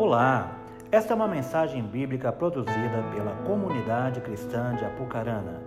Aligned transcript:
Olá, 0.00 0.58
esta 0.90 1.12
é 1.12 1.14
uma 1.14 1.28
mensagem 1.28 1.82
bíblica 1.82 2.32
produzida 2.32 3.02
pela 3.14 3.36
comunidade 3.44 4.22
cristã 4.22 4.74
de 4.74 4.82
Apucarana. 4.82 5.60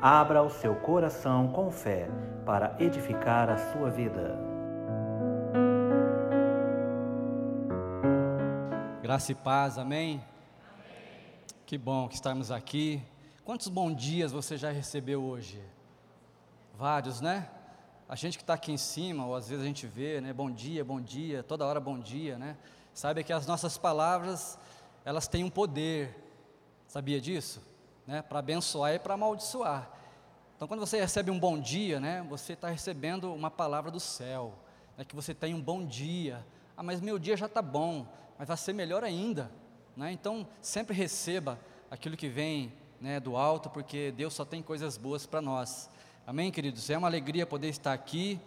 Abra 0.00 0.42
o 0.42 0.48
seu 0.48 0.74
coração 0.76 1.48
com 1.48 1.70
fé 1.70 2.08
para 2.46 2.74
edificar 2.80 3.50
a 3.50 3.58
sua 3.58 3.90
vida. 3.90 4.38
Graça 9.02 9.32
e 9.32 9.34
paz, 9.34 9.76
amém? 9.76 10.24
Que 11.66 11.76
bom 11.76 12.08
que 12.08 12.14
estamos 12.14 12.50
aqui. 12.50 13.02
Quantos 13.44 13.68
bons 13.68 13.94
dias 13.94 14.32
você 14.32 14.56
já 14.56 14.70
recebeu 14.70 15.22
hoje? 15.22 15.62
Vários, 16.78 17.20
né? 17.20 17.50
A 18.08 18.16
gente 18.16 18.38
que 18.38 18.42
está 18.44 18.54
aqui 18.54 18.72
em 18.72 18.78
cima, 18.78 19.26
ou 19.26 19.34
às 19.34 19.50
vezes 19.50 19.62
a 19.62 19.66
gente 19.66 19.86
vê, 19.86 20.22
né? 20.22 20.32
Bom 20.32 20.50
dia, 20.50 20.82
bom 20.82 21.02
dia, 21.02 21.42
toda 21.42 21.66
hora 21.66 21.78
bom 21.78 21.98
dia, 21.98 22.38
né? 22.38 22.56
Sabe 22.94 23.24
que 23.24 23.32
as 23.32 23.44
nossas 23.44 23.76
palavras, 23.76 24.56
elas 25.04 25.26
têm 25.26 25.42
um 25.42 25.50
poder. 25.50 26.16
Sabia 26.86 27.20
disso? 27.20 27.60
Né? 28.06 28.22
Para 28.22 28.38
abençoar 28.38 28.94
e 28.94 29.00
para 29.00 29.14
amaldiçoar. 29.14 29.90
Então, 30.54 30.68
quando 30.68 30.78
você 30.78 31.00
recebe 31.00 31.28
um 31.28 31.38
bom 31.38 31.58
dia, 31.58 31.98
né? 31.98 32.24
Você 32.30 32.52
está 32.52 32.68
recebendo 32.68 33.34
uma 33.34 33.50
palavra 33.50 33.90
do 33.90 33.98
céu. 33.98 34.54
Né? 34.96 35.04
Que 35.04 35.16
você 35.16 35.34
tem 35.34 35.52
um 35.52 35.60
bom 35.60 35.84
dia. 35.84 36.46
Ah, 36.76 36.84
mas 36.84 37.00
meu 37.00 37.18
dia 37.18 37.36
já 37.36 37.46
está 37.46 37.60
bom, 37.60 38.06
mas 38.38 38.46
vai 38.46 38.56
ser 38.56 38.72
melhor 38.72 39.02
ainda. 39.02 39.50
Né? 39.96 40.12
Então, 40.12 40.46
sempre 40.60 40.94
receba 40.94 41.58
aquilo 41.90 42.16
que 42.16 42.28
vem 42.28 42.72
né, 43.00 43.18
do 43.18 43.36
alto, 43.36 43.68
porque 43.70 44.12
Deus 44.12 44.34
só 44.34 44.44
tem 44.44 44.62
coisas 44.62 44.96
boas 44.96 45.26
para 45.26 45.42
nós. 45.42 45.90
Amém, 46.24 46.52
queridos? 46.52 46.88
É 46.88 46.96
uma 46.96 47.08
alegria 47.08 47.44
poder 47.44 47.68
estar 47.70 47.92
aqui. 47.92 48.40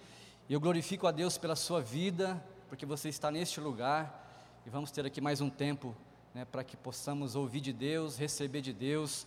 Eu 0.50 0.62
glorifico 0.62 1.06
a 1.06 1.12
Deus 1.12 1.38
pela 1.38 1.56
sua 1.58 1.82
vida, 1.82 2.42
porque 2.70 2.86
você 2.86 3.10
está 3.10 3.30
neste 3.30 3.60
lugar. 3.60 4.27
E 4.68 4.70
vamos 4.70 4.92
ter 4.92 5.06
aqui 5.06 5.22
mais 5.22 5.40
um 5.40 5.50
tempo 5.50 5.96
né, 6.34 6.44
para 6.44 6.62
que 6.62 6.76
possamos 6.76 7.38
ouvir 7.38 7.62
de 7.62 7.72
Deus, 7.72 8.18
receber 8.18 8.60
de 8.60 8.74
Deus. 8.74 9.26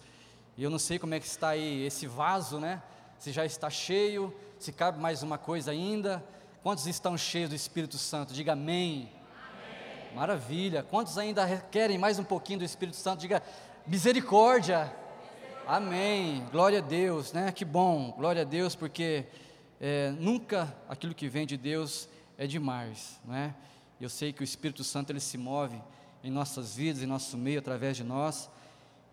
E 0.55 0.62
eu 0.62 0.69
não 0.69 0.78
sei 0.78 0.98
como 0.98 1.14
é 1.14 1.19
que 1.19 1.24
está 1.24 1.48
aí 1.48 1.83
esse 1.83 2.06
vaso, 2.06 2.60
né? 2.60 2.83
Se 3.19 3.33
já 3.33 3.46
está 3.46 3.70
cheio, 3.70 4.36
se 4.58 4.70
cabe 4.70 5.00
mais 5.00 5.22
uma 5.22 5.38
coisa 5.38 5.70
ainda. 5.70 6.22
Quantos 6.62 6.86
estão 6.86 7.16
cheios 7.16 7.48
do 7.48 7.56
Espírito 7.56 7.96
Santo? 7.96 8.34
Diga 8.34 8.52
amém. 8.52 9.11
amém. 9.33 10.14
Maravilha. 10.14 10.83
Quantos 10.83 11.16
ainda 11.16 11.46
querem 11.70 11.96
mais 11.96 12.18
um 12.18 12.24
pouquinho 12.24 12.58
do 12.58 12.64
Espírito 12.66 12.98
Santo? 12.98 13.20
Diga 13.20 13.42
misericórdia. 13.86 14.94
Amém. 15.66 16.44
Glória 16.52 16.80
a 16.80 16.83
Deus, 16.83 17.33
né? 17.33 17.50
Que 17.50 17.64
bom. 17.64 18.12
Glória 18.12 18.42
a 18.42 18.44
Deus, 18.44 18.77
porque 18.77 19.24
é, 19.80 20.11
nunca 20.11 20.70
aquilo 20.86 21.14
que 21.14 21.30
vem 21.30 21.46
de 21.46 21.56
Deus 21.56 22.11
é 22.36 22.46
demais, 22.46 23.18
né? 23.24 23.55
Eu 24.00 24.08
sei 24.08 24.32
que 24.32 24.40
o 24.40 24.44
Espírito 24.44 24.82
Santo 24.82 25.10
ele 25.10 25.20
se 25.20 25.36
move 25.36 25.78
em 26.24 26.30
nossas 26.30 26.74
vidas, 26.74 27.02
em 27.02 27.06
nosso 27.06 27.36
meio, 27.36 27.58
através 27.58 27.96
de 27.98 28.02
nós. 28.02 28.48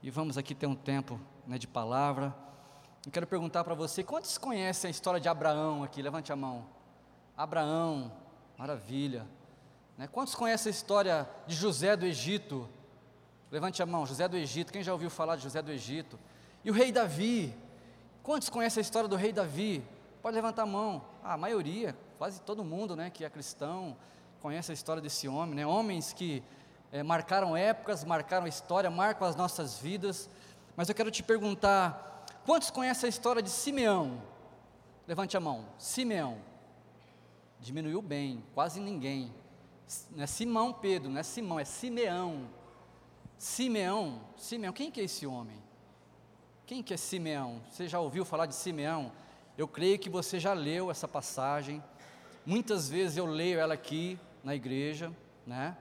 E 0.02 0.10
vamos 0.10 0.38
aqui 0.38 0.56
ter 0.56 0.66
um 0.66 0.76
tempo 0.76 1.20
né, 1.46 1.58
de 1.58 1.68
palavra. 1.68 2.34
Eu 3.06 3.12
quero 3.12 3.28
perguntar 3.28 3.66
para 3.66 3.76
você: 3.76 4.02
quantos 4.02 4.38
conhecem 4.38 4.88
a 4.88 4.92
história 4.92 5.20
de 5.20 5.28
Abraão 5.28 5.84
aqui? 5.84 6.02
Levante 6.02 6.32
a 6.32 6.38
mão. 6.38 6.66
Abraão, 7.36 8.10
maravilha. 8.58 9.28
Né? 9.98 10.08
Quantos 10.08 10.34
conhecem 10.34 10.70
a 10.70 10.74
história 10.76 11.30
de 11.46 11.54
José 11.54 11.98
do 11.98 12.06
Egito? 12.06 12.70
Levante 13.52 13.84
a 13.84 13.86
mão, 13.86 14.06
José 14.06 14.26
do 14.28 14.38
Egito. 14.38 14.72
Quem 14.72 14.84
já 14.84 14.94
ouviu 14.94 15.10
falar 15.10 15.36
de 15.36 15.44
José 15.44 15.62
do 15.62 15.72
Egito? 15.72 16.18
E 16.64 16.72
o 16.72 16.74
rei 16.74 16.94
Davi? 16.94 17.54
Quantos 18.24 18.50
conhecem 18.50 18.80
a 18.80 18.84
história 18.84 19.10
do 19.10 19.18
rei 19.18 19.34
Davi? 19.34 19.84
Pode 20.22 20.36
levantar 20.36 20.64
a 20.64 20.66
mão. 20.66 21.04
Ah, 21.24 21.34
a 21.34 21.38
maioria, 21.38 21.94
quase 22.18 22.42
todo 22.42 22.64
mundo, 22.64 22.96
né, 22.96 23.10
que 23.10 23.26
é 23.26 23.30
cristão, 23.30 23.96
conhece 24.42 24.72
a 24.72 24.74
história 24.74 25.02
desse 25.02 25.28
homem, 25.28 25.56
né? 25.56 25.66
Homens 25.66 26.14
que 26.14 26.44
é, 26.92 27.04
marcaram 27.04 27.56
épocas, 27.56 28.04
marcaram 28.04 28.46
a 28.46 28.50
história, 28.50 28.90
marcam 28.90 29.28
as 29.28 29.36
nossas 29.36 29.80
vidas. 29.80 30.30
Mas 30.76 30.90
eu 30.90 30.96
quero 30.96 31.12
te 31.12 31.24
perguntar: 31.24 32.26
quantos 32.46 32.70
conhecem 32.70 33.08
a 33.08 33.10
história 33.10 33.42
de 33.42 33.50
Simeão? 33.50 34.22
Levante 35.08 35.36
a 35.38 35.40
mão. 35.40 35.66
Simeão. 35.78 36.38
Diminuiu 37.60 38.02
bem, 38.02 38.44
quase 38.54 38.80
ninguém. 38.80 39.34
Não 40.12 40.24
é 40.24 40.28
Simão 40.28 40.74
Pedro, 40.74 41.10
não 41.10 41.20
é 41.20 41.24
Simão, 41.24 41.60
é 41.60 41.66
Simeão. 41.66 42.50
Simeão, 43.38 44.22
Simeão, 44.36 44.74
quem 44.74 44.92
que 44.92 45.00
é 45.00 45.04
esse 45.04 45.26
homem? 45.26 45.62
Quem 46.66 46.84
que 46.84 46.94
é 46.94 46.98
Simeão? 46.98 47.62
Você 47.70 47.88
já 47.88 48.00
ouviu 48.00 48.26
falar 48.26 48.46
de 48.46 48.56
Simeão? 48.56 49.12
Eu 49.58 49.68
creio 49.68 49.98
que 49.98 50.10
você 50.10 50.40
já 50.40 50.54
leu 50.54 50.92
essa 50.92 51.08
passagem. 51.08 51.84
Muitas 52.46 52.90
vezes 52.90 53.18
eu 53.18 53.26
leio 53.26 53.60
ela 53.60 53.74
aqui 53.74 54.20
na 54.48 54.56
igreja, 54.56 55.12
né? 55.46 55.76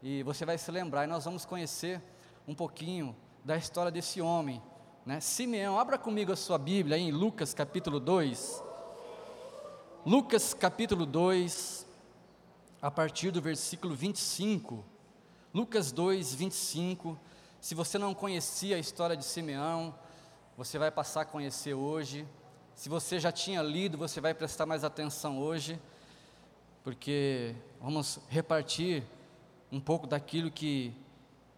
E 0.00 0.22
você 0.22 0.44
vai 0.44 0.56
se 0.56 0.70
lembrar 0.70 1.02
e 1.02 1.06
nós 1.08 1.24
vamos 1.24 1.44
conhecer 1.44 2.00
um 2.46 2.54
pouquinho 2.54 3.16
da 3.44 3.56
história 3.56 3.90
desse 3.90 4.20
homem, 4.20 4.62
né? 5.04 5.18
Simeão, 5.18 5.76
abra 5.76 5.98
comigo 5.98 6.30
a 6.30 6.36
sua 6.36 6.56
Bíblia 6.56 6.96
em 6.96 7.10
Lucas 7.10 7.52
capítulo 7.52 7.98
2. 7.98 8.62
Lucas 10.06 10.54
capítulo 10.54 11.04
2, 11.04 11.84
a 12.80 12.92
partir 12.92 13.32
do 13.32 13.42
versículo 13.42 13.92
25. 13.92 14.84
Lucas 15.52 15.90
2, 15.90 16.32
25. 16.32 17.18
Se 17.60 17.74
você 17.74 17.98
não 17.98 18.14
conhecia 18.14 18.76
a 18.76 18.78
história 18.78 19.16
de 19.16 19.24
Simeão, 19.24 19.92
você 20.56 20.78
vai 20.78 20.92
passar 20.92 21.22
a 21.22 21.24
conhecer 21.24 21.74
hoje. 21.74 22.24
Se 22.72 22.88
você 22.88 23.18
já 23.18 23.32
tinha 23.32 23.62
lido, 23.62 23.98
você 23.98 24.20
vai 24.20 24.32
prestar 24.32 24.64
mais 24.64 24.84
atenção 24.84 25.40
hoje, 25.40 25.82
porque 26.86 27.52
vamos 27.80 28.20
repartir 28.28 29.02
um 29.72 29.80
pouco 29.80 30.06
daquilo 30.06 30.52
que 30.52 30.94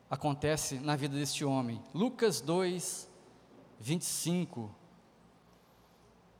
acontece 0.09 0.77
na 0.77 0.97
vida 0.97 1.15
deste 1.15 1.45
homem. 1.45 1.83
Lucas 1.93 2.41
2, 2.41 3.07
25. 3.79 4.75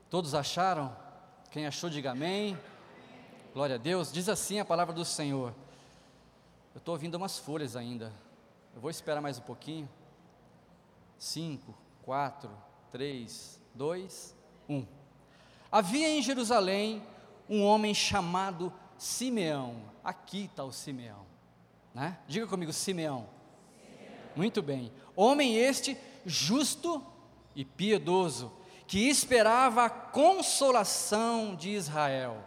Todos 0.09 0.35
acharam? 0.35 0.97
Quem 1.51 1.67
achou, 1.67 1.91
diga 1.91 2.13
amém. 2.13 2.59
Glória 3.53 3.75
a 3.75 3.79
Deus. 3.79 4.11
Diz 4.11 4.27
assim 4.27 4.59
a 4.59 4.65
palavra 4.65 4.95
do 4.95 5.05
Senhor. 5.05 5.55
Eu 6.75 6.79
estou 6.79 6.95
ouvindo 6.95 7.17
umas 7.17 7.39
folhas 7.39 7.77
ainda. 7.77 8.11
Eu 8.75 8.81
vou 8.81 8.91
esperar 8.91 9.21
mais 9.21 9.37
um 9.37 9.43
pouquinho. 9.43 9.87
Cinco, 11.19 11.75
4, 12.05 12.51
3, 12.91 13.61
2, 13.75 14.35
1. 14.67 14.87
Havia 15.71 16.09
em 16.09 16.23
Jerusalém 16.23 17.03
um 17.49 17.65
homem 17.65 17.95
chamado 17.95 18.73
Simeão. 18.97 19.83
Aqui 20.05 20.45
está 20.45 20.65
o 20.65 20.73
Simeão. 20.73 21.27
Né? 21.95 22.19
Diga 22.27 22.47
comigo, 22.47 22.73
Simeão. 22.73 23.29
Simeão. 23.81 24.15
Muito 24.37 24.63
bem. 24.63 24.93
Homem 25.17 25.57
este 25.57 25.97
justo 26.25 27.05
e 27.55 27.65
piedoso, 27.65 28.53
que 28.87 29.09
esperava 29.09 29.85
a 29.85 29.91
consolação 29.91 31.57
de 31.57 31.71
Israel. 31.71 32.43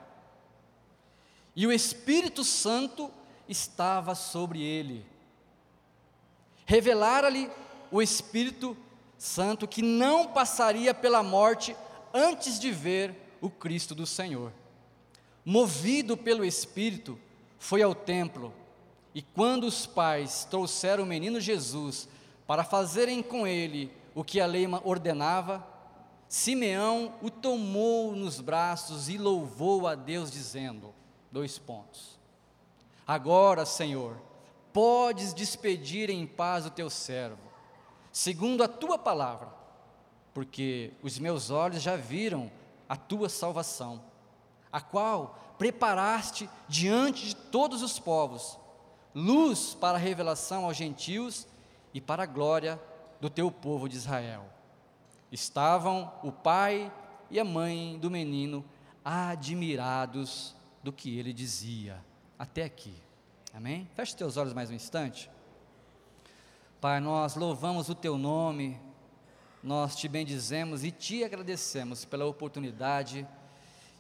E 1.56 1.68
o 1.68 1.72
Espírito 1.72 2.44
Santo 2.44 3.12
estava 3.48 4.16
sobre 4.16 4.62
ele. 4.62 5.06
Revelara-lhe 6.66 7.50
o 7.92 8.02
Espírito 8.02 8.78
Santo 9.18 9.68
que 9.68 9.82
não 9.82 10.28
passaria 10.28 10.94
pela 10.94 11.22
morte 11.22 11.76
antes 12.14 12.60
de 12.60 12.72
ver 12.72 13.38
o 13.42 13.50
Cristo 13.50 13.94
do 13.94 14.08
Senhor. 14.08 14.54
Movido 15.46 16.16
pelo 16.16 16.46
Espírito, 16.46 17.20
foi 17.58 17.82
ao 17.82 17.94
templo, 17.94 18.54
e 19.14 19.22
quando 19.22 19.66
os 19.66 19.86
pais 19.86 20.46
trouxeram 20.50 21.04
o 21.04 21.08
menino 21.08 21.40
Jesus 21.40 22.08
para 22.48 22.64
fazerem 22.64 23.22
com 23.22 23.46
ele 23.46 23.92
o 24.16 24.24
que 24.24 24.40
a 24.40 24.46
lei 24.46 24.68
ordenava, 24.84 25.68
Simeão 26.28 27.14
o 27.22 27.30
tomou 27.30 28.16
nos 28.16 28.40
braços 28.40 29.10
e 29.10 29.18
louvou 29.18 29.88
a 29.88 29.96
Deus, 29.96 30.32
dizendo: 30.32 30.94
dois 31.32 31.58
pontos. 31.58 32.18
Agora, 33.06 33.66
Senhor, 33.66 34.16
podes 34.72 35.34
despedir 35.34 36.10
em 36.10 36.26
paz 36.26 36.66
o 36.66 36.72
teu 36.72 36.90
servo 36.90 37.52
segundo 38.12 38.64
a 38.64 38.68
tua 38.68 38.98
palavra, 38.98 39.48
porque 40.34 40.92
os 41.02 41.18
meus 41.18 41.50
olhos 41.50 41.82
já 41.82 41.96
viram 41.96 42.52
a 42.88 42.96
tua 42.96 43.30
salvação, 43.30 44.02
a 44.72 44.80
qual 44.80 45.56
preparaste 45.58 46.50
diante 46.68 47.28
de 47.28 47.36
todos 47.36 47.82
os 47.82 48.00
povos, 48.00 48.58
luz 49.14 49.74
para 49.74 49.98
a 49.98 50.02
revelação 50.02 50.66
aos 50.66 50.78
gentios 50.78 51.48
e 51.94 52.02
para 52.02 52.24
a 52.24 52.28
glória 52.28 52.80
do 53.20 53.30
teu 53.30 53.52
povo 53.52 53.88
de 53.88 53.98
Israel. 53.98 54.46
Estavam 55.32 56.12
o 56.24 56.32
pai 56.32 56.92
e 57.30 57.40
a 57.40 57.46
mãe 57.46 57.98
do 58.00 58.10
menino 58.10 58.66
admirados 59.04 60.56
do 60.84 60.92
que 60.92 61.18
ele 61.18 61.32
dizia. 61.32 62.04
Até 62.38 62.64
aqui. 62.64 62.94
Amém? 63.54 63.88
Feche 63.96 64.16
teus 64.16 64.38
olhos 64.38 64.54
mais 64.54 64.70
um 64.70 64.74
instante. 64.74 65.30
Pai, 66.80 67.00
nós 67.00 67.36
louvamos 67.36 67.90
o 67.90 67.96
Teu 67.96 68.18
nome, 68.18 68.80
nós 69.62 69.96
te 69.96 70.08
bendizemos 70.08 70.84
e 70.84 70.90
te 70.90 71.24
agradecemos 71.24 72.04
pela 72.04 72.26
oportunidade 72.26 73.28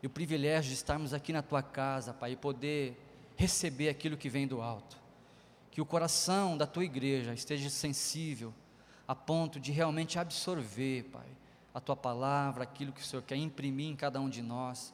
e 0.01 0.07
o 0.07 0.09
privilégio 0.09 0.69
de 0.69 0.75
estarmos 0.75 1.13
aqui 1.13 1.31
na 1.31 1.41
Tua 1.41 1.61
casa, 1.61 2.13
Pai, 2.13 2.31
e 2.31 2.35
poder 2.35 2.97
receber 3.35 3.89
aquilo 3.89 4.17
que 4.17 4.29
vem 4.29 4.47
do 4.47 4.61
alto. 4.61 4.97
que 5.71 5.79
o 5.79 5.85
coração 5.85 6.57
da 6.57 6.67
tua 6.67 6.83
igreja 6.83 7.33
esteja 7.33 7.69
sensível 7.69 8.53
a 9.07 9.15
ponto 9.15 9.59
de 9.59 9.71
realmente 9.71 10.19
absorver, 10.19 11.03
Pai, 11.05 11.25
a 11.73 11.79
tua 11.79 11.95
palavra, 11.95 12.63
aquilo 12.63 12.91
que 12.91 13.01
o 13.01 13.05
Senhor 13.05 13.21
quer 13.21 13.37
imprimir 13.37 13.87
em 13.87 13.95
cada 13.95 14.19
um 14.19 14.29
de 14.29 14.41
nós, 14.41 14.93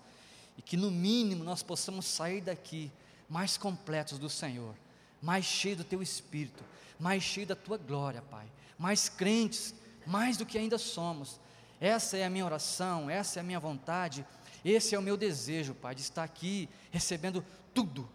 e 0.56 0.62
que 0.62 0.78
no 0.78 0.92
mínimo 0.92 1.44
nós 1.44 1.64
possamos 1.64 2.06
sair 2.06 2.42
daqui 2.42 2.92
mais 3.28 3.58
completos 3.58 4.20
do 4.20 4.30
Senhor, 4.30 4.76
mais 5.22 5.46
cheios 5.46 5.80
do 5.80 5.84
teu 5.84 6.02
espírito, 6.02 6.64
mais 7.00 7.24
cheios 7.24 7.50
da 7.50 7.56
tua 7.56 7.78
glória, 7.78 8.22
Pai, 8.22 8.46
mais 8.78 9.10
crentes, 9.10 9.74
mais 10.06 10.38
do 10.38 10.46
que 10.46 10.58
ainda 10.58 10.78
somos. 10.78 11.40
Essa 11.80 12.18
é 12.18 12.26
a 12.26 12.30
minha 12.30 12.46
oração, 12.46 13.10
essa 13.10 13.40
é 13.40 13.42
a 13.42 13.44
minha 13.44 13.60
vontade, 13.60 14.26
esse 14.70 14.96
é 14.96 15.00
o 15.00 15.02
meu 15.02 15.16
desejo, 15.16 15.74
Pai, 15.74 15.96
de 15.96 16.02
estar 16.02 16.24
aqui 16.24 16.68
recebendo 16.92 17.46
tudo, 17.74 18.10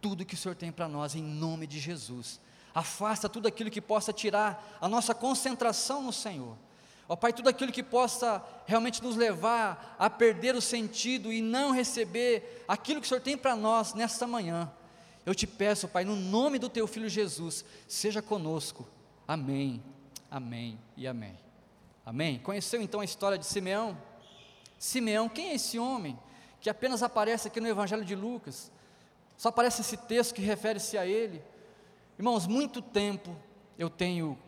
tudo 0.00 0.24
que 0.24 0.34
o 0.34 0.36
Senhor 0.36 0.54
tem 0.54 0.70
para 0.70 0.88
nós, 0.88 1.14
em 1.14 1.22
nome 1.22 1.66
de 1.66 1.78
Jesus. 1.78 2.40
Afasta 2.74 3.28
tudo 3.28 3.46
aquilo 3.46 3.70
que 3.70 3.80
possa 3.80 4.12
tirar 4.12 4.78
a 4.80 4.88
nossa 4.88 5.14
concentração 5.14 6.02
no 6.02 6.12
Senhor. 6.12 6.56
Ó 7.08 7.14
Pai, 7.14 7.32
tudo 7.32 7.48
aquilo 7.48 7.70
que 7.70 7.82
possa 7.82 8.42
realmente 8.66 9.02
nos 9.02 9.16
levar 9.16 9.94
a 9.98 10.08
perder 10.08 10.54
o 10.54 10.60
sentido 10.60 11.32
e 11.32 11.42
não 11.42 11.70
receber 11.70 12.64
aquilo 12.66 13.00
que 13.00 13.06
o 13.06 13.08
Senhor 13.08 13.20
tem 13.20 13.36
para 13.36 13.54
nós 13.54 13.94
nesta 13.94 14.26
manhã. 14.26 14.70
Eu 15.24 15.34
te 15.34 15.46
peço, 15.46 15.88
Pai, 15.88 16.04
no 16.04 16.16
nome 16.16 16.58
do 16.58 16.68
Teu 16.68 16.86
Filho 16.86 17.08
Jesus, 17.08 17.64
seja 17.86 18.20
conosco. 18.20 18.86
Amém, 19.26 19.82
amém 20.30 20.78
e 20.96 21.06
amém. 21.06 21.38
Amém? 22.04 22.38
Conheceu 22.38 22.82
então 22.82 23.00
a 23.00 23.04
história 23.04 23.38
de 23.38 23.46
Simeão? 23.46 23.96
Simeão, 24.84 25.30
quem 25.30 25.48
é 25.48 25.54
esse 25.54 25.78
homem 25.78 26.18
que 26.60 26.68
apenas 26.68 27.02
aparece 27.02 27.48
aqui 27.48 27.58
no 27.58 27.66
Evangelho 27.66 28.04
de 28.04 28.14
Lucas? 28.14 28.70
Só 29.34 29.48
aparece 29.48 29.80
esse 29.80 29.96
texto 29.96 30.34
que 30.34 30.42
refere-se 30.42 30.98
a 30.98 31.06
ele. 31.06 31.42
Irmãos, 32.18 32.46
muito 32.46 32.82
tempo 32.82 33.34
eu 33.78 33.88
tenho 33.88 34.38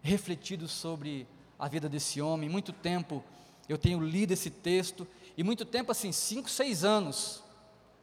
refletido 0.00 0.66
sobre 0.66 1.28
a 1.58 1.68
vida 1.68 1.90
desse 1.90 2.22
homem, 2.22 2.48
muito 2.48 2.72
tempo 2.72 3.22
eu 3.68 3.76
tenho 3.76 4.00
lido 4.00 4.32
esse 4.32 4.48
texto, 4.48 5.06
e 5.36 5.44
muito 5.44 5.62
tempo 5.62 5.92
assim, 5.92 6.10
cinco, 6.10 6.48
seis 6.48 6.84
anos, 6.84 7.42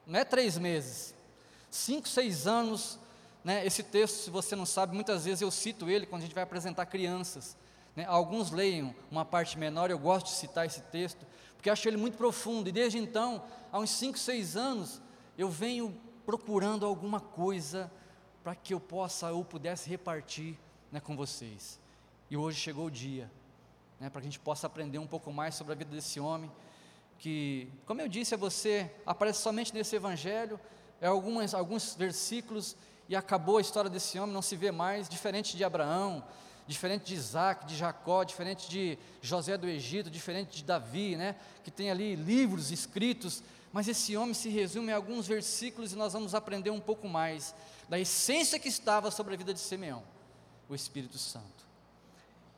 não 0.06 0.20
é 0.20 0.24
três 0.24 0.60
meses, 0.60 1.16
cinco, 1.72 2.08
seis 2.08 2.46
anos, 2.46 3.00
né, 3.44 3.66
esse 3.66 3.82
texto, 3.82 4.16
se 4.16 4.30
você 4.30 4.56
não 4.56 4.66
sabe, 4.66 4.94
muitas 4.94 5.26
vezes 5.26 5.42
eu 5.42 5.50
cito 5.50 5.90
ele 5.90 6.06
quando 6.06 6.22
a 6.22 6.26
gente 6.26 6.36
vai 6.36 6.44
apresentar 6.44 6.86
crianças, 6.86 7.58
né, 7.96 8.06
alguns 8.08 8.52
leiam 8.52 8.96
uma 9.12 9.26
parte 9.26 9.58
menor, 9.58 9.90
eu 9.90 10.00
gosto 10.00 10.28
de 10.28 10.34
citar 10.34 10.66
esse 10.66 10.82
texto, 10.84 11.26
porque 11.60 11.70
acho 11.70 11.90
ele 11.90 11.98
muito 11.98 12.18
profundo, 12.18 12.70
e 12.70 12.72
desde 12.72 12.98
então, 12.98 13.44
há 13.70 13.78
uns 13.80 13.90
cinco, 13.90 14.18
seis 14.18 14.56
anos, 14.56 15.02
eu 15.38 15.50
venho 15.50 15.94
procurando 16.26 16.86
alguma 16.86 17.20
coisa 17.20 17.92
para 18.42 18.56
que 18.56 18.74
eu 18.74 18.80
possa 18.80 19.30
ou 19.34 19.44
pudesse 19.44 19.90
repartir 19.90 20.58
né, 20.90 21.02
com 21.02 21.18
vocês. 21.18 21.78
E 22.32 22.38
hoje 22.38 22.58
chegou 22.58 22.86
o 22.86 22.90
dia, 22.90 23.30
né, 24.00 24.10
para 24.10 24.22
que 24.22 24.28
a 24.28 24.30
gente 24.32 24.40
possa 24.40 24.68
aprender 24.68 25.00
um 25.00 25.06
pouco 25.06 25.34
mais 25.34 25.54
sobre 25.54 25.74
a 25.74 25.76
vida 25.76 25.94
desse 25.94 26.18
homem, 26.18 26.50
que, 27.18 27.68
como 27.86 28.00
eu 28.00 28.08
disse 28.08 28.34
a 28.34 28.38
você, 28.38 28.90
aparece 29.06 29.42
somente 29.42 29.74
nesse 29.74 29.98
evangelho, 29.98 30.58
é 31.02 31.08
algumas, 31.08 31.54
alguns 31.54 31.94
versículos 31.94 32.78
e 33.10 33.18
acabou 33.18 33.58
a 33.58 33.62
história 33.62 33.90
desse 33.90 34.18
homem, 34.18 34.34
não 34.34 34.42
se 34.42 34.56
vê 34.56 34.72
mais, 34.72 35.10
diferente 35.10 35.58
de 35.58 35.64
Abraão, 35.66 36.24
diferente 36.70 37.06
de 37.06 37.16
Isaac, 37.16 37.66
de 37.66 37.76
Jacó, 37.76 38.24
diferente 38.24 38.70
de 38.70 38.98
José 39.22 39.58
do 39.58 39.68
Egito, 39.68 40.10
diferente 40.10 40.58
de 40.58 40.64
Davi, 40.64 41.16
né, 41.16 41.36
que 41.64 41.72
tem 41.72 41.90
ali 41.90 42.16
livros 42.16 42.72
escritos, 42.72 43.42
mas 43.74 43.88
esse 43.88 44.16
homem 44.16 44.36
se 44.36 44.50
resume 44.50 44.90
em 44.90 44.94
alguns 44.94 45.28
versículos 45.28 45.94
e 45.94 45.96
nós 45.96 46.14
vamos 46.14 46.36
aprender 46.36 46.70
um 46.70 46.80
pouco 46.80 47.10
mais 47.10 47.56
da 47.90 48.00
essência 48.00 48.60
que 48.60 48.68
estava 48.68 49.10
sobre 49.10 49.34
a 49.34 49.38
vida 49.38 49.52
de 49.52 49.60
Simeão, 49.60 50.04
o 50.70 50.76
Espírito 50.76 51.18
Santo. 51.18 51.68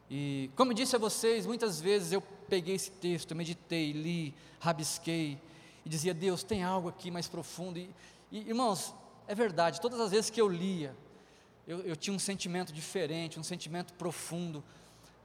E 0.09 0.51
como 0.57 0.73
disse 0.73 0.93
a 0.93 0.99
vocês, 0.99 1.45
muitas 1.45 1.79
vezes 1.79 2.11
eu 2.11 2.21
peguei 2.21 2.75
esse 2.75 2.91
texto, 2.91 3.33
meditei, 3.33 3.93
li, 3.93 4.35
rabisquei 4.59 5.39
e 5.85 5.89
dizia: 5.89 6.13
Deus, 6.13 6.43
tem 6.43 6.63
algo 6.65 6.89
aqui 6.89 7.09
mais 7.09 7.29
profundo. 7.29 7.79
E, 7.79 7.89
e 8.29 8.39
irmãos, 8.39 8.93
é 9.25 9.33
verdade, 9.33 9.79
todas 9.79 10.01
as 10.01 10.11
vezes 10.11 10.29
que 10.29 10.41
eu 10.41 10.49
lia, 10.49 10.93
eu, 11.71 11.79
eu 11.83 11.95
tinha 11.95 12.13
um 12.13 12.19
sentimento 12.19 12.73
diferente, 12.73 13.39
um 13.39 13.43
sentimento 13.43 13.93
profundo, 13.93 14.61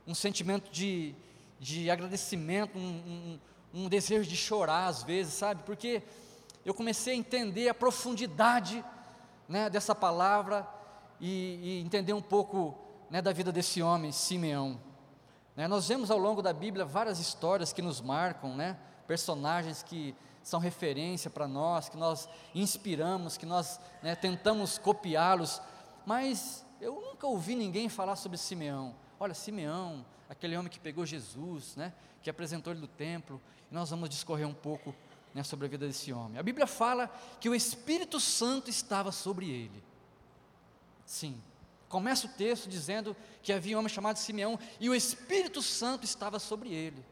um 0.06 0.14
sentimento 0.14 0.70
de, 0.70 1.12
de 1.58 1.90
agradecimento, 1.90 2.78
um, 2.78 2.81
um, 3.75 3.82
um 3.82 3.88
desejo 3.88 4.31
de 4.31 4.37
chorar 4.37 4.87
às 4.87 5.02
vezes, 5.02 5.34
sabe? 5.34 5.64
Porque 5.64 6.04
eu 6.64 6.72
comecei 6.72 7.14
a 7.14 7.16
entender 7.16 7.69
a 7.69 7.75
profundidade 7.75 8.84
né, 9.48 9.69
dessa 9.69 9.93
palavra 9.93 10.64
e, 11.20 11.58
e, 11.62 11.81
entender 11.81 12.12
um 12.12 12.22
pouco 12.22 12.78
né, 13.10 13.20
da 13.20 13.32
vida 13.32 13.50
desse 13.50 13.82
homem, 13.82 14.12
Simeão. 14.12 14.81
Né, 15.56 15.66
nós 15.66 15.88
vemos 15.88 16.12
ao 16.12 16.19
longo 16.19 16.43
da 16.43 16.52
Bíblia 16.52 16.84
várias 16.84 17.19
histórias 17.19 17.72
que 17.72 17.82
nos 17.82 18.00
marcam, 18.00 18.54
né, 18.54 18.78
personagens 19.08 19.82
que 19.82 20.14
são 20.44 20.60
referência 20.60 21.28
para 21.28 21.48
nós, 21.48 21.88
que 21.88 21.96
nós 21.96 22.28
inspiramos, 22.54 23.37
que 23.37 23.44
nós 23.44 23.81
né, 24.00 24.14
tentamos 24.14 24.78
copiá-los, 24.78 25.60
mas 26.06 26.64
eu 26.81 26.94
nunca 26.94 27.26
ouvi 27.26 27.56
ninguém 27.56 27.88
falar 27.88 28.14
sobre 28.14 28.38
Simeão. 28.38 28.94
Olha, 29.19 29.35
Simeão, 29.35 30.06
aquele 30.29 30.56
homem 30.56 30.70
que 30.70 30.79
pegou 30.79 31.05
Jesus, 31.05 31.75
né, 31.75 31.93
que 32.23 32.31
apresentou 32.31 32.73
ele 32.73 32.81
do 32.81 32.87
templo, 32.87 33.43
e 33.70 33.75
nós 33.75 33.91
vamos 33.91 34.08
discorrer 34.08 34.47
um 34.47 34.55
pouco 34.55 34.94
né, 35.35 35.43
sobre 35.43 35.67
a 35.67 35.69
vida 35.69 35.87
desse 35.87 36.12
homem. 36.12 36.38
A 36.38 36.43
Bíblia 36.43 36.67
fala 36.67 37.08
que 37.41 37.49
o 37.49 37.55
Espírito 37.55 38.20
Santo 38.20 38.70
estava 38.70 39.11
sobre 39.11 39.50
ele. 39.50 39.82
Sim, 41.05 41.41
começa 41.88 42.26
o 42.26 42.31
texto 42.31 42.69
dizendo 42.69 43.17
que 43.43 43.53
havia 43.53 43.76
um 43.76 43.81
homem 43.81 43.93
chamado 43.93 44.17
Simeão 44.17 44.58
e 44.79 44.88
o 44.88 44.94
Espírito 44.94 45.61
Santo 45.61 46.05
estava 46.05 46.38
sobre 46.38 46.73
ele. 46.73 47.05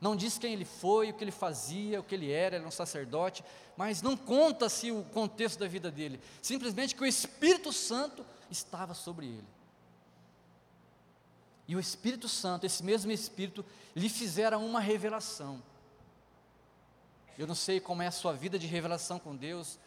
Não 0.00 0.14
diz 0.14 0.38
quem 0.38 0.52
ele 0.52 0.64
foi, 0.64 1.10
o 1.10 1.14
que 1.14 1.24
ele 1.24 1.30
fazia, 1.30 2.00
o 2.00 2.02
que 2.02 2.14
ele 2.14 2.30
era, 2.30 2.56
ele 2.56 2.62
era 2.62 2.68
um 2.68 2.70
sacerdote, 2.70 3.42
mas 3.76 4.02
não 4.02 4.16
conta-se 4.16 4.90
o 4.90 5.02
contexto 5.04 5.58
da 5.58 5.66
vida 5.66 5.90
dele, 5.90 6.20
simplesmente 6.42 6.94
que 6.94 7.02
o 7.02 7.06
Espírito 7.06 7.72
Santo 7.72 8.24
estava 8.50 8.94
sobre 8.94 9.26
ele. 9.26 9.46
E 11.68 11.74
o 11.74 11.80
Espírito 11.80 12.28
Santo, 12.28 12.64
esse 12.64 12.82
mesmo 12.82 13.10
Espírito, 13.10 13.64
lhe 13.94 14.08
fizera 14.08 14.58
uma 14.58 14.80
revelação. 14.80 15.62
Eu 17.38 17.46
não 17.46 17.54
sei 17.54 17.80
como 17.80 18.02
é 18.02 18.06
a 18.06 18.12
sua 18.12 18.32
vida 18.32 18.58
de 18.58 18.66
revelação 18.66 19.18
com 19.18 19.34
Deus, 19.34 19.78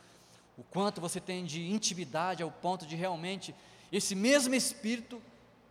o 0.58 0.64
quanto 0.64 1.00
você 1.00 1.22
tem 1.22 1.46
de 1.46 1.72
intimidade 1.72 2.44
ao 2.44 2.52
ponto 2.52 2.86
de 2.86 2.96
realmente 2.96 3.56
esse 3.92 4.14
mesmo 4.14 4.54
Espírito, 4.54 5.22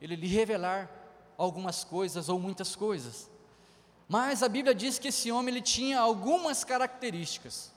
ele 0.00 0.16
lhe 0.16 0.26
revelar 0.26 0.90
algumas 1.36 1.84
coisas 1.84 2.28
ou 2.28 2.38
muitas 2.38 2.74
coisas. 2.74 3.28
Mas 4.08 4.42
a 4.42 4.48
Bíblia 4.48 4.74
diz 4.74 4.98
que 4.98 5.08
esse 5.08 5.30
homem 5.30 5.54
ele 5.54 5.62
tinha 5.62 6.00
algumas 6.00 6.64
características. 6.64 7.70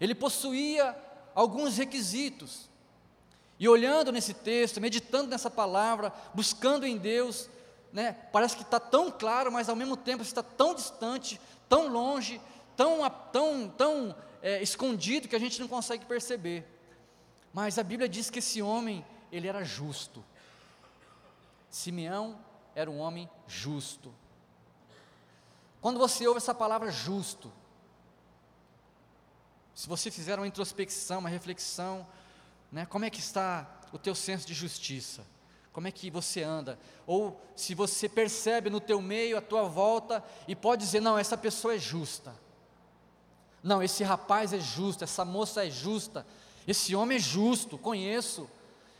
Ele 0.00 0.14
possuía 0.14 0.96
alguns 1.34 1.76
requisitos. 1.76 2.68
E 3.58 3.68
olhando 3.68 4.10
nesse 4.10 4.34
texto, 4.34 4.80
meditando 4.80 5.28
nessa 5.28 5.50
palavra, 5.50 6.12
buscando 6.34 6.86
em 6.86 6.96
Deus, 6.96 7.48
né, 7.92 8.12
parece 8.32 8.56
que 8.56 8.62
está 8.62 8.80
tão 8.80 9.10
claro, 9.10 9.52
mas 9.52 9.68
ao 9.68 9.76
mesmo 9.76 9.96
tempo 9.96 10.22
está 10.22 10.42
tão 10.42 10.74
distante, 10.74 11.40
tão 11.68 11.86
longe, 11.88 12.40
tão, 12.76 13.08
tão, 13.30 13.68
tão 13.68 14.16
é, 14.42 14.62
escondido 14.62 15.28
que 15.28 15.36
a 15.36 15.40
gente 15.40 15.60
não 15.60 15.68
consegue 15.68 16.04
perceber. 16.04 16.66
Mas 17.52 17.78
a 17.78 17.82
Bíblia 17.82 18.08
diz 18.08 18.30
que 18.30 18.38
esse 18.38 18.62
homem, 18.62 19.04
ele 19.30 19.46
era 19.46 19.62
justo. 19.62 20.24
Simeão 21.68 22.38
era 22.74 22.90
um 22.90 22.98
homem 22.98 23.28
justo. 23.46 24.12
Quando 25.80 25.98
você 25.98 26.26
ouve 26.26 26.38
essa 26.38 26.54
palavra 26.54 26.90
justo, 26.90 27.52
se 29.74 29.88
você 29.88 30.10
fizer 30.10 30.38
uma 30.38 30.46
introspecção, 30.46 31.20
uma 31.20 31.28
reflexão, 31.28 32.06
né, 32.70 32.84
como 32.86 33.04
é 33.04 33.10
que 33.10 33.20
está 33.20 33.66
o 33.92 33.98
teu 33.98 34.14
senso 34.14 34.46
de 34.46 34.52
justiça? 34.52 35.24
Como 35.72 35.86
é 35.88 35.90
que 35.90 36.10
você 36.10 36.42
anda? 36.42 36.78
Ou 37.06 37.40
se 37.56 37.74
você 37.74 38.08
percebe 38.08 38.68
no 38.68 38.80
teu 38.80 39.00
meio, 39.00 39.38
a 39.38 39.40
tua 39.40 39.62
volta, 39.62 40.22
e 40.46 40.54
pode 40.54 40.84
dizer, 40.84 41.00
não, 41.00 41.16
essa 41.16 41.36
pessoa 41.36 41.74
é 41.74 41.78
justa. 41.78 42.34
Não, 43.62 43.82
esse 43.82 44.02
rapaz 44.02 44.52
é 44.52 44.58
justo, 44.58 45.04
essa 45.04 45.24
moça 45.24 45.66
é 45.66 45.70
justa, 45.70 46.26
esse 46.66 46.94
homem 46.94 47.16
é 47.16 47.20
justo, 47.20 47.78
conheço. 47.78 48.50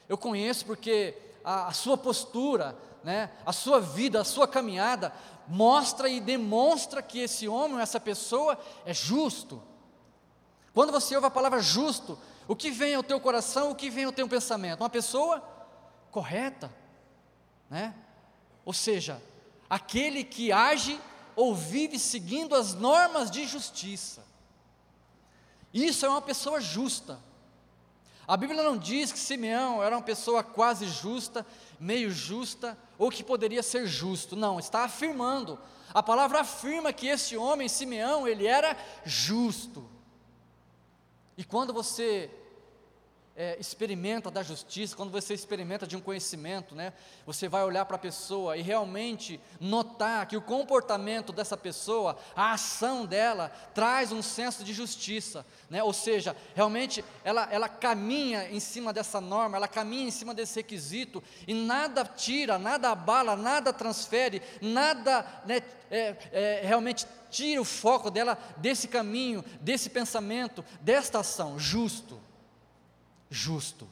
Eu 0.09 0.17
conheço 0.17 0.65
porque 0.65 1.15
a, 1.45 1.69
a 1.69 1.73
sua 1.73 1.97
postura, 1.97 2.77
né, 3.03 3.31
a 3.45 3.53
sua 3.53 3.81
vida, 3.81 4.21
a 4.21 4.25
sua 4.25 4.47
caminhada 4.47 5.13
mostra 5.51 6.09
e 6.09 6.21
demonstra 6.21 7.03
que 7.03 7.19
esse 7.19 7.49
homem, 7.49 7.81
essa 7.81 7.99
pessoa 7.99 8.57
é 8.87 8.95
justo. 8.95 9.61
Quando 10.73 10.93
você 10.93 11.17
ouve 11.17 11.27
a 11.27 11.31
palavra 11.31 11.61
justo, 11.61 12.17
o 12.47 12.55
que 12.55 12.71
vem 12.71 12.95
ao 12.95 13.03
teu 13.03 13.19
coração, 13.19 13.71
o 13.71 13.75
que 13.75 13.91
vem 13.91 14.05
ao 14.05 14.13
teu 14.13 14.29
pensamento? 14.29 14.81
Uma 14.81 14.89
pessoa 14.89 15.43
correta, 16.13 16.73
né? 17.69 17.93
Ou 18.65 18.73
seja, 18.73 19.21
aquele 19.69 20.23
que 20.23 20.53
age 20.53 21.01
ou 21.35 21.53
vive 21.53 21.99
seguindo 21.99 22.55
as 22.55 22.73
normas 22.73 23.29
de 23.29 23.45
justiça. 23.45 24.25
Isso 25.75 26.07
é 26.07 26.09
uma 26.09 26.23
pessoa 26.23 26.61
justa. 26.61 27.19
A 28.27 28.37
Bíblia 28.37 28.63
não 28.63 28.79
diz 28.79 29.11
que 29.11 29.19
Simeão 29.19 29.83
era 29.83 29.97
uma 29.97 30.03
pessoa 30.03 30.45
quase 30.45 30.87
justa, 30.87 31.45
meio 31.81 32.13
justa, 32.13 32.79
ou 33.01 33.11
que 33.11 33.25
poderia 33.25 33.63
ser 33.63 33.87
justo. 33.87 34.37
Não, 34.37 34.61
está 34.61 34.85
afirmando. 34.85 35.59
A 35.93 36.03
palavra 36.03 36.41
afirma 36.41 36.93
que 36.93 37.07
esse 37.07 37.35
homem, 37.35 37.67
Simeão, 37.67 38.29
ele 38.29 38.47
era 38.47 38.77
justo. 39.07 39.89
E 41.35 41.43
quando 41.43 41.73
você 41.73 42.31
é, 43.41 43.57
experimenta 43.59 44.31
da 44.31 44.43
justiça, 44.43 44.95
quando 44.95 45.11
você 45.11 45.33
experimenta 45.33 45.87
de 45.87 45.97
um 45.97 46.01
conhecimento, 46.01 46.75
né, 46.75 46.93
você 47.25 47.49
vai 47.49 47.65
olhar 47.65 47.87
para 47.87 47.97
a 47.97 47.99
pessoa 47.99 48.55
e 48.55 48.61
realmente 48.61 49.41
notar 49.59 50.27
que 50.27 50.37
o 50.37 50.43
comportamento 50.43 51.33
dessa 51.33 51.57
pessoa, 51.57 52.19
a 52.37 52.53
ação 52.53 53.07
dela, 53.07 53.51
traz 53.75 54.13
um 54.13 54.21
senso 54.21 54.63
de 54.63 54.75
justiça, 54.75 55.47
né, 55.71 55.83
ou 55.83 55.91
seja, 55.91 56.37
realmente 56.55 57.03
ela, 57.25 57.49
ela 57.51 57.67
caminha 57.67 58.47
em 58.51 58.61
cima 58.61 58.93
dessa 58.93 59.23
norma, 59.23 59.57
ela 59.57 59.69
caminha 59.69 60.09
em 60.09 60.11
cima 60.11 60.35
desse 60.35 60.57
requisito 60.57 61.23
e 61.47 61.55
nada 61.55 62.05
tira, 62.05 62.59
nada 62.59 62.91
abala, 62.91 63.37
nada 63.37 63.73
transfere, 63.73 64.43
nada 64.61 65.25
né, 65.47 65.63
é, 65.91 66.15
é, 66.31 66.61
realmente 66.63 67.07
tira 67.31 67.63
o 67.63 67.65
foco 67.65 68.11
dela 68.11 68.37
desse 68.59 68.87
caminho, 68.87 69.43
desse 69.63 69.89
pensamento, 69.89 70.63
desta 70.83 71.21
ação, 71.21 71.59
justo 71.59 72.29
justo. 73.31 73.89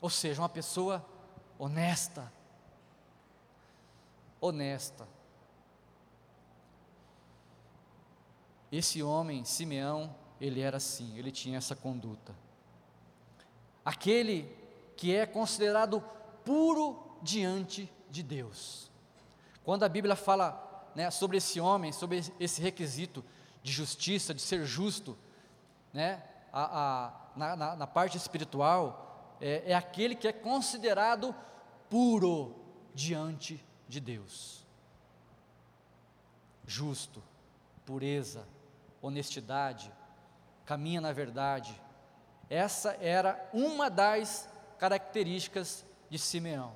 Ou 0.00 0.08
seja, 0.08 0.40
uma 0.40 0.48
pessoa 0.48 1.04
honesta. 1.58 2.32
Honesta. 4.40 5.06
Esse 8.72 9.02
homem, 9.02 9.44
Simeão, 9.44 10.14
ele 10.40 10.60
era 10.60 10.76
assim, 10.76 11.18
ele 11.18 11.32
tinha 11.32 11.58
essa 11.58 11.74
conduta. 11.74 12.34
Aquele 13.84 14.48
que 14.96 15.14
é 15.14 15.26
considerado 15.26 16.00
puro 16.44 17.18
diante 17.20 17.92
de 18.08 18.22
Deus. 18.22 18.90
Quando 19.64 19.82
a 19.82 19.88
Bíblia 19.88 20.14
fala 20.16 20.90
né, 20.94 21.10
sobre 21.10 21.36
esse 21.36 21.60
homem, 21.60 21.92
sobre 21.92 22.22
esse 22.38 22.60
requisito 22.62 23.24
de 23.62 23.72
justiça, 23.72 24.32
de 24.32 24.40
ser 24.40 24.64
justo, 24.64 25.18
né, 25.92 26.22
a, 26.52 26.62
a, 26.62 27.12
na, 27.36 27.56
na, 27.56 27.76
na 27.76 27.86
parte 27.86 28.16
espiritual, 28.16 29.36
é, 29.40 29.72
é 29.72 29.74
aquele 29.74 30.14
que 30.14 30.28
é 30.28 30.32
considerado 30.32 31.34
puro 31.88 32.54
diante 32.94 33.64
de 33.88 34.00
Deus. 34.00 34.66
Justo, 36.66 37.22
pureza, 37.84 38.46
honestidade, 39.02 39.92
caminha 40.64 41.00
na 41.00 41.12
verdade. 41.12 41.74
Essa 42.48 42.96
era 43.00 43.48
uma 43.52 43.88
das 43.88 44.48
características 44.78 45.84
de 46.08 46.18
Simeão. 46.18 46.74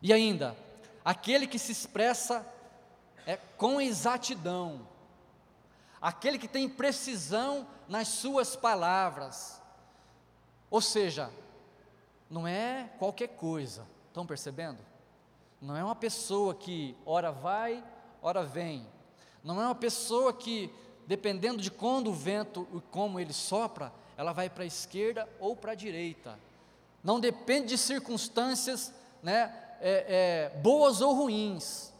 E 0.00 0.12
ainda, 0.12 0.56
aquele 1.04 1.46
que 1.46 1.58
se 1.58 1.72
expressa 1.72 2.46
é, 3.26 3.36
com 3.56 3.80
exatidão, 3.80 4.86
aquele 6.02 6.36
que 6.36 6.48
tem 6.48 6.68
precisão 6.68 7.64
nas 7.88 8.08
suas 8.08 8.56
palavras. 8.56 9.62
Ou 10.68 10.80
seja, 10.80 11.30
não 12.28 12.46
é 12.48 12.90
qualquer 12.98 13.28
coisa, 13.28 13.86
estão 14.08 14.26
percebendo? 14.26 14.78
Não 15.60 15.76
é 15.76 15.84
uma 15.84 15.94
pessoa 15.94 16.54
que 16.54 16.96
ora 17.06 17.30
vai, 17.30 17.84
ora 18.20 18.42
vem. 18.42 18.84
Não 19.44 19.62
é 19.62 19.64
uma 19.64 19.74
pessoa 19.76 20.32
que, 20.32 20.72
dependendo 21.06 21.62
de 21.62 21.70
quando 21.70 22.08
o 22.08 22.12
vento 22.12 22.66
e 22.74 22.80
como 22.90 23.20
ele 23.20 23.32
sopra, 23.32 23.92
ela 24.16 24.32
vai 24.32 24.50
para 24.50 24.64
a 24.64 24.66
esquerda 24.66 25.28
ou 25.38 25.54
para 25.54 25.72
a 25.72 25.76
direita. 25.76 26.36
Não 27.02 27.20
depende 27.20 27.68
de 27.68 27.78
circunstâncias 27.78 28.92
né, 29.22 29.54
é, 29.80 30.50
é, 30.54 30.58
boas 30.58 31.00
ou 31.00 31.14
ruins. 31.14 31.91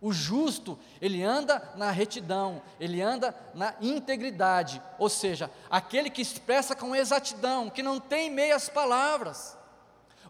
O 0.00 0.12
justo, 0.12 0.78
ele 1.00 1.24
anda 1.24 1.72
na 1.74 1.90
retidão, 1.90 2.62
ele 2.78 3.02
anda 3.02 3.34
na 3.52 3.74
integridade, 3.80 4.80
ou 4.96 5.08
seja, 5.08 5.50
aquele 5.68 6.08
que 6.08 6.22
expressa 6.22 6.76
com 6.76 6.94
exatidão, 6.94 7.68
que 7.68 7.82
não 7.82 7.98
tem 7.98 8.30
meias 8.30 8.68
palavras. 8.68 9.58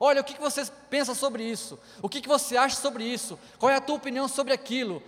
Olha, 0.00 0.22
o 0.22 0.24
que 0.24 0.40
você 0.40 0.64
pensa 0.88 1.14
sobre 1.14 1.42
isso? 1.44 1.78
O 2.00 2.08
que 2.08 2.26
você 2.26 2.56
acha 2.56 2.76
sobre 2.76 3.04
isso? 3.04 3.38
Qual 3.58 3.70
é 3.70 3.76
a 3.76 3.80
tua 3.80 3.96
opinião 3.96 4.26
sobre 4.26 4.54
aquilo? 4.54 5.02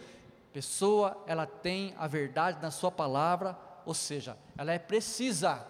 Pessoa, 0.53 1.17
ela 1.27 1.47
tem 1.47 1.95
a 1.97 2.07
verdade 2.07 2.61
na 2.61 2.71
sua 2.71 2.91
palavra, 2.91 3.57
ou 3.87 3.95
seja, 3.95 4.37
ela 4.59 4.73
é 4.73 4.79
precisa. 4.79 5.65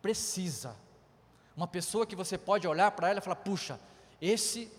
Precisa. 0.00 0.76
Uma 1.56 1.66
pessoa 1.66 2.06
que 2.06 2.16
você 2.16 2.38
pode 2.38 2.66
olhar 2.66 2.90
para 2.92 3.10
ela 3.10 3.18
e 3.18 3.22
falar: 3.22 3.36
puxa, 3.36 3.78
esse 4.20 4.70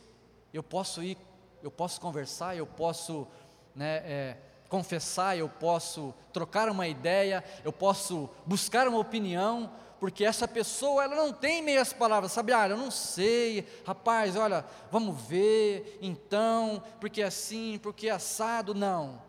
eu 0.54 0.64
posso 0.64 1.04
ir 1.04 1.18
eu 1.66 1.72
posso 1.72 2.00
conversar, 2.00 2.56
eu 2.56 2.68
posso 2.68 3.28
né, 3.74 3.96
é, 4.06 4.38
confessar, 4.70 5.36
eu 5.36 5.50
posso 5.50 6.14
trocar 6.32 6.70
uma 6.70 6.88
ideia, 6.88 7.44
eu 7.64 7.74
posso 7.74 8.30
buscar 8.46 8.88
uma 8.88 9.00
opinião, 9.00 9.72
porque 10.00 10.24
essa 10.24 10.48
pessoa 10.48 11.04
ela 11.04 11.16
não 11.16 11.34
tem 11.34 11.64
meias 11.64 11.92
palavras, 11.92 12.34
sabe? 12.34 12.54
Ah, 12.54 12.70
eu 12.70 12.78
não 12.78 12.92
sei, 12.92 13.68
rapaz, 13.84 14.36
olha, 14.36 14.64
vamos 14.92 15.20
ver, 15.24 15.98
então, 16.04 16.84
porque 17.02 17.24
é 17.24 17.26
assim, 17.26 17.80
porque 17.82 18.10
é 18.10 18.12
assado, 18.12 18.76
não. 18.76 19.20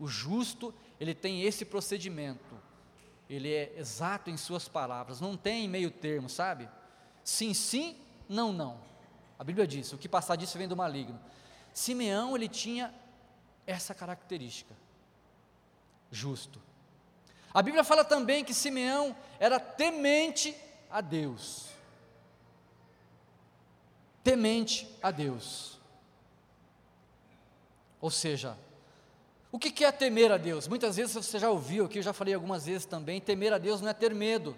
O 0.00 0.06
justo, 0.06 0.74
ele 0.98 1.14
tem 1.14 1.42
esse 1.42 1.66
procedimento, 1.66 2.56
ele 3.28 3.52
é 3.52 3.74
exato 3.76 4.30
em 4.30 4.38
suas 4.38 4.66
palavras, 4.70 5.20
não 5.20 5.36
tem 5.36 5.68
meio 5.68 5.90
termo, 5.90 6.30
sabe? 6.30 6.66
Sim, 7.22 7.52
sim, 7.52 7.94
não, 8.26 8.54
não. 8.54 8.88
A 9.38 9.44
Bíblia 9.44 9.66
diz: 9.66 9.92
o 9.92 9.98
que 9.98 10.08
passar 10.08 10.36
disso 10.36 10.58
vem 10.58 10.66
do 10.66 10.74
maligno. 10.76 11.18
Simeão 11.78 12.34
ele 12.34 12.48
tinha 12.48 12.92
essa 13.64 13.94
característica, 13.94 14.74
justo. 16.10 16.60
A 17.54 17.62
Bíblia 17.62 17.84
fala 17.84 18.04
também 18.04 18.44
que 18.44 18.52
Simeão 18.52 19.16
era 19.38 19.60
temente 19.60 20.56
a 20.90 21.00
Deus. 21.00 21.68
Temente 24.24 24.92
a 25.00 25.12
Deus. 25.12 25.78
Ou 28.00 28.10
seja, 28.10 28.58
o 29.52 29.58
que 29.58 29.84
é 29.84 29.92
temer 29.92 30.32
a 30.32 30.36
Deus? 30.36 30.66
Muitas 30.66 30.96
vezes 30.96 31.14
você 31.14 31.38
já 31.38 31.48
ouviu 31.48 31.84
aqui, 31.84 31.98
eu 31.98 32.02
já 32.02 32.12
falei 32.12 32.34
algumas 32.34 32.66
vezes 32.66 32.86
também, 32.86 33.20
temer 33.20 33.52
a 33.52 33.58
Deus 33.58 33.80
não 33.80 33.88
é 33.88 33.94
ter 33.94 34.12
medo, 34.12 34.56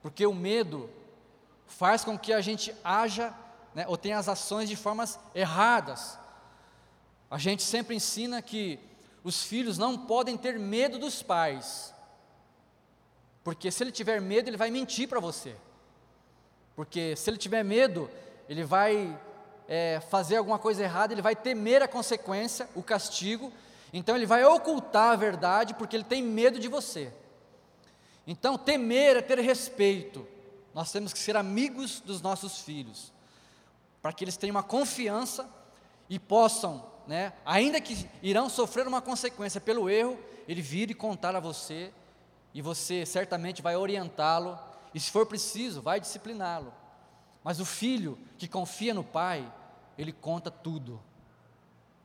porque 0.00 0.26
o 0.26 0.34
medo 0.34 0.88
faz 1.66 2.02
com 2.02 2.18
que 2.18 2.32
a 2.32 2.40
gente 2.40 2.74
haja 2.82 3.34
né, 3.74 3.84
ou 3.86 3.96
tem 3.96 4.12
as 4.12 4.28
ações 4.28 4.68
de 4.68 4.76
formas 4.76 5.18
erradas. 5.34 6.18
A 7.30 7.38
gente 7.38 7.62
sempre 7.62 7.94
ensina 7.94 8.40
que 8.40 8.78
os 9.22 9.42
filhos 9.42 9.76
não 9.76 9.98
podem 9.98 10.36
ter 10.36 10.58
medo 10.58 10.98
dos 10.98 11.22
pais, 11.22 11.94
porque 13.44 13.70
se 13.70 13.82
ele 13.82 13.92
tiver 13.92 14.20
medo, 14.20 14.48
ele 14.48 14.56
vai 14.56 14.70
mentir 14.70 15.08
para 15.08 15.20
você, 15.20 15.54
porque 16.74 17.14
se 17.16 17.28
ele 17.28 17.36
tiver 17.36 17.62
medo, 17.62 18.10
ele 18.48 18.64
vai 18.64 19.18
é, 19.66 20.00
fazer 20.08 20.36
alguma 20.36 20.58
coisa 20.58 20.82
errada, 20.82 21.12
ele 21.12 21.22
vai 21.22 21.36
temer 21.36 21.82
a 21.82 21.88
consequência, 21.88 22.68
o 22.74 22.82
castigo, 22.82 23.52
então 23.92 24.16
ele 24.16 24.26
vai 24.26 24.44
ocultar 24.44 25.10
a 25.12 25.16
verdade, 25.16 25.74
porque 25.74 25.96
ele 25.96 26.04
tem 26.04 26.22
medo 26.22 26.58
de 26.58 26.68
você. 26.68 27.12
Então, 28.26 28.58
temer 28.58 29.16
é 29.16 29.22
ter 29.22 29.38
respeito, 29.38 30.26
nós 30.74 30.92
temos 30.92 31.12
que 31.12 31.18
ser 31.18 31.36
amigos 31.36 32.00
dos 32.00 32.20
nossos 32.20 32.60
filhos 32.60 33.12
para 34.00 34.12
que 34.12 34.24
eles 34.24 34.36
tenham 34.36 34.54
uma 34.54 34.62
confiança 34.62 35.48
e 36.08 36.18
possam, 36.18 36.84
né, 37.06 37.32
ainda 37.44 37.80
que 37.80 38.08
irão 38.22 38.48
sofrer 38.48 38.86
uma 38.86 39.02
consequência 39.02 39.60
pelo 39.60 39.90
erro, 39.90 40.18
ele 40.46 40.62
vir 40.62 40.90
e 40.90 40.94
contar 40.94 41.36
a 41.36 41.40
você, 41.40 41.92
e 42.54 42.62
você 42.62 43.04
certamente 43.04 43.60
vai 43.60 43.76
orientá-lo, 43.76 44.58
e 44.94 45.00
se 45.00 45.10
for 45.10 45.26
preciso, 45.26 45.82
vai 45.82 46.00
discipliná-lo. 46.00 46.72
Mas 47.44 47.60
o 47.60 47.64
filho 47.64 48.18
que 48.36 48.48
confia 48.48 48.94
no 48.94 49.04
pai, 49.04 49.50
ele 49.96 50.12
conta 50.12 50.50
tudo. 50.50 51.00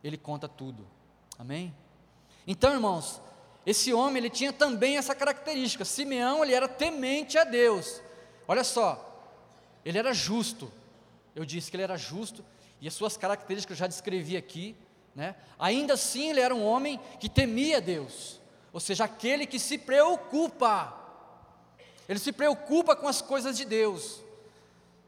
Ele 0.03 0.17
conta 0.17 0.47
tudo. 0.47 0.85
Amém? 1.39 1.73
Então, 2.45 2.73
irmãos, 2.73 3.21
esse 3.65 3.93
homem 3.93 4.17
ele 4.17 4.29
tinha 4.29 4.51
também 4.51 4.97
essa 4.97 5.15
característica. 5.15 5.85
Simeão 5.85 6.43
ele 6.43 6.53
era 6.53 6.67
temente 6.67 7.37
a 7.37 7.43
Deus. 7.43 8.01
Olha 8.47 8.63
só, 8.63 9.31
ele 9.85 9.97
era 9.97 10.13
justo. 10.13 10.71
Eu 11.35 11.45
disse 11.45 11.69
que 11.69 11.77
ele 11.77 11.83
era 11.83 11.97
justo 11.97 12.43
e 12.79 12.87
as 12.87 12.93
suas 12.93 13.17
características 13.17 13.77
eu 13.77 13.79
já 13.79 13.87
descrevi 13.87 14.37
aqui. 14.37 14.75
Né? 15.15 15.35
Ainda 15.57 15.93
assim, 15.93 16.29
ele 16.29 16.39
era 16.39 16.53
um 16.53 16.65
homem 16.65 16.99
que 17.19 17.29
temia 17.29 17.79
Deus, 17.79 18.41
ou 18.71 18.79
seja, 18.79 19.05
aquele 19.05 19.45
que 19.45 19.59
se 19.59 19.77
preocupa. 19.77 20.99
Ele 22.09 22.19
se 22.19 22.31
preocupa 22.31 22.95
com 22.95 23.07
as 23.07 23.21
coisas 23.21 23.55
de 23.55 23.65
Deus. 23.65 24.21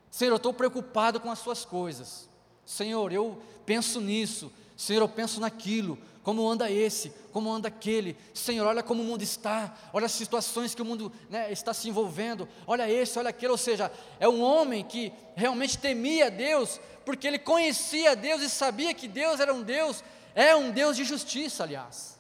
Senhor, 0.10 0.32
eu 0.32 0.38
estou 0.38 0.54
preocupado 0.54 1.20
com 1.20 1.30
as 1.30 1.40
suas 1.40 1.66
coisas. 1.66 2.30
Senhor, 2.66 3.12
eu 3.12 3.42
penso 3.66 4.00
nisso. 4.00 4.52
Senhor, 4.78 5.02
eu 5.02 5.10
penso 5.10 5.42
naquilo, 5.42 5.98
como 6.26 6.50
anda 6.50 6.72
esse, 6.72 7.14
como 7.32 7.54
anda 7.54 7.68
aquele. 7.68 8.18
Senhor, 8.34 8.66
olha 8.66 8.82
como 8.82 9.04
o 9.04 9.06
mundo 9.06 9.22
está, 9.22 9.78
olha 9.94 10.08
as 10.08 10.12
situações 10.12 10.74
que 10.74 10.82
o 10.82 10.86
mundo 10.86 11.14
né, 11.30 11.52
está 11.52 11.72
se 11.72 11.88
envolvendo, 11.88 12.50
olha 12.66 12.90
esse, 12.90 13.20
olha 13.20 13.30
aquele. 13.30 13.52
Ou 13.52 13.58
seja, 13.60 13.92
é 14.20 14.28
um 14.28 14.42
homem 14.42 14.84
que 14.84 15.14
realmente 15.36 15.78
temia 15.78 16.32
Deus, 16.32 16.82
porque 17.06 17.28
ele 17.28 17.38
conhecia 17.38 18.16
Deus 18.16 18.42
e 18.42 18.50
sabia 18.50 18.92
que 18.92 19.08
Deus 19.08 19.40
era 19.40 19.54
um 19.54 19.62
Deus, 19.62 20.04
é 20.34 20.56
um 20.56 20.72
Deus 20.72 20.98
de 20.98 21.04
justiça, 21.04 21.62
aliás. 21.62 22.20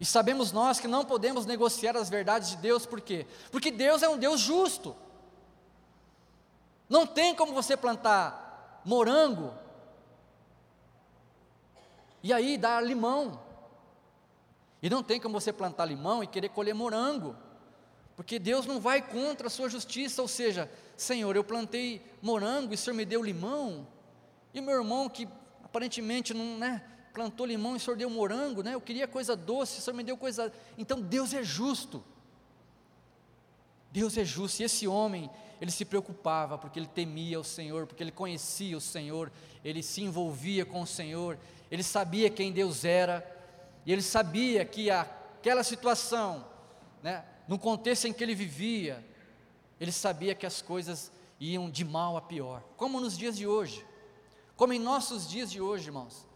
E 0.00 0.04
sabemos 0.04 0.50
nós 0.50 0.80
que 0.80 0.88
não 0.88 1.04
podemos 1.04 1.46
negociar 1.46 1.96
as 1.96 2.10
verdades 2.10 2.50
de 2.50 2.56
Deus, 2.56 2.86
por 2.86 3.00
quê? 3.00 3.24
Porque 3.52 3.70
Deus 3.70 4.02
é 4.02 4.08
um 4.08 4.18
Deus 4.18 4.40
justo. 4.40 4.96
Não 6.88 7.06
tem 7.06 7.36
como 7.36 7.52
você 7.52 7.76
plantar 7.76 8.82
morango 8.84 9.54
e 12.22 12.32
aí 12.32 12.56
dar 12.56 12.82
limão. 12.82 13.40
E 14.82 14.88
não 14.88 15.02
tem 15.02 15.20
como 15.20 15.38
você 15.38 15.52
plantar 15.52 15.84
limão 15.84 16.22
e 16.22 16.26
querer 16.26 16.48
colher 16.48 16.74
morango. 16.74 17.36
Porque 18.16 18.38
Deus 18.38 18.66
não 18.66 18.80
vai 18.80 19.00
contra 19.00 19.46
a 19.46 19.50
sua 19.50 19.68
justiça, 19.68 20.20
ou 20.20 20.28
seja, 20.28 20.70
Senhor, 20.96 21.34
eu 21.36 21.44
plantei 21.44 22.04
morango 22.20 22.72
e 22.72 22.74
o 22.74 22.78
Senhor 22.78 22.94
me 22.94 23.04
deu 23.04 23.22
limão. 23.22 23.86
E 24.52 24.60
meu 24.60 24.74
irmão 24.74 25.08
que 25.08 25.28
aparentemente 25.64 26.34
não, 26.34 26.58
né, 26.58 26.82
plantou 27.14 27.46
limão 27.46 27.74
e 27.74 27.76
o 27.76 27.80
Senhor 27.80 27.96
deu 27.96 28.10
morango, 28.10 28.62
né? 28.62 28.74
Eu 28.74 28.80
queria 28.80 29.06
coisa 29.06 29.36
doce, 29.36 29.78
o 29.78 29.82
Senhor 29.82 29.96
me 29.96 30.04
deu 30.04 30.16
coisa. 30.16 30.52
Então 30.76 31.00
Deus 31.00 31.32
é 31.32 31.42
justo. 31.42 32.02
Deus 33.92 34.16
é 34.16 34.24
justo. 34.24 34.60
E 34.60 34.64
esse 34.64 34.86
homem, 34.86 35.30
ele 35.60 35.70
se 35.70 35.84
preocupava 35.84 36.58
porque 36.58 36.78
ele 36.78 36.86
temia 36.86 37.38
o 37.38 37.44
Senhor, 37.44 37.86
porque 37.86 38.02
ele 38.02 38.12
conhecia 38.12 38.76
o 38.76 38.80
Senhor, 38.80 39.32
ele 39.64 39.82
se 39.82 40.02
envolvia 40.02 40.64
com 40.64 40.82
o 40.82 40.86
Senhor, 40.86 41.38
ele 41.70 41.82
sabia 41.82 42.28
quem 42.28 42.52
Deus 42.52 42.84
era, 42.84 43.24
e 43.86 43.92
ele 43.92 44.02
sabia 44.02 44.64
que 44.64 44.90
aquela 44.90 45.62
situação, 45.62 46.44
né, 47.02 47.24
no 47.46 47.58
contexto 47.58 48.06
em 48.06 48.12
que 48.12 48.22
ele 48.22 48.34
vivia, 48.34 49.04
ele 49.80 49.92
sabia 49.92 50.34
que 50.34 50.44
as 50.44 50.60
coisas 50.60 51.10
iam 51.38 51.70
de 51.70 51.84
mal 51.84 52.16
a 52.16 52.20
pior, 52.20 52.62
como 52.76 53.00
nos 53.00 53.16
dias 53.16 53.36
de 53.36 53.46
hoje, 53.46 53.84
como 54.56 54.72
em 54.72 54.78
nossos 54.78 55.28
dias 55.28 55.50
de 55.50 55.60
hoje, 55.60 55.86
irmãos. 55.86 56.26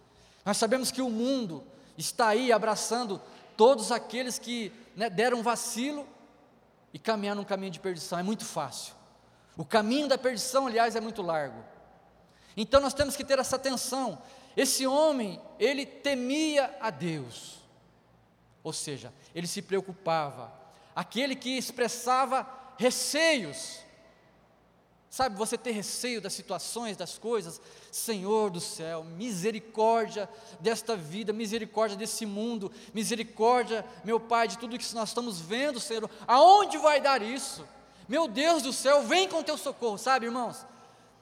Nós 0.44 0.56
sabemos 0.56 0.90
que 0.90 1.02
o 1.02 1.10
mundo 1.10 1.62
está 1.96 2.28
aí 2.28 2.52
abraçando 2.52 3.20
todos 3.56 3.92
aqueles 3.92 4.38
que 4.38 4.72
né, 4.96 5.10
deram 5.10 5.42
vacilo 5.42 6.06
e 6.92 6.98
caminhar 6.98 7.36
num 7.36 7.44
caminho 7.44 7.70
de 7.72 7.80
perdição, 7.80 8.18
é 8.18 8.22
muito 8.22 8.44
fácil. 8.44 8.94
O 9.56 9.64
caminho 9.64 10.08
da 10.08 10.18
perdição, 10.18 10.66
aliás, 10.66 10.96
é 10.96 11.00
muito 11.00 11.22
largo. 11.22 11.62
Então 12.56 12.80
nós 12.80 12.94
temos 12.94 13.16
que 13.16 13.24
ter 13.24 13.38
essa 13.38 13.56
atenção. 13.56 14.18
Esse 14.56 14.86
homem, 14.86 15.40
ele 15.58 15.84
temia 15.84 16.76
a 16.80 16.90
Deus, 16.90 17.58
ou 18.62 18.72
seja, 18.72 19.12
ele 19.34 19.46
se 19.46 19.60
preocupava. 19.60 20.52
Aquele 20.94 21.34
que 21.34 21.50
expressava 21.56 22.48
receios, 22.78 23.80
sabe, 25.10 25.36
você 25.36 25.58
ter 25.58 25.72
receio 25.72 26.20
das 26.20 26.32
situações, 26.32 26.96
das 26.96 27.18
coisas, 27.18 27.60
Senhor 27.90 28.50
do 28.50 28.60
céu, 28.60 29.02
misericórdia 29.02 30.28
desta 30.60 30.96
vida, 30.96 31.32
misericórdia 31.32 31.96
desse 31.96 32.24
mundo, 32.24 32.70
misericórdia, 32.92 33.84
meu 34.04 34.20
Pai, 34.20 34.46
de 34.46 34.58
tudo 34.58 34.78
que 34.78 34.94
nós 34.94 35.08
estamos 35.10 35.40
vendo, 35.40 35.80
Senhor, 35.80 36.08
aonde 36.26 36.78
vai 36.78 37.00
dar 37.00 37.22
isso? 37.22 37.66
Meu 38.08 38.28
Deus 38.28 38.62
do 38.62 38.72
céu, 38.72 39.02
vem 39.02 39.28
com 39.28 39.42
teu 39.42 39.56
socorro, 39.56 39.98
sabe, 39.98 40.26
irmãos? 40.26 40.64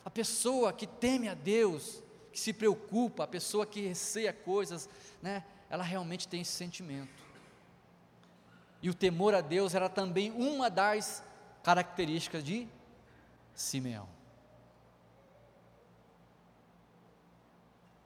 A 0.04 0.10
pessoa 0.10 0.72
que 0.72 0.86
teme 0.86 1.28
a 1.28 1.34
Deus, 1.34 2.01
que 2.32 2.40
se 2.40 2.52
preocupa, 2.52 3.24
a 3.24 3.26
pessoa 3.26 3.66
que 3.66 3.80
receia 3.80 4.32
coisas, 4.32 4.88
né, 5.20 5.44
ela 5.68 5.84
realmente 5.84 6.26
tem 6.26 6.40
esse 6.40 6.52
sentimento. 6.52 7.22
E 8.80 8.90
o 8.90 8.94
temor 8.94 9.34
a 9.34 9.40
Deus 9.40 9.74
era 9.74 9.88
também 9.88 10.30
uma 10.32 10.68
das 10.68 11.22
características 11.62 12.42
de 12.42 12.66
Simeão. 13.54 14.08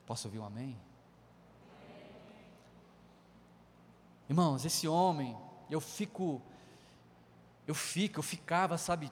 Posso 0.04 0.28
ouvir 0.28 0.38
um 0.38 0.44
amém? 0.44 0.76
Irmãos, 4.28 4.64
esse 4.64 4.86
homem, 4.86 5.36
eu 5.70 5.80
fico 5.80 6.42
eu 7.66 7.74
fico, 7.74 8.20
eu 8.20 8.22
ficava, 8.22 8.78
sabe, 8.78 9.10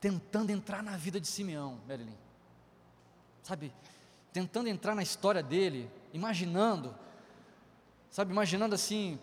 tentando 0.00 0.50
entrar 0.50 0.82
na 0.82 0.96
vida 0.96 1.20
de 1.20 1.26
Simeão, 1.26 1.78
Marilyn. 1.86 2.16
Sabe, 3.42 3.72
tentando 4.32 4.68
entrar 4.68 4.94
na 4.94 5.02
história 5.02 5.42
dele, 5.42 5.90
imaginando, 6.12 6.94
sabe, 8.10 8.32
imaginando 8.32 8.74
assim, 8.74 9.18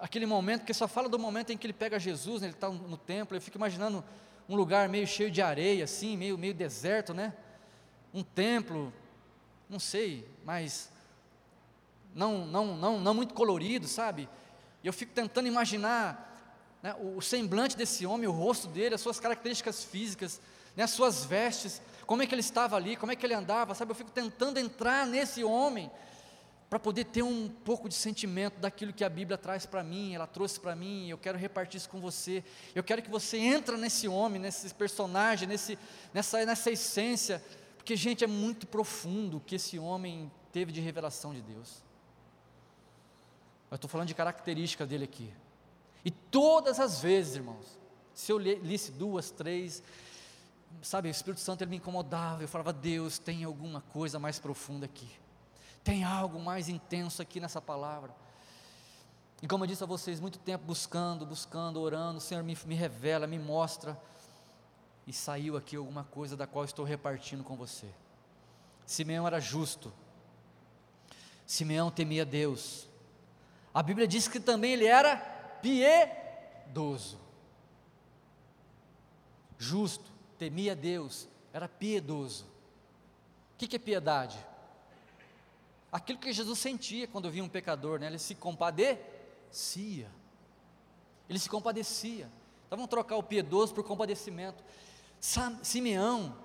aquele 0.00 0.26
momento, 0.26 0.64
que 0.64 0.72
só 0.72 0.88
fala 0.88 1.08
do 1.08 1.18
momento 1.18 1.50
em 1.50 1.58
que 1.58 1.66
ele 1.66 1.72
pega 1.72 1.98
Jesus, 1.98 2.40
né, 2.40 2.48
ele 2.48 2.54
está 2.54 2.68
no 2.68 2.96
templo, 2.96 3.36
eu 3.36 3.40
fico 3.40 3.58
imaginando 3.58 4.02
um 4.48 4.56
lugar 4.56 4.88
meio 4.88 5.06
cheio 5.06 5.30
de 5.30 5.42
areia, 5.42 5.84
assim, 5.84 6.16
meio, 6.16 6.36
meio 6.36 6.54
deserto, 6.54 7.14
né? 7.14 7.32
Um 8.12 8.22
templo, 8.22 8.92
não 9.68 9.78
sei, 9.78 10.28
mas 10.44 10.90
não, 12.14 12.46
não, 12.46 12.76
não, 12.76 13.00
não 13.00 13.14
muito 13.14 13.34
colorido, 13.34 13.88
sabe? 13.88 14.28
Eu 14.82 14.92
fico 14.92 15.12
tentando 15.12 15.48
imaginar 15.48 16.30
né, 16.82 16.94
o 17.00 17.20
semblante 17.20 17.76
desse 17.76 18.04
homem, 18.04 18.28
o 18.28 18.32
rosto 18.32 18.68
dele, 18.68 18.94
as 18.94 19.00
suas 19.00 19.18
características 19.18 19.82
físicas, 19.82 20.40
né, 20.76 20.84
as 20.84 20.90
suas 20.90 21.24
vestes, 21.24 21.80
como 22.06 22.22
é 22.22 22.26
que 22.26 22.34
ele 22.34 22.40
estava 22.40 22.76
ali, 22.76 22.96
como 22.96 23.12
é 23.12 23.16
que 23.16 23.24
ele 23.24 23.34
andava, 23.34 23.74
sabe? 23.74 23.90
Eu 23.90 23.94
fico 23.96 24.10
tentando 24.10 24.58
entrar 24.58 25.06
nesse 25.06 25.42
homem 25.42 25.90
para 26.68 26.78
poder 26.78 27.04
ter 27.04 27.22
um 27.22 27.48
pouco 27.48 27.88
de 27.88 27.94
sentimento 27.94 28.58
daquilo 28.58 28.92
que 28.92 29.04
a 29.04 29.08
Bíblia 29.08 29.38
traz 29.38 29.64
para 29.64 29.82
mim, 29.84 30.14
ela 30.14 30.26
trouxe 30.26 30.58
para 30.58 30.74
mim, 30.74 31.08
eu 31.08 31.16
quero 31.16 31.38
repartir 31.38 31.78
isso 31.78 31.88
com 31.88 32.00
você. 32.00 32.42
Eu 32.74 32.82
quero 32.82 33.00
que 33.00 33.10
você 33.10 33.38
entre 33.38 33.76
nesse 33.76 34.08
homem, 34.08 34.40
nesse 34.40 34.74
personagem, 34.74 35.46
nesse, 35.46 35.78
nessa, 36.12 36.44
nessa 36.44 36.70
essência, 36.70 37.42
porque, 37.76 37.94
gente, 37.94 38.24
é 38.24 38.26
muito 38.26 38.66
profundo 38.66 39.36
o 39.36 39.40
que 39.40 39.54
esse 39.56 39.78
homem 39.78 40.30
teve 40.50 40.72
de 40.72 40.80
revelação 40.80 41.32
de 41.32 41.42
Deus. 41.42 41.84
Eu 43.70 43.76
estou 43.76 43.88
falando 43.90 44.08
de 44.08 44.14
características 44.14 44.88
dele 44.88 45.04
aqui. 45.04 45.32
E 46.04 46.10
todas 46.10 46.80
as 46.80 47.00
vezes, 47.00 47.36
irmãos, 47.36 47.78
se 48.14 48.32
eu 48.32 48.38
lisse 48.38 48.92
duas, 48.92 49.30
três, 49.30 49.82
sabe, 50.82 51.08
o 51.08 51.10
Espírito 51.10 51.40
Santo 51.40 51.62
ele 51.62 51.70
me 51.70 51.76
incomodava, 51.76 52.42
eu 52.42 52.48
falava, 52.48 52.72
Deus, 52.72 53.18
tem 53.18 53.44
alguma 53.44 53.80
coisa 53.80 54.18
mais 54.18 54.38
profunda 54.38 54.86
aqui, 54.86 55.08
tem 55.82 56.04
algo 56.04 56.38
mais 56.38 56.68
intenso 56.68 57.20
aqui 57.22 57.40
nessa 57.40 57.60
palavra. 57.60 58.14
E 59.42 59.48
como 59.48 59.64
eu 59.64 59.68
disse 59.68 59.82
a 59.82 59.86
vocês, 59.86 60.20
muito 60.20 60.38
tempo 60.38 60.64
buscando, 60.64 61.26
buscando, 61.26 61.80
orando, 61.80 62.18
o 62.18 62.20
Senhor 62.20 62.42
me, 62.42 62.56
me 62.66 62.74
revela, 62.74 63.26
me 63.26 63.38
mostra, 63.38 64.00
e 65.06 65.12
saiu 65.12 65.56
aqui 65.56 65.76
alguma 65.76 66.04
coisa 66.04 66.36
da 66.36 66.46
qual 66.46 66.64
estou 66.64 66.84
repartindo 66.84 67.44
com 67.44 67.56
você. 67.56 67.88
Simeão 68.86 69.26
era 69.26 69.40
justo, 69.40 69.92
Simeão 71.46 71.90
temia 71.90 72.24
Deus, 72.24 72.88
a 73.74 73.82
Bíblia 73.82 74.06
diz 74.06 74.28
que 74.28 74.38
também 74.38 74.72
ele 74.72 74.86
era 74.86 75.16
piedoso. 75.60 77.18
Justo, 79.58 80.13
temia 80.44 80.76
Deus, 80.76 81.26
era 81.54 81.66
piedoso. 81.66 82.44
O 83.54 83.56
que, 83.56 83.76
é 83.76 83.78
piedade? 83.78 84.36
Aquilo 85.90 86.18
que 86.18 86.30
Jesus 86.34 86.58
sentia 86.58 87.08
quando 87.08 87.30
via 87.30 87.42
um 87.42 87.48
pecador, 87.48 87.98
né? 87.98 88.08
ele 88.08 88.18
se 88.18 88.34
compadecia. 88.34 90.10
Ele 91.30 91.38
se 91.38 91.48
compadecia. 91.48 92.28
Então 92.66 92.76
vamos 92.76 92.90
trocar 92.90 93.16
o 93.16 93.22
piedoso 93.22 93.72
por 93.72 93.84
compadecimento. 93.84 94.62
Simeão 95.62 96.36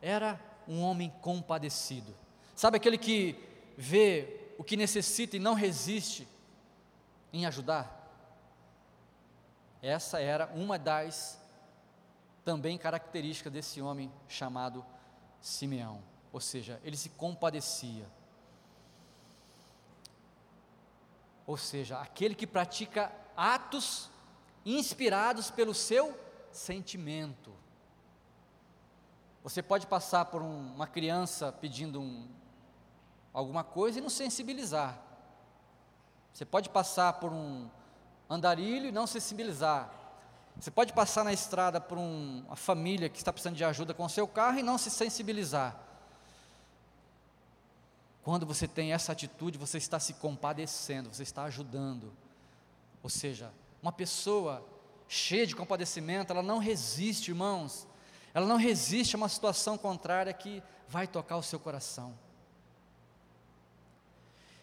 era 0.00 0.40
um 0.68 0.80
homem 0.80 1.12
compadecido. 1.20 2.14
Sabe 2.54 2.76
aquele 2.76 2.98
que 2.98 3.36
vê 3.76 4.52
o 4.56 4.62
que 4.62 4.76
necessita 4.76 5.36
e 5.36 5.40
não 5.40 5.54
resiste 5.54 6.28
em 7.32 7.46
ajudar? 7.46 7.96
Essa 9.82 10.20
era 10.20 10.46
uma 10.54 10.78
das 10.78 11.39
também 12.50 12.76
características 12.76 13.52
desse 13.52 13.80
homem 13.80 14.12
chamado 14.26 14.84
Simeão, 15.40 16.02
ou 16.32 16.40
seja, 16.40 16.80
ele 16.82 16.96
se 16.96 17.08
compadecia. 17.10 18.10
Ou 21.46 21.56
seja, 21.56 22.00
aquele 22.00 22.34
que 22.34 22.48
pratica 22.48 23.12
atos 23.36 24.10
inspirados 24.66 25.48
pelo 25.48 25.72
seu 25.72 26.18
sentimento. 26.50 27.52
Você 29.44 29.62
pode 29.62 29.86
passar 29.86 30.24
por 30.24 30.42
um, 30.42 30.74
uma 30.74 30.88
criança 30.88 31.52
pedindo 31.52 32.00
um, 32.00 32.28
alguma 33.32 33.62
coisa 33.62 34.00
e 34.00 34.02
não 34.02 34.10
sensibilizar. 34.10 35.00
Você 36.32 36.44
pode 36.44 36.68
passar 36.68 37.12
por 37.12 37.32
um, 37.32 37.70
andarilho 38.28 38.88
e 38.88 38.92
não 38.92 39.06
sensibilizar. 39.06 39.99
Você 40.58 40.70
pode 40.70 40.92
passar 40.92 41.24
na 41.24 41.32
estrada 41.32 41.80
por 41.80 41.96
um, 41.96 42.42
uma 42.46 42.56
família 42.56 43.08
que 43.08 43.18
está 43.18 43.32
precisando 43.32 43.56
de 43.56 43.64
ajuda 43.64 43.94
com 43.94 44.04
o 44.04 44.08
seu 44.08 44.28
carro 44.28 44.58
e 44.58 44.62
não 44.62 44.76
se 44.76 44.90
sensibilizar. 44.90 45.76
Quando 48.22 48.44
você 48.44 48.68
tem 48.68 48.92
essa 48.92 49.12
atitude, 49.12 49.56
você 49.56 49.78
está 49.78 49.98
se 49.98 50.14
compadecendo, 50.14 51.12
você 51.12 51.22
está 51.22 51.44
ajudando. 51.44 52.12
Ou 53.02 53.08
seja, 53.08 53.50
uma 53.82 53.92
pessoa 53.92 54.64
cheia 55.08 55.46
de 55.46 55.56
compadecimento, 55.56 56.32
ela 56.32 56.42
não 56.42 56.58
resiste, 56.58 57.30
irmãos, 57.30 57.86
ela 58.34 58.46
não 58.46 58.56
resiste 58.56 59.16
a 59.16 59.18
uma 59.18 59.28
situação 59.28 59.78
contrária 59.78 60.32
que 60.32 60.62
vai 60.86 61.06
tocar 61.06 61.36
o 61.36 61.42
seu 61.42 61.58
coração. 61.58 62.16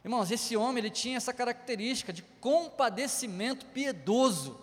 Irmãos, 0.03 0.31
esse 0.31 0.55
homem 0.55 0.77
ele 0.77 0.89
tinha 0.89 1.17
essa 1.17 1.33
característica 1.33 2.13
de 2.13 2.21
compadecimento 2.21 3.65
piedoso. 3.65 4.57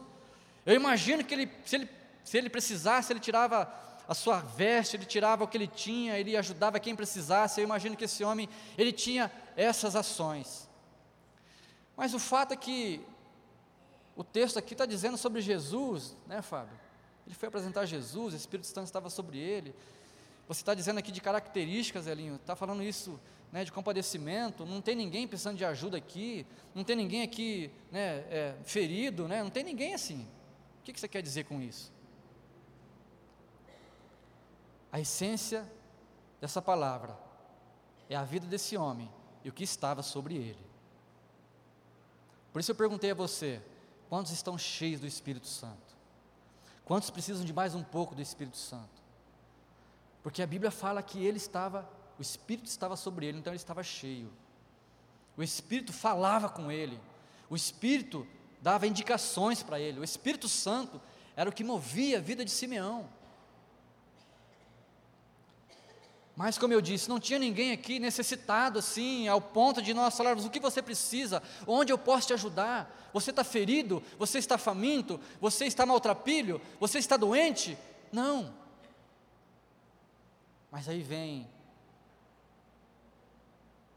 Eu 0.64 0.74
imagino 0.74 1.24
que 1.24 1.34
ele, 1.34 1.50
se 1.64 1.76
ele, 1.76 1.88
se 2.22 2.38
ele 2.38 2.48
precisasse, 2.48 3.12
ele 3.12 3.20
tirava 3.20 3.72
a 4.06 4.14
sua 4.14 4.40
veste, 4.40 4.96
ele 4.96 5.04
tirava 5.04 5.44
o 5.44 5.48
que 5.48 5.56
ele 5.56 5.66
tinha, 5.66 6.18
ele 6.18 6.36
ajudava 6.36 6.80
quem 6.80 6.94
precisasse. 6.94 7.60
Eu 7.60 7.64
imagino 7.64 7.96
que 7.96 8.04
esse 8.04 8.22
homem 8.24 8.48
ele 8.76 8.92
tinha 8.92 9.30
essas 9.56 9.96
ações. 9.96 10.68
Mas 11.96 12.14
o 12.14 12.18
fato 12.18 12.52
é 12.52 12.56
que 12.56 13.00
o 14.16 14.24
texto 14.24 14.58
aqui 14.58 14.74
está 14.74 14.86
dizendo 14.86 15.16
sobre 15.16 15.40
Jesus, 15.40 16.16
né, 16.26 16.42
Fábio? 16.42 16.78
Ele 17.26 17.34
foi 17.34 17.48
apresentar 17.48 17.86
Jesus, 17.86 18.34
o 18.34 18.36
Espírito 18.36 18.66
Santo 18.66 18.86
estava 18.86 19.08
sobre 19.08 19.38
ele. 19.38 19.74
Você 20.46 20.60
está 20.60 20.74
dizendo 20.74 20.98
aqui 20.98 21.10
de 21.10 21.20
características, 21.20 22.06
Elinho, 22.06 22.36
está 22.36 22.54
falando 22.54 22.82
isso 22.82 23.18
né, 23.50 23.64
de 23.64 23.72
compadecimento, 23.72 24.66
não 24.66 24.80
tem 24.80 24.94
ninguém 24.94 25.26
precisando 25.26 25.56
de 25.56 25.64
ajuda 25.64 25.96
aqui, 25.96 26.44
não 26.74 26.84
tem 26.84 26.96
ninguém 26.96 27.22
aqui 27.22 27.70
né, 27.90 28.24
é, 28.28 28.54
ferido, 28.64 29.26
né, 29.26 29.42
não 29.42 29.50
tem 29.50 29.64
ninguém 29.64 29.94
assim. 29.94 30.26
O 30.84 30.92
que, 30.92 31.00
você 31.00 31.08
quer 31.08 31.22
dizer 31.22 31.44
com 31.44 31.62
isso? 31.62 31.90
A 34.92 35.00
essência 35.00 35.66
dessa 36.42 36.60
palavra 36.60 37.18
é 38.06 38.14
a 38.14 38.22
vida 38.22 38.46
desse 38.46 38.76
homem 38.76 39.10
e 39.42 39.48
o 39.48 39.52
que 39.52 39.64
estava 39.64 40.02
sobre 40.02 40.34
ele. 40.34 40.62
Por 42.52 42.60
isso 42.60 42.70
eu 42.70 42.74
perguntei 42.74 43.12
a 43.12 43.14
você: 43.14 43.62
quantos 44.10 44.30
estão 44.30 44.58
cheios 44.58 45.00
do 45.00 45.06
Espírito 45.06 45.46
Santo? 45.46 45.96
Quantos 46.84 47.08
precisam 47.08 47.46
de 47.46 47.52
mais 47.54 47.74
um 47.74 47.82
pouco 47.82 48.14
do 48.14 48.20
Espírito 48.20 48.58
Santo? 48.58 49.02
Porque 50.22 50.42
a 50.42 50.46
Bíblia 50.46 50.70
fala 50.70 51.02
que 51.02 51.24
ele 51.24 51.38
estava, 51.38 51.88
o 52.18 52.20
Espírito 52.22 52.66
estava 52.66 52.94
sobre 52.94 53.24
ele, 53.24 53.38
então 53.38 53.54
ele 53.54 53.56
estava 53.56 53.82
cheio. 53.82 54.30
O 55.34 55.42
Espírito 55.42 55.94
falava 55.94 56.50
com 56.50 56.70
ele, 56.70 57.00
o 57.48 57.56
Espírito 57.56 58.26
dava 58.64 58.86
indicações 58.86 59.62
para 59.62 59.78
ele, 59.78 60.00
o 60.00 60.04
Espírito 60.04 60.48
Santo 60.48 60.98
era 61.36 61.50
o 61.50 61.52
que 61.52 61.62
movia 61.62 62.16
a 62.16 62.20
vida 62.20 62.42
de 62.42 62.50
Simeão. 62.50 63.06
Mas, 66.34 66.56
como 66.56 66.72
eu 66.72 66.80
disse, 66.80 67.10
não 67.10 67.20
tinha 67.20 67.38
ninguém 67.38 67.72
aqui 67.72 67.98
necessitado 67.98 68.78
assim, 68.78 69.28
ao 69.28 69.38
ponto 69.38 69.82
de 69.82 69.92
nós 69.92 70.16
falarmos 70.16 70.46
o 70.46 70.50
que 70.50 70.58
você 70.58 70.80
precisa, 70.80 71.42
onde 71.66 71.92
eu 71.92 71.98
posso 71.98 72.28
te 72.28 72.32
ajudar. 72.32 73.10
Você 73.12 73.28
está 73.28 73.44
ferido, 73.44 74.02
você 74.18 74.38
está 74.38 74.56
faminto, 74.56 75.20
você 75.38 75.66
está 75.66 75.84
maltrapilho, 75.84 76.58
você 76.80 76.98
está 76.98 77.18
doente. 77.18 77.76
Não. 78.10 78.52
Mas 80.72 80.88
aí 80.88 81.02
vem 81.02 81.46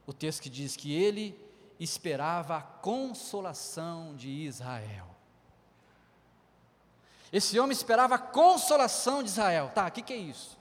o 0.05 0.11
texto 0.11 0.41
que 0.41 0.49
diz 0.49 0.75
que 0.75 0.93
ele 0.93 1.46
esperava 1.79 2.57
a 2.57 2.61
consolação 2.61 4.15
de 4.15 4.29
Israel. 4.29 5.07
Esse 7.31 7.59
homem 7.59 7.73
esperava 7.73 8.15
a 8.15 8.19
consolação 8.19 9.21
de 9.21 9.29
Israel. 9.29 9.71
Tá, 9.73 9.87
o 9.87 9.91
que, 9.91 10.01
que 10.01 10.13
é 10.13 10.17
isso? 10.17 10.57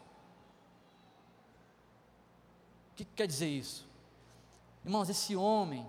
O 2.92 2.96
que, 2.96 3.04
que 3.04 3.12
quer 3.14 3.26
dizer 3.26 3.48
isso? 3.48 3.86
Irmãos, 4.84 5.08
esse 5.08 5.36
homem, 5.36 5.88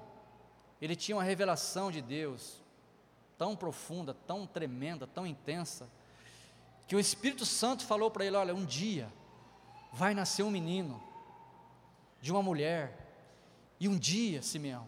ele 0.82 0.96
tinha 0.96 1.16
uma 1.16 1.24
revelação 1.24 1.92
de 1.92 2.02
Deus 2.02 2.62
tão 3.38 3.56
profunda, 3.56 4.14
tão 4.14 4.46
tremenda, 4.46 5.08
tão 5.08 5.26
intensa, 5.26 5.90
que 6.88 6.96
o 6.96 7.00
Espírito 7.00 7.46
Santo 7.46 7.86
falou 7.86 8.10
para 8.10 8.26
ele: 8.26 8.36
Olha, 8.36 8.56
um 8.56 8.66
dia 8.66 9.12
vai 9.92 10.14
nascer 10.14 10.44
um 10.44 10.52
menino 10.52 11.02
de 12.22 12.32
uma 12.32 12.42
mulher, 12.42 13.08
e 13.80 13.88
um 13.88 13.98
dia, 13.98 14.42
Simeão, 14.42 14.88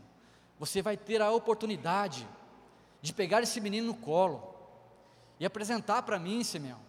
você 0.60 0.82
vai 0.82 0.98
ter 0.98 1.22
a 1.22 1.32
oportunidade 1.32 2.28
de 3.02 3.14
pegar 3.14 3.42
esse 3.42 3.62
menino 3.62 3.88
no 3.88 3.94
colo 3.94 4.54
e 5.40 5.46
apresentar 5.46 6.02
para 6.02 6.20
mim, 6.20 6.44
Simeão. 6.44 6.80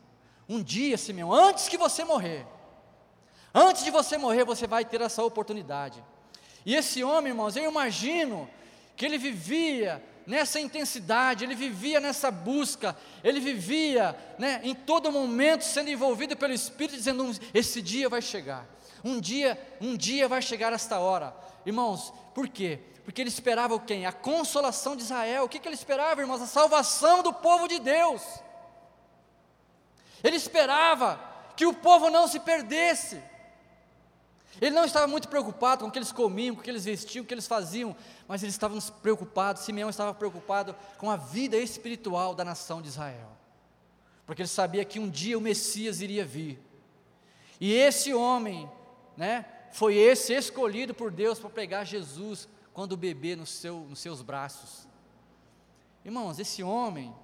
Um 0.48 0.60
dia, 0.60 0.98
Simeão, 0.98 1.32
antes 1.32 1.68
que 1.68 1.78
você 1.78 2.04
morrer, 2.04 2.44
antes 3.54 3.84
de 3.84 3.90
você 3.92 4.18
morrer, 4.18 4.44
você 4.44 4.66
vai 4.66 4.84
ter 4.84 5.00
essa 5.00 5.22
oportunidade. 5.22 6.02
E 6.66 6.74
esse 6.74 7.04
homem, 7.04 7.30
irmãos, 7.30 7.54
eu 7.56 7.70
imagino 7.70 8.50
que 8.96 9.06
ele 9.06 9.16
vivia 9.16 10.02
nessa 10.26 10.60
intensidade, 10.60 11.44
ele 11.44 11.54
vivia 11.54 12.00
nessa 12.00 12.30
busca, 12.30 12.96
ele 13.22 13.40
vivia 13.40 14.16
né, 14.38 14.60
em 14.62 14.74
todo 14.74 15.12
momento 15.12 15.62
sendo 15.64 15.90
envolvido 15.90 16.36
pelo 16.36 16.52
Espírito, 16.52 16.96
dizendo: 16.96 17.32
esse 17.54 17.80
dia 17.80 18.08
vai 18.08 18.20
chegar, 18.20 18.66
um 19.04 19.20
dia, 19.20 19.58
um 19.80 19.96
dia 19.96 20.28
vai 20.28 20.42
chegar 20.42 20.72
esta 20.72 20.98
hora. 20.98 21.34
Irmãos, 21.64 22.12
por 22.34 22.48
quê? 22.48 22.78
Porque 23.04 23.20
ele 23.20 23.28
esperava 23.28 23.74
o 23.74 23.80
quem? 23.80 24.06
A 24.06 24.12
consolação 24.12 24.94
de 24.94 25.02
Israel. 25.02 25.44
O 25.44 25.48
que, 25.48 25.58
que 25.58 25.66
ele 25.66 25.74
esperava, 25.74 26.20
irmãos? 26.20 26.42
A 26.42 26.46
salvação 26.46 27.22
do 27.22 27.32
povo 27.32 27.66
de 27.66 27.78
Deus. 27.78 28.22
Ele 30.22 30.36
esperava 30.36 31.20
que 31.56 31.66
o 31.66 31.74
povo 31.74 32.10
não 32.10 32.28
se 32.28 32.40
perdesse. 32.40 33.22
Ele 34.60 34.74
não 34.74 34.84
estava 34.84 35.06
muito 35.06 35.28
preocupado 35.28 35.82
com 35.82 35.88
o 35.88 35.90
que 35.90 35.98
eles 35.98 36.12
comiam, 36.12 36.54
com 36.54 36.60
o 36.60 36.64
que 36.64 36.70
eles 36.70 36.84
vestiam, 36.84 37.22
com 37.22 37.26
o 37.26 37.28
que 37.28 37.34
eles 37.34 37.46
faziam, 37.46 37.96
mas 38.28 38.42
eles 38.42 38.54
estavam 38.54 38.78
preocupados, 39.02 39.62
Simeão 39.62 39.88
estava 39.88 40.12
preocupado 40.12 40.76
com 40.98 41.10
a 41.10 41.16
vida 41.16 41.56
espiritual 41.56 42.34
da 42.34 42.44
nação 42.44 42.82
de 42.82 42.88
Israel. 42.88 43.30
Porque 44.26 44.42
ele 44.42 44.48
sabia 44.48 44.84
que 44.84 45.00
um 45.00 45.08
dia 45.08 45.38
o 45.38 45.40
Messias 45.40 46.00
iria 46.00 46.24
vir. 46.24 46.58
E 47.60 47.72
esse 47.72 48.12
homem, 48.12 48.70
né, 49.16 49.44
foi 49.72 49.96
esse 49.96 50.32
escolhido 50.32 50.94
por 50.94 51.10
Deus 51.10 51.38
para 51.38 51.50
pegar 51.50 51.84
Jesus 51.84 52.48
quando 52.72 52.96
bebê 52.96 53.36
no 53.36 53.46
seu, 53.46 53.80
nos 53.80 53.98
seus 53.98 54.22
braços. 54.22 54.88
Irmãos, 56.04 56.38
esse 56.38 56.62
homem, 56.62 57.14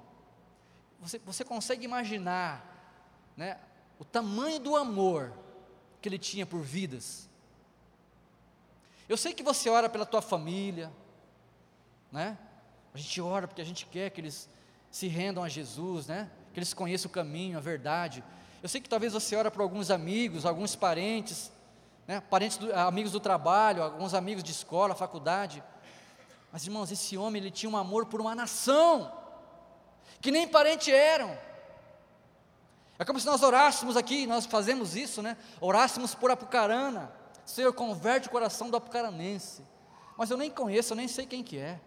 você, 1.01 1.19
você 1.19 1.45
consegue 1.45 1.85
imaginar 1.85 2.65
né, 3.37 3.59
o 3.99 4.05
tamanho 4.05 4.61
do 4.61 4.77
amor 4.77 5.33
que 6.01 6.09
ele 6.09 6.19
tinha 6.19 6.47
por 6.47 6.61
vidas. 6.61 7.29
Eu 9.09 9.17
sei 9.17 9.33
que 9.33 9.43
você 9.43 9.69
ora 9.71 9.89
pela 9.89 10.05
tua 10.05 10.21
família, 10.21 10.93
né? 12.11 12.37
A 12.93 12.99
gente 12.99 13.21
ora 13.21 13.47
porque 13.47 13.63
a 13.63 13.65
gente 13.65 13.87
quer 13.87 14.11
que 14.11 14.21
eles 14.21 14.49
se 14.91 15.07
rendam 15.07 15.45
a 15.45 15.49
Jesus, 15.49 16.07
né? 16.07 16.31
Que 16.53 16.59
eles 16.59 16.75
conheçam 16.75 17.09
o 17.09 17.13
caminho, 17.13 17.59
a 17.59 17.61
verdade. 17.61 18.25
Eu 18.63 18.69
sei 18.69 18.81
que 18.81 18.89
talvez 18.89 19.13
você 19.13 19.37
ora 19.37 19.51
por 19.51 19.63
alguns 19.63 19.91
amigos, 19.91 20.45
alguns 20.45 20.75
parentes, 20.75 21.53
né? 22.07 22.21
Parentes, 22.21 22.57
do, 22.57 22.73
amigos 22.75 23.13
do 23.13 23.21
trabalho, 23.21 23.83
alguns 23.83 24.15
amigos 24.15 24.43
de 24.43 24.53
escola, 24.53 24.95
faculdade. 24.95 25.63
Mas 26.53 26.65
irmãos, 26.65 26.91
esse 26.91 27.17
homem 27.17 27.43
ele 27.43 27.51
tinha 27.51 27.71
um 27.71 27.77
amor 27.77 28.07
por 28.07 28.21
uma 28.21 28.35
nação 28.35 29.13
que 30.21 30.31
nem 30.31 30.47
parente 30.47 30.91
eram. 30.93 31.37
É 32.99 33.05
como 33.05 33.21
se 33.21 33.27
nós 33.27 33.43
orássemos 33.43 33.97
aqui, 33.97 34.27
nós 34.27 34.47
fazemos 34.47 34.97
isso, 34.97 35.21
né? 35.21 35.37
Orássemos 35.61 36.15
por 36.15 36.31
Apucarana. 36.31 37.13
Senhor, 37.45 37.73
converte 37.73 38.27
o 38.27 38.31
coração 38.31 38.71
do 38.71 38.77
apucaranense. 38.77 39.63
Mas 40.17 40.31
eu 40.31 40.37
nem 40.37 40.51
conheço, 40.51 40.93
eu 40.93 40.97
nem 40.97 41.07
sei 41.07 41.27
quem 41.27 41.45
que 41.45 41.59
é. 41.59 41.79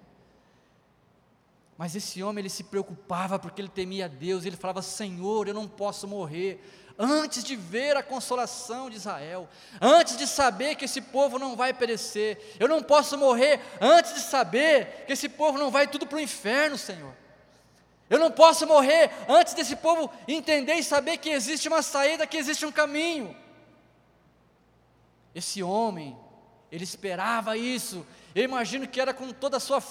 Mas 1.77 1.95
esse 1.95 2.21
homem, 2.21 2.41
ele 2.41 2.49
se 2.49 2.63
preocupava 2.63 3.39
porque 3.39 3.61
ele 3.61 3.69
temia 3.69 4.07
Deus. 4.07 4.45
Ele 4.45 4.55
falava: 4.55 4.81
Senhor, 4.81 5.47
eu 5.47 5.53
não 5.53 5.67
posso 5.67 6.07
morrer 6.07 6.61
antes 6.99 7.45
de 7.45 7.55
ver 7.55 7.95
a 7.95 8.03
consolação 8.03 8.89
de 8.89 8.97
Israel, 8.97 9.47
antes 9.79 10.17
de 10.17 10.27
saber 10.27 10.75
que 10.75 10.83
esse 10.83 10.99
povo 10.99 11.39
não 11.39 11.55
vai 11.55 11.73
perecer. 11.73 12.55
Eu 12.59 12.67
não 12.67 12.83
posso 12.83 13.17
morrer 13.17 13.61
antes 13.79 14.13
de 14.13 14.19
saber 14.19 15.05
que 15.07 15.13
esse 15.13 15.29
povo 15.29 15.57
não 15.57 15.71
vai 15.71 15.87
tudo 15.87 16.05
para 16.05 16.17
o 16.17 16.21
inferno, 16.21 16.77
Senhor. 16.77 17.13
Eu 18.09 18.19
não 18.19 18.29
posso 18.29 18.67
morrer 18.67 19.11
antes 19.29 19.53
desse 19.53 19.77
povo 19.77 20.11
entender 20.27 20.73
e 20.73 20.83
saber 20.83 21.17
que 21.17 21.29
existe 21.29 21.69
uma 21.69 21.81
saída, 21.81 22.27
que 22.27 22.35
existe 22.35 22.65
um 22.65 22.71
caminho. 22.71 23.33
Esse 25.33 25.63
homem, 25.63 26.17
ele 26.69 26.83
esperava 26.83 27.55
isso. 27.55 28.05
Eu 28.35 28.43
imagino 28.43 28.87
que 28.87 28.99
era 28.99 29.13
com 29.13 29.31
toda 29.31 29.55
a 29.57 29.59
sua 29.59 29.81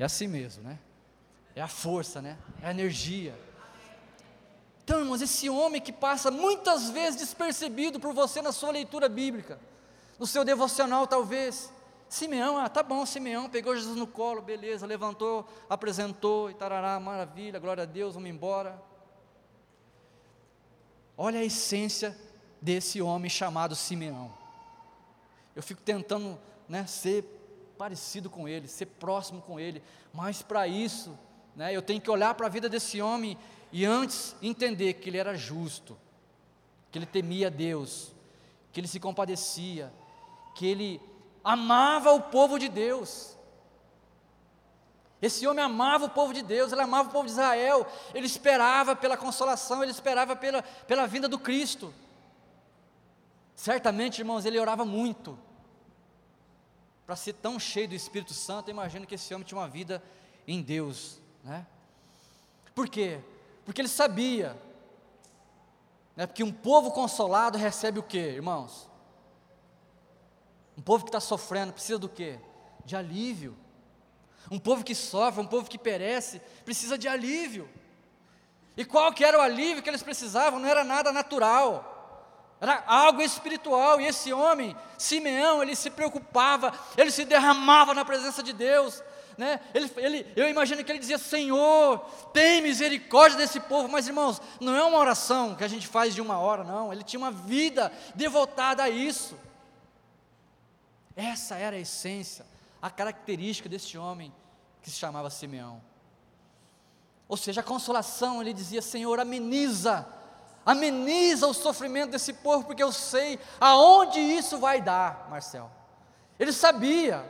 É 0.00 0.04
assim 0.04 0.26
mesmo, 0.26 0.62
né? 0.64 0.78
É 1.54 1.60
a 1.60 1.68
força, 1.68 2.22
né? 2.22 2.38
É 2.62 2.68
a 2.68 2.70
energia. 2.70 3.38
Então, 4.82 5.00
irmãos, 5.00 5.20
esse 5.20 5.50
homem 5.50 5.78
que 5.78 5.92
passa 5.92 6.30
muitas 6.30 6.88
vezes 6.88 7.20
despercebido 7.20 8.00
por 8.00 8.14
você 8.14 8.40
na 8.40 8.50
sua 8.50 8.70
leitura 8.70 9.10
bíblica, 9.10 9.60
no 10.18 10.26
seu 10.26 10.42
devocional 10.42 11.06
talvez. 11.06 11.70
Simeão, 12.08 12.56
ah, 12.56 12.66
tá 12.70 12.82
bom, 12.82 13.04
Simeão 13.04 13.46
pegou 13.50 13.76
Jesus 13.76 13.94
no 13.94 14.06
colo, 14.06 14.40
beleza, 14.40 14.86
levantou, 14.86 15.46
apresentou, 15.68 16.50
e 16.50 16.54
tarará, 16.54 16.98
maravilha, 16.98 17.60
glória 17.60 17.82
a 17.82 17.86
Deus, 17.86 18.14
vamos 18.14 18.30
embora. 18.30 18.82
Olha 21.14 21.40
a 21.40 21.44
essência 21.44 22.18
desse 22.58 23.02
homem 23.02 23.28
chamado 23.28 23.76
Simeão. 23.76 24.32
Eu 25.54 25.62
fico 25.62 25.82
tentando 25.82 26.40
né, 26.66 26.86
ser 26.86 27.39
parecido 27.80 28.28
com 28.28 28.46
ele, 28.46 28.68
ser 28.68 28.84
próximo 28.84 29.40
com 29.40 29.58
ele, 29.58 29.82
mas 30.12 30.42
para 30.42 30.68
isso, 30.68 31.18
né, 31.56 31.74
eu 31.74 31.80
tenho 31.80 31.98
que 31.98 32.10
olhar 32.10 32.34
para 32.34 32.46
a 32.46 32.50
vida 32.50 32.68
desse 32.68 33.00
homem 33.00 33.38
e 33.72 33.86
antes 33.86 34.36
entender 34.42 34.92
que 34.92 35.08
ele 35.08 35.16
era 35.16 35.34
justo, 35.34 35.96
que 36.92 36.98
ele 36.98 37.06
temia 37.06 37.50
Deus, 37.50 38.12
que 38.70 38.80
ele 38.80 38.86
se 38.86 39.00
compadecia, 39.00 39.90
que 40.54 40.66
ele 40.66 41.00
amava 41.42 42.12
o 42.12 42.20
povo 42.20 42.58
de 42.58 42.68
Deus. 42.68 43.34
Esse 45.22 45.46
homem 45.46 45.64
amava 45.64 46.04
o 46.04 46.10
povo 46.10 46.34
de 46.34 46.42
Deus, 46.42 46.72
ele 46.72 46.82
amava 46.82 47.08
o 47.08 47.12
povo 47.12 47.24
de 47.24 47.32
Israel, 47.32 47.86
ele 48.12 48.26
esperava 48.26 48.94
pela 48.94 49.16
consolação, 49.16 49.82
ele 49.82 49.92
esperava 49.92 50.36
pela, 50.36 50.62
pela 50.62 51.06
vinda 51.06 51.26
do 51.26 51.38
Cristo. 51.38 51.94
Certamente, 53.56 54.18
irmãos, 54.18 54.44
ele 54.44 54.60
orava 54.60 54.84
muito. 54.84 55.38
Para 57.10 57.16
ser 57.16 57.32
tão 57.32 57.58
cheio 57.58 57.88
do 57.88 57.94
Espírito 57.96 58.32
Santo, 58.32 58.68
eu 58.68 58.72
imagino 58.72 59.04
que 59.04 59.16
esse 59.16 59.34
homem 59.34 59.44
tinha 59.44 59.58
uma 59.58 59.66
vida 59.66 60.00
em 60.46 60.62
Deus, 60.62 61.18
né? 61.42 61.66
Por 62.72 62.88
quê? 62.88 63.18
Porque 63.64 63.80
ele 63.80 63.88
sabia, 63.88 64.56
né, 66.14 66.24
porque 66.24 66.44
um 66.44 66.52
povo 66.52 66.92
consolado 66.92 67.58
recebe 67.58 67.98
o 67.98 68.02
que, 68.04 68.16
irmãos? 68.16 68.88
Um 70.78 70.82
povo 70.82 71.02
que 71.02 71.08
está 71.08 71.18
sofrendo 71.18 71.72
precisa 71.72 71.98
do 71.98 72.08
quê? 72.08 72.38
De 72.84 72.94
alívio. 72.94 73.56
Um 74.48 74.60
povo 74.60 74.84
que 74.84 74.94
sofre, 74.94 75.40
um 75.40 75.48
povo 75.48 75.68
que 75.68 75.78
perece, 75.78 76.40
precisa 76.64 76.96
de 76.96 77.08
alívio. 77.08 77.68
E 78.76 78.84
qual 78.84 79.12
que 79.12 79.24
era 79.24 79.36
o 79.36 79.42
alívio 79.42 79.82
que 79.82 79.90
eles 79.90 80.04
precisavam? 80.04 80.60
Não 80.60 80.68
era 80.68 80.84
nada 80.84 81.10
natural. 81.10 81.89
Era 82.60 82.84
algo 82.86 83.22
espiritual, 83.22 84.00
e 84.00 84.06
esse 84.06 84.32
homem, 84.32 84.76
Simeão, 84.98 85.62
ele 85.62 85.74
se 85.74 85.88
preocupava, 85.88 86.72
ele 86.96 87.10
se 87.10 87.24
derramava 87.24 87.94
na 87.94 88.04
presença 88.04 88.42
de 88.42 88.52
Deus, 88.52 89.02
né? 89.40 89.58
Ele, 89.72 89.90
ele, 89.96 90.32
eu 90.36 90.46
imagino 90.46 90.84
que 90.84 90.92
ele 90.92 90.98
dizia: 90.98 91.16
Senhor, 91.16 91.98
tem 92.34 92.60
misericórdia 92.60 93.38
desse 93.38 93.58
povo. 93.58 93.88
Mas 93.88 94.06
irmãos, 94.06 94.42
não 94.60 94.76
é 94.76 94.84
uma 94.84 94.98
oração 94.98 95.54
que 95.54 95.64
a 95.64 95.68
gente 95.68 95.88
faz 95.88 96.14
de 96.14 96.20
uma 96.20 96.38
hora, 96.38 96.62
não. 96.62 96.92
Ele 96.92 97.02
tinha 97.02 97.18
uma 97.18 97.30
vida 97.30 97.90
devotada 98.14 98.82
a 98.82 98.90
isso. 98.90 99.38
Essa 101.16 101.56
era 101.56 101.76
a 101.76 101.78
essência, 101.80 102.44
a 102.82 102.90
característica 102.90 103.66
desse 103.66 103.96
homem 103.96 104.30
que 104.82 104.90
se 104.90 104.96
chamava 104.98 105.30
Simeão. 105.30 105.80
Ou 107.26 107.36
seja, 107.38 107.62
a 107.62 107.64
consolação, 107.64 108.42
ele 108.42 108.52
dizia: 108.52 108.82
Senhor, 108.82 109.18
ameniza, 109.18 110.06
ameniza 110.70 111.46
o 111.46 111.54
sofrimento 111.54 112.12
desse 112.12 112.32
povo, 112.32 112.64
porque 112.64 112.82
eu 112.82 112.92
sei 112.92 113.38
aonde 113.60 114.20
isso 114.20 114.58
vai 114.58 114.80
dar, 114.80 115.26
Marcel. 115.28 115.70
Ele 116.38 116.52
sabia, 116.52 117.24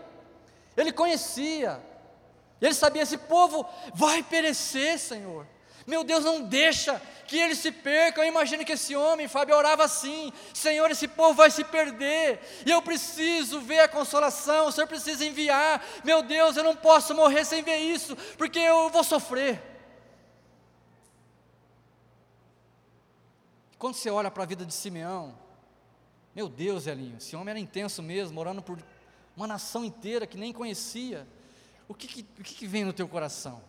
ele 0.76 0.92
conhecia, 0.92 1.80
ele 2.60 2.74
sabia: 2.74 3.02
esse 3.02 3.16
povo 3.16 3.66
vai 3.94 4.22
perecer, 4.22 4.98
Senhor. 4.98 5.46
Meu 5.86 6.04
Deus, 6.04 6.24
não 6.24 6.42
deixa 6.42 7.00
que 7.26 7.38
eles 7.38 7.58
se 7.58 7.72
percam. 7.72 8.22
Eu 8.22 8.28
imagino 8.28 8.64
que 8.64 8.72
esse 8.72 8.94
homem, 8.94 9.26
Fábio, 9.26 9.56
orava 9.56 9.84
assim: 9.84 10.30
Senhor, 10.52 10.90
esse 10.90 11.08
povo 11.08 11.34
vai 11.34 11.50
se 11.50 11.64
perder, 11.64 12.40
e 12.66 12.70
eu 12.70 12.82
preciso 12.82 13.60
ver 13.60 13.80
a 13.80 13.88
consolação. 13.88 14.66
O 14.66 14.72
Senhor 14.72 14.86
precisa 14.86 15.24
enviar. 15.24 15.82
Meu 16.04 16.22
Deus, 16.22 16.56
eu 16.56 16.62
não 16.62 16.76
posso 16.76 17.14
morrer 17.14 17.44
sem 17.46 17.62
ver 17.62 17.78
isso, 17.78 18.14
porque 18.36 18.58
eu 18.58 18.90
vou 18.90 19.02
sofrer. 19.02 19.69
Quando 23.80 23.94
você 23.94 24.10
olha 24.10 24.30
para 24.30 24.42
a 24.42 24.46
vida 24.46 24.66
de 24.66 24.74
Simeão, 24.74 25.34
meu 26.36 26.50
Deus, 26.50 26.86
Elinho, 26.86 27.16
esse 27.16 27.34
homem 27.34 27.50
era 27.50 27.58
intenso 27.58 28.02
mesmo, 28.02 28.38
orando 28.38 28.60
por 28.60 28.78
uma 29.34 29.46
nação 29.46 29.82
inteira 29.82 30.26
que 30.26 30.36
nem 30.36 30.52
conhecia 30.52 31.26
o 31.88 31.94
que, 31.94 32.06
que, 32.06 32.20
o 32.38 32.44
que, 32.44 32.54
que 32.54 32.66
vem 32.66 32.84
no 32.84 32.92
teu 32.92 33.08
coração? 33.08 33.62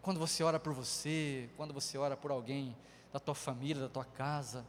Quando 0.00 0.18
você 0.18 0.42
ora 0.42 0.58
por 0.58 0.72
você, 0.72 1.50
quando 1.58 1.74
você 1.74 1.98
ora 1.98 2.16
por 2.16 2.30
alguém 2.30 2.74
da 3.12 3.20
tua 3.20 3.34
família, 3.34 3.82
da 3.82 3.88
tua 3.90 4.06
casa. 4.06 4.64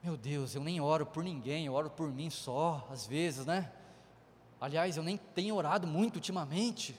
Meu 0.00 0.16
Deus, 0.16 0.54
eu 0.54 0.62
nem 0.62 0.80
oro 0.80 1.04
por 1.04 1.24
ninguém, 1.24 1.66
eu 1.66 1.72
oro 1.74 1.90
por 1.90 2.08
mim 2.08 2.30
só, 2.30 2.86
às 2.88 3.04
vezes, 3.04 3.44
né? 3.44 3.70
Aliás, 4.60 4.96
eu 4.96 5.02
nem 5.02 5.16
tenho 5.16 5.56
orado 5.56 5.88
muito 5.88 6.14
ultimamente. 6.16 6.96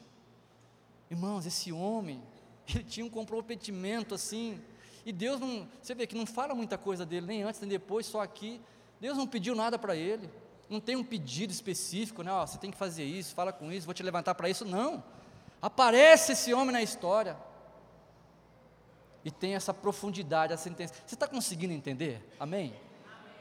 Irmãos, 1.09 1.45
esse 1.45 1.71
homem, 1.71 2.21
ele 2.67 2.83
tinha 2.83 3.05
um 3.05 3.09
comprometimento 3.09 4.13
assim, 4.13 4.61
e 5.05 5.11
Deus 5.11 5.39
não, 5.39 5.67
você 5.81 5.93
vê 5.93 6.05
que 6.05 6.15
não 6.15 6.25
fala 6.25 6.53
muita 6.53 6.77
coisa 6.77 7.05
dele, 7.05 7.25
nem 7.25 7.43
antes 7.43 7.59
nem 7.61 7.69
depois, 7.69 8.05
só 8.05 8.21
aqui. 8.21 8.61
Deus 8.99 9.17
não 9.17 9.27
pediu 9.27 9.55
nada 9.55 9.79
para 9.79 9.95
ele 9.95 10.29
não 10.71 10.79
tem 10.79 10.95
um 10.95 11.03
pedido 11.03 11.51
específico, 11.51 12.23
né? 12.23 12.31
Ó, 12.31 12.47
você 12.47 12.57
tem 12.57 12.71
que 12.71 12.77
fazer 12.77 13.03
isso, 13.03 13.35
fala 13.35 13.51
com 13.51 13.71
isso, 13.71 13.85
vou 13.85 13.93
te 13.93 14.01
levantar 14.01 14.33
para 14.33 14.49
isso. 14.49 14.63
Não. 14.63 15.03
Aparece 15.61 16.31
esse 16.31 16.53
homem 16.53 16.71
na 16.71 16.81
história. 16.81 17.35
E 19.23 19.29
tem 19.29 19.53
essa 19.53 19.73
profundidade, 19.73 20.53
essa 20.53 20.69
intensidade. 20.69 21.03
Você 21.05 21.15
está 21.15 21.27
conseguindo 21.27 21.73
entender? 21.73 22.25
Amém? 22.39 22.73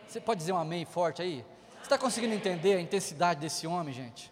Você 0.09 0.21
pode 0.21 0.39
dizer 0.39 0.53
um 0.53 0.59
amém 0.59 0.85
forte 0.85 1.23
aí? 1.23 1.45
Você 1.77 1.83
está 1.85 1.97
conseguindo 1.97 2.35
entender 2.35 2.75
a 2.75 2.81
intensidade 2.81 3.39
desse 3.41 3.65
homem, 3.65 3.95
gente? 3.95 4.31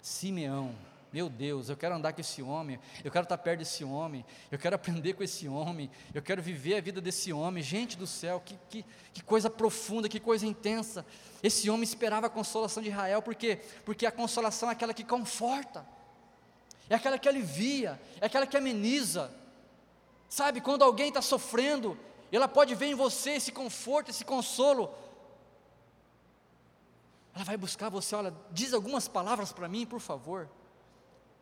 Simeão. 0.00 0.74
Meu 1.12 1.28
Deus, 1.28 1.68
eu 1.68 1.76
quero 1.76 1.94
andar 1.94 2.14
com 2.14 2.22
esse 2.22 2.40
homem, 2.40 2.80
eu 3.04 3.10
quero 3.10 3.24
estar 3.24 3.36
perto 3.36 3.58
desse 3.58 3.84
homem, 3.84 4.24
eu 4.50 4.58
quero 4.58 4.74
aprender 4.74 5.12
com 5.12 5.22
esse 5.22 5.46
homem, 5.46 5.90
eu 6.14 6.22
quero 6.22 6.40
viver 6.40 6.76
a 6.76 6.80
vida 6.80 7.02
desse 7.02 7.30
homem. 7.30 7.62
Gente 7.62 7.98
do 7.98 8.06
céu, 8.06 8.40
que, 8.42 8.58
que, 8.70 8.84
que 9.12 9.22
coisa 9.22 9.50
profunda, 9.50 10.08
que 10.08 10.18
coisa 10.18 10.46
intensa. 10.46 11.04
Esse 11.42 11.68
homem 11.68 11.82
esperava 11.82 12.28
a 12.28 12.30
consolação 12.30 12.82
de 12.82 12.88
Israel, 12.88 13.20
por 13.20 13.34
quê? 13.34 13.60
Porque 13.84 14.06
a 14.06 14.10
consolação 14.10 14.70
é 14.70 14.72
aquela 14.72 14.94
que 14.94 15.04
conforta, 15.04 15.84
é 16.88 16.94
aquela 16.94 17.18
que 17.18 17.28
alivia, 17.28 18.00
é 18.18 18.24
aquela 18.24 18.46
que 18.46 18.56
ameniza. 18.56 19.30
Sabe, 20.30 20.62
quando 20.62 20.82
alguém 20.82 21.08
está 21.08 21.20
sofrendo, 21.20 21.98
ela 22.32 22.48
pode 22.48 22.74
ver 22.74 22.86
em 22.86 22.94
você 22.94 23.32
esse 23.32 23.52
conforto, 23.52 24.10
esse 24.10 24.24
consolo. 24.24 24.90
Ela 27.34 27.44
vai 27.44 27.58
buscar 27.58 27.90
você, 27.90 28.14
olha, 28.14 28.32
diz 28.50 28.72
algumas 28.72 29.08
palavras 29.08 29.52
para 29.52 29.68
mim, 29.68 29.84
por 29.84 30.00
favor. 30.00 30.48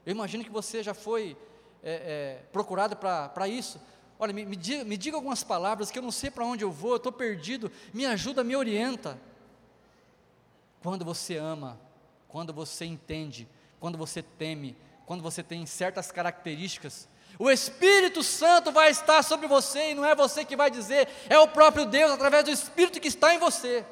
Eu 0.04 0.12
imagino 0.12 0.44
que 0.44 0.50
você 0.50 0.82
já 0.82 0.94
foi 0.94 1.36
é, 1.82 2.38
é, 2.40 2.42
procurado 2.52 2.96
para 2.96 3.48
isso. 3.48 3.80
Olha, 4.18 4.32
me, 4.32 4.44
me, 4.44 4.56
diga, 4.56 4.84
me 4.84 4.96
diga 4.96 5.16
algumas 5.16 5.42
palavras 5.42 5.90
que 5.90 5.98
eu 5.98 6.02
não 6.02 6.10
sei 6.10 6.30
para 6.30 6.44
onde 6.44 6.62
eu 6.64 6.70
vou, 6.70 6.92
eu 6.92 6.96
estou 6.96 7.12
perdido, 7.12 7.70
me 7.92 8.04
ajuda, 8.04 8.44
me 8.44 8.54
orienta. 8.54 9.18
Quando 10.82 11.04
você 11.04 11.36
ama, 11.36 11.78
quando 12.28 12.52
você 12.52 12.84
entende, 12.84 13.48
quando 13.78 13.96
você 13.96 14.22
teme, 14.22 14.76
quando 15.06 15.22
você 15.22 15.42
tem 15.42 15.64
certas 15.66 16.12
características, 16.12 17.08
o 17.38 17.50
Espírito 17.50 18.22
Santo 18.22 18.70
vai 18.70 18.90
estar 18.90 19.22
sobre 19.22 19.46
você 19.46 19.92
e 19.92 19.94
não 19.94 20.04
é 20.04 20.14
você 20.14 20.44
que 20.44 20.56
vai 20.56 20.70
dizer, 20.70 21.08
é 21.28 21.38
o 21.38 21.48
próprio 21.48 21.86
Deus 21.86 22.10
através 22.10 22.44
do 22.44 22.50
Espírito 22.50 23.00
que 23.00 23.08
está 23.08 23.34
em 23.34 23.38
você. 23.38 23.84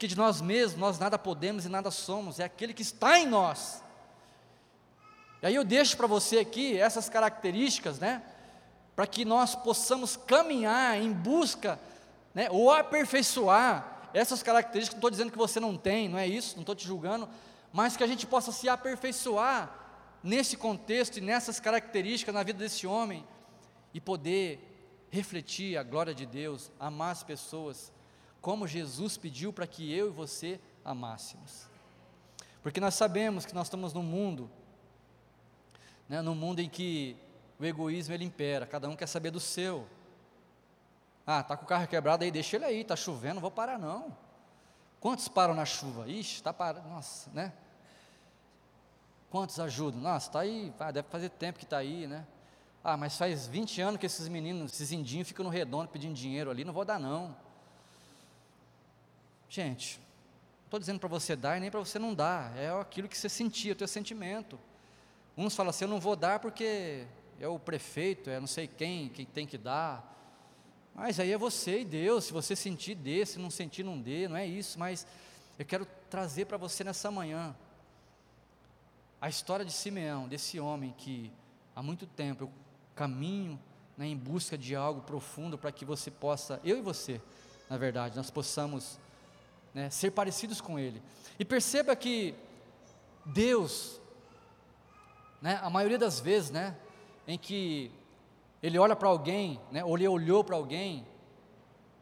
Porque 0.00 0.08
de 0.08 0.16
nós 0.16 0.40
mesmos 0.40 0.80
nós 0.80 0.98
nada 0.98 1.18
podemos 1.18 1.66
e 1.66 1.68
nada 1.68 1.90
somos, 1.90 2.40
é 2.40 2.44
aquele 2.44 2.72
que 2.72 2.80
está 2.80 3.18
em 3.18 3.26
nós. 3.26 3.84
E 5.42 5.46
aí 5.46 5.54
eu 5.54 5.62
deixo 5.62 5.94
para 5.94 6.06
você 6.06 6.38
aqui 6.38 6.78
essas 6.78 7.10
características, 7.10 7.98
né? 7.98 8.22
Para 8.96 9.06
que 9.06 9.26
nós 9.26 9.54
possamos 9.54 10.16
caminhar 10.16 10.98
em 10.98 11.12
busca, 11.12 11.78
né? 12.34 12.48
Ou 12.50 12.70
aperfeiçoar 12.70 14.08
essas 14.14 14.42
características. 14.42 14.94
Não 14.94 15.00
estou 15.00 15.10
dizendo 15.10 15.32
que 15.32 15.36
você 15.36 15.60
não 15.60 15.76
tem, 15.76 16.08
não 16.08 16.18
é 16.18 16.26
isso, 16.26 16.54
não 16.54 16.62
estou 16.62 16.74
te 16.74 16.86
julgando, 16.86 17.28
mas 17.70 17.94
que 17.94 18.02
a 18.02 18.06
gente 18.06 18.26
possa 18.26 18.50
se 18.52 18.70
aperfeiçoar 18.70 19.70
nesse 20.22 20.56
contexto 20.56 21.18
e 21.18 21.20
nessas 21.20 21.60
características 21.60 22.34
na 22.34 22.42
vida 22.42 22.58
desse 22.58 22.86
homem 22.86 23.22
e 23.92 24.00
poder 24.00 25.06
refletir 25.10 25.76
a 25.76 25.82
glória 25.82 26.14
de 26.14 26.24
Deus, 26.24 26.72
amar 26.80 27.12
as 27.12 27.22
pessoas 27.22 27.92
como 28.40 28.66
Jesus 28.66 29.16
pediu 29.16 29.52
para 29.52 29.66
que 29.66 29.92
eu 29.92 30.08
e 30.08 30.10
você 30.10 30.60
amássemos. 30.84 31.68
Porque 32.62 32.80
nós 32.80 32.94
sabemos 32.94 33.46
que 33.46 33.54
nós 33.54 33.66
estamos 33.66 33.92
num 33.92 34.02
mundo, 34.02 34.50
né, 36.08 36.20
num 36.20 36.34
mundo 36.34 36.60
em 36.60 36.68
que 36.68 37.16
o 37.58 37.64
egoísmo 37.64 38.14
ele 38.14 38.24
impera, 38.24 38.66
cada 38.66 38.88
um 38.88 38.96
quer 38.96 39.06
saber 39.06 39.30
do 39.30 39.40
seu. 39.40 39.86
Ah, 41.26 41.42
tá 41.42 41.56
com 41.56 41.64
o 41.64 41.68
carro 41.68 41.86
quebrado 41.86 42.24
aí, 42.24 42.30
deixa 42.30 42.56
ele 42.56 42.64
aí, 42.64 42.84
tá 42.84 42.96
chovendo, 42.96 43.34
não 43.34 43.42
vou 43.42 43.50
parar 43.50 43.78
não. 43.78 44.16
Quantos 44.98 45.28
param 45.28 45.54
na 45.54 45.64
chuva? 45.64 46.08
Ixi, 46.08 46.36
está 46.36 46.52
parado, 46.52 46.88
nossa, 46.88 47.30
né? 47.32 47.52
Quantos 49.30 49.60
ajudam? 49.60 50.00
Nossa, 50.00 50.28
está 50.28 50.40
aí, 50.40 50.72
ah, 50.78 50.90
deve 50.90 51.08
fazer 51.08 51.30
tempo 51.30 51.58
que 51.58 51.64
está 51.64 51.78
aí, 51.78 52.06
né? 52.06 52.26
Ah, 52.82 52.96
mas 52.96 53.16
faz 53.16 53.46
20 53.46 53.80
anos 53.80 54.00
que 54.00 54.06
esses 54.06 54.26
meninos, 54.28 54.72
esses 54.72 54.90
indinhos, 54.90 55.28
ficam 55.28 55.44
no 55.44 55.50
redondo 55.50 55.88
pedindo 55.88 56.14
dinheiro 56.14 56.50
ali, 56.50 56.64
não 56.64 56.72
vou 56.72 56.84
dar 56.84 56.98
não. 56.98 57.36
Gente, 59.50 59.98
não 59.98 60.66
estou 60.66 60.78
dizendo 60.78 61.00
para 61.00 61.08
você 61.08 61.34
dar 61.34 61.56
e 61.56 61.60
nem 61.60 61.72
para 61.72 61.80
você 61.80 61.98
não 61.98 62.14
dar, 62.14 62.56
é 62.56 62.70
aquilo 62.70 63.08
que 63.08 63.18
você 63.18 63.28
sentia, 63.28 63.72
o 63.72 63.74
teu 63.74 63.88
sentimento. 63.88 64.56
Uns 65.36 65.56
falam 65.56 65.70
assim, 65.70 65.86
eu 65.86 65.88
não 65.88 65.98
vou 65.98 66.14
dar 66.14 66.38
porque 66.38 67.04
é 67.40 67.48
o 67.48 67.58
prefeito, 67.58 68.30
é 68.30 68.38
não 68.38 68.46
sei 68.46 68.68
quem, 68.68 69.08
quem 69.08 69.26
tem 69.26 69.48
que 69.48 69.58
dar. 69.58 70.06
Mas 70.94 71.18
aí 71.18 71.32
é 71.32 71.36
você 71.36 71.80
e 71.80 71.84
Deus, 71.84 72.26
se 72.26 72.32
você 72.32 72.54
sentir, 72.54 72.94
dê, 72.94 73.26
se 73.26 73.40
não 73.40 73.50
sentir, 73.50 73.82
não 73.82 74.00
dê, 74.00 74.28
não 74.28 74.36
é 74.36 74.46
isso, 74.46 74.78
mas 74.78 75.04
eu 75.58 75.64
quero 75.64 75.84
trazer 76.08 76.44
para 76.44 76.56
você 76.56 76.84
nessa 76.84 77.10
manhã 77.10 77.52
a 79.20 79.28
história 79.28 79.64
de 79.64 79.72
Simeão, 79.72 80.28
desse 80.28 80.60
homem 80.60 80.94
que 80.96 81.32
há 81.74 81.82
muito 81.82 82.06
tempo 82.06 82.44
eu 82.44 82.52
caminho 82.94 83.58
né, 83.98 84.06
em 84.06 84.16
busca 84.16 84.56
de 84.56 84.76
algo 84.76 85.00
profundo 85.00 85.58
para 85.58 85.72
que 85.72 85.84
você 85.84 86.08
possa, 86.08 86.60
eu 86.62 86.78
e 86.78 86.80
você, 86.80 87.20
na 87.68 87.76
verdade, 87.76 88.16
nós 88.16 88.30
possamos 88.30 88.96
né, 89.74 89.90
ser 89.90 90.10
parecidos 90.10 90.60
com 90.60 90.78
Ele. 90.78 91.02
E 91.38 91.44
perceba 91.44 91.94
que 91.96 92.34
Deus, 93.24 94.00
né, 95.40 95.58
a 95.62 95.70
maioria 95.70 95.98
das 95.98 96.20
vezes, 96.20 96.50
né, 96.50 96.76
em 97.26 97.38
que 97.38 97.90
Ele 98.62 98.78
olha 98.78 98.96
para 98.96 99.08
alguém, 99.08 99.60
né, 99.70 99.84
ou 99.84 99.96
Ele 99.96 100.08
olhou 100.08 100.42
para 100.42 100.56
alguém, 100.56 101.06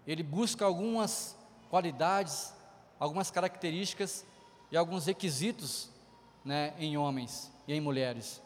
Ele 0.06 0.22
busca 0.22 0.64
algumas 0.64 1.36
qualidades, 1.70 2.52
algumas 2.98 3.30
características 3.30 4.24
e 4.70 4.76
alguns 4.76 5.06
requisitos 5.06 5.90
né, 6.44 6.74
em 6.78 6.96
homens 6.96 7.52
e 7.66 7.74
em 7.74 7.80
mulheres. 7.80 8.42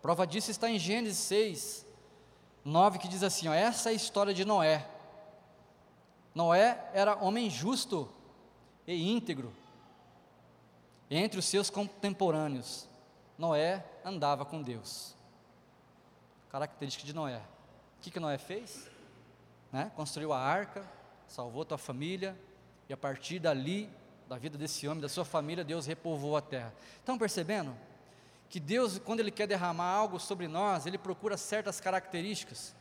Prova 0.00 0.26
disso 0.26 0.50
está 0.50 0.68
em 0.70 0.78
Gênesis 0.78 1.18
6, 1.18 1.86
9, 2.64 2.98
que 2.98 3.08
diz 3.08 3.22
assim: 3.22 3.48
ó, 3.48 3.52
essa 3.52 3.90
é 3.90 3.92
a 3.92 3.94
história 3.94 4.32
de 4.32 4.44
Noé. 4.44 4.88
Noé 6.34 6.90
era 6.94 7.16
homem 7.16 7.50
justo 7.50 8.08
e 8.86 9.10
íntegro. 9.10 9.52
Entre 11.10 11.38
os 11.38 11.44
seus 11.44 11.68
contemporâneos, 11.70 12.88
Noé 13.36 13.84
andava 14.04 14.44
com 14.44 14.62
Deus. 14.62 15.14
Característica 16.50 17.04
de 17.04 17.12
Noé. 17.12 17.38
O 17.98 18.02
que, 18.02 18.10
que 18.10 18.20
Noé 18.20 18.38
fez? 18.38 18.88
Né? 19.70 19.90
Construiu 19.94 20.32
a 20.32 20.38
arca, 20.38 20.84
salvou 21.26 21.64
tua 21.64 21.78
família, 21.78 22.38
e 22.88 22.92
a 22.92 22.96
partir 22.96 23.38
dali, 23.38 23.88
da 24.28 24.36
vida 24.36 24.56
desse 24.58 24.88
homem, 24.88 25.00
da 25.00 25.08
sua 25.08 25.24
família, 25.24 25.64
Deus 25.64 25.86
repovoou 25.86 26.36
a 26.36 26.42
terra. 26.42 26.74
Estão 26.98 27.18
percebendo? 27.18 27.74
que 28.52 28.60
Deus, 28.60 28.98
quando 28.98 29.20
Ele 29.20 29.30
quer 29.30 29.46
derramar 29.46 29.86
algo 29.86 30.20
sobre 30.20 30.46
nós, 30.46 30.84
Ele 30.84 30.98
procura 30.98 31.38
certas 31.38 31.80
características. 31.80 32.74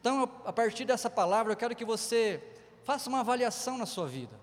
Então, 0.00 0.22
a 0.44 0.52
partir 0.52 0.84
dessa 0.84 1.10
palavra, 1.10 1.52
eu 1.52 1.56
quero 1.56 1.74
que 1.74 1.84
você 1.84 2.40
faça 2.84 3.08
uma 3.08 3.18
avaliação 3.18 3.76
na 3.76 3.86
sua 3.86 4.06
vida, 4.06 4.38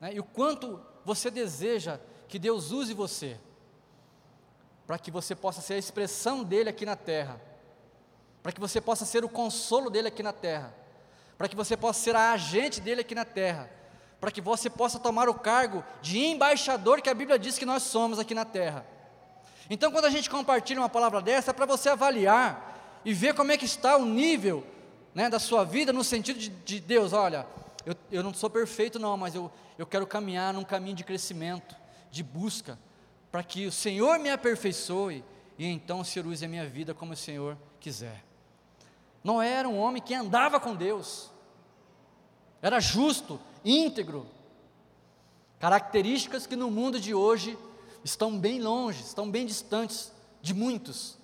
né, 0.00 0.14
e 0.14 0.20
o 0.20 0.24
quanto 0.24 0.80
você 1.04 1.30
deseja 1.30 1.98
que 2.28 2.38
Deus 2.38 2.70
use 2.70 2.92
você, 2.94 3.38
para 4.86 4.98
que 4.98 5.10
você 5.10 5.34
possa 5.34 5.60
ser 5.60 5.74
a 5.74 5.78
expressão 5.78 6.42
dEle 6.42 6.68
aqui 6.68 6.86
na 6.86 6.96
terra, 6.96 7.40
para 8.42 8.52
que 8.52 8.60
você 8.60 8.80
possa 8.80 9.04
ser 9.04 9.24
o 9.24 9.28
consolo 9.28 9.90
dEle 9.90 10.08
aqui 10.08 10.22
na 10.22 10.32
terra, 10.32 10.74
para 11.36 11.48
que 11.48 11.56
você 11.56 11.76
possa 11.76 12.00
ser 12.00 12.16
a 12.16 12.32
agente 12.32 12.80
dEle 12.80 13.00
aqui 13.00 13.14
na 13.14 13.24
terra, 13.24 13.70
para 14.20 14.30
que 14.30 14.40
você 14.40 14.68
possa 14.68 14.98
tomar 14.98 15.28
o 15.28 15.34
cargo 15.34 15.84
de 16.02 16.18
embaixador 16.18 17.00
que 17.00 17.08
a 17.08 17.14
Bíblia 17.14 17.38
diz 17.38 17.58
que 17.58 17.66
nós 17.66 17.82
somos 17.84 18.18
aqui 18.18 18.34
na 18.34 18.44
terra. 18.44 18.84
Então, 19.70 19.92
quando 19.92 20.06
a 20.06 20.10
gente 20.10 20.30
compartilha 20.30 20.80
uma 20.80 20.88
palavra 20.88 21.20
dessa, 21.20 21.50
é 21.50 21.54
para 21.54 21.66
você 21.66 21.90
avaliar 21.90 23.00
e 23.04 23.12
ver 23.12 23.34
como 23.34 23.52
é 23.52 23.56
que 23.56 23.66
está 23.66 23.96
o 23.96 24.04
nível 24.04 24.66
né, 25.14 25.28
da 25.28 25.38
sua 25.38 25.64
vida, 25.64 25.92
no 25.92 26.02
sentido 26.02 26.38
de, 26.38 26.48
de 26.48 26.80
Deus, 26.80 27.12
olha, 27.12 27.46
eu, 27.84 27.94
eu, 28.10 28.22
não 28.22 28.32
sou 28.32 28.48
perfeito 28.50 28.98
não, 28.98 29.16
mas 29.16 29.34
eu, 29.34 29.50
eu 29.78 29.86
quero 29.86 30.06
caminhar 30.06 30.52
num 30.52 30.64
caminho 30.64 30.96
de 30.96 31.04
crescimento, 31.04 31.76
de 32.10 32.22
busca, 32.24 32.76
para 33.30 33.44
que 33.44 33.66
o 33.66 33.72
Senhor 33.72 34.18
me 34.18 34.28
aperfeiçoe, 34.28 35.24
e 35.56 35.64
então 35.64 36.02
Senhor 36.02 36.26
use 36.26 36.44
a 36.44 36.48
minha 36.48 36.68
vida 36.68 36.92
como 36.92 37.12
o 37.12 37.16
Senhor 37.16 37.56
quiser. 37.78 38.24
Noé 39.22 39.52
era 39.52 39.68
um 39.68 39.78
homem 39.78 40.02
que 40.02 40.14
andava 40.14 40.58
com 40.58 40.74
Deus, 40.74 41.30
era 42.60 42.80
justo, 42.80 43.40
íntegro, 43.64 44.26
características 45.60 46.46
que 46.46 46.56
no 46.56 46.70
mundo 46.70 46.98
de 46.98 47.14
hoje 47.14 47.56
estão 48.02 48.36
bem 48.36 48.60
longe, 48.60 49.02
estão 49.02 49.30
bem 49.30 49.46
distantes 49.46 50.12
de 50.42 50.52
muitos. 50.52 51.16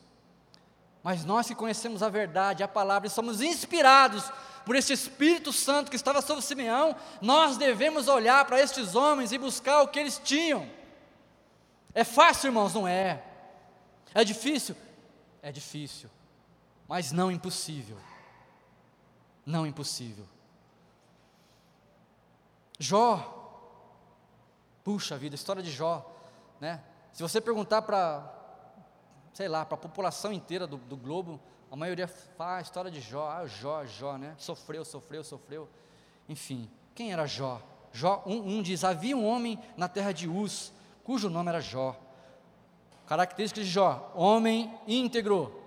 Mas 1.03 1.25
nós 1.25 1.47
que 1.47 1.55
conhecemos 1.55 2.03
a 2.03 2.09
verdade, 2.09 2.63
a 2.63 2.69
palavra, 2.69 3.09
e 3.09 3.11
somos 3.11 3.41
inspirados 3.41 4.31
por 4.65 4.77
esse 4.77 4.93
Espírito 4.93 5.53
Santo 5.53 5.91
que 5.91 5.97
estava 5.97 6.23
sobre 6.23 6.43
Simeão, 6.43 6.97
nós 7.21 7.57
devemos 7.57 8.09
olhar 8.09 8.45
para 8.45 8.61
estes 8.61 8.95
homens 8.95 9.33
e 9.33 9.39
buscar 9.39 9.83
o 9.83 9.89
que 9.89 9.99
eles 9.99 10.21
tinham. 10.23 10.69
É 11.95 12.03
fácil, 12.03 12.49
irmãos? 12.49 12.75
Não 12.75 12.89
é. 12.89 13.23
É 14.15 14.25
difícil? 14.25 14.77
É 15.43 15.53
difícil, 15.53 16.09
mas 16.89 17.13
não 17.13 17.31
impossível. 17.31 17.99
Não 19.45 19.67
impossível. 19.67 20.27
Jó, 22.79 23.31
puxa 24.83 25.19
vida, 25.19 25.35
história 25.35 25.63
de 25.63 25.71
Jó, 25.71 26.11
né? 26.61 26.83
Se 27.13 27.23
você 27.23 27.41
perguntar 27.41 27.83
para, 27.83 28.44
sei 29.35 29.49
lá, 29.49 29.67
para 29.67 29.75
a 29.75 29.79
população 29.79 30.33
inteira 30.33 30.65
do, 30.65 30.77
do, 30.77 30.97
globo, 30.97 31.41
a 31.71 31.75
maioria 31.75 32.07
fala 32.07 32.59
a 32.59 32.61
história 32.61 32.91
de 32.91 33.01
Jó, 33.01 33.29
ah, 33.29 33.45
Jó, 33.47 33.85
Jó, 33.85 34.17
né? 34.17 34.35
Sofreu, 34.39 34.85
sofreu, 34.85 35.25
sofreu. 35.25 35.69
Enfim, 36.29 36.71
quem 36.95 37.13
era 37.13 37.27
Jó? 37.27 37.61
Jó 37.93 38.23
1 38.25 38.33
um, 38.33 38.57
um 38.57 38.63
diz: 38.63 38.85
Havia 38.85 39.17
um 39.17 39.27
homem 39.27 39.59
na 39.77 39.89
terra 39.89 40.13
de 40.13 40.29
Uz, 40.29 40.73
cujo 41.03 41.29
nome 41.29 41.49
era 41.49 41.61
Jó. 41.61 41.97
Características 43.07 43.67
de 43.67 43.73
Jó: 43.73 44.13
homem 44.15 44.73
íntegro, 44.87 45.61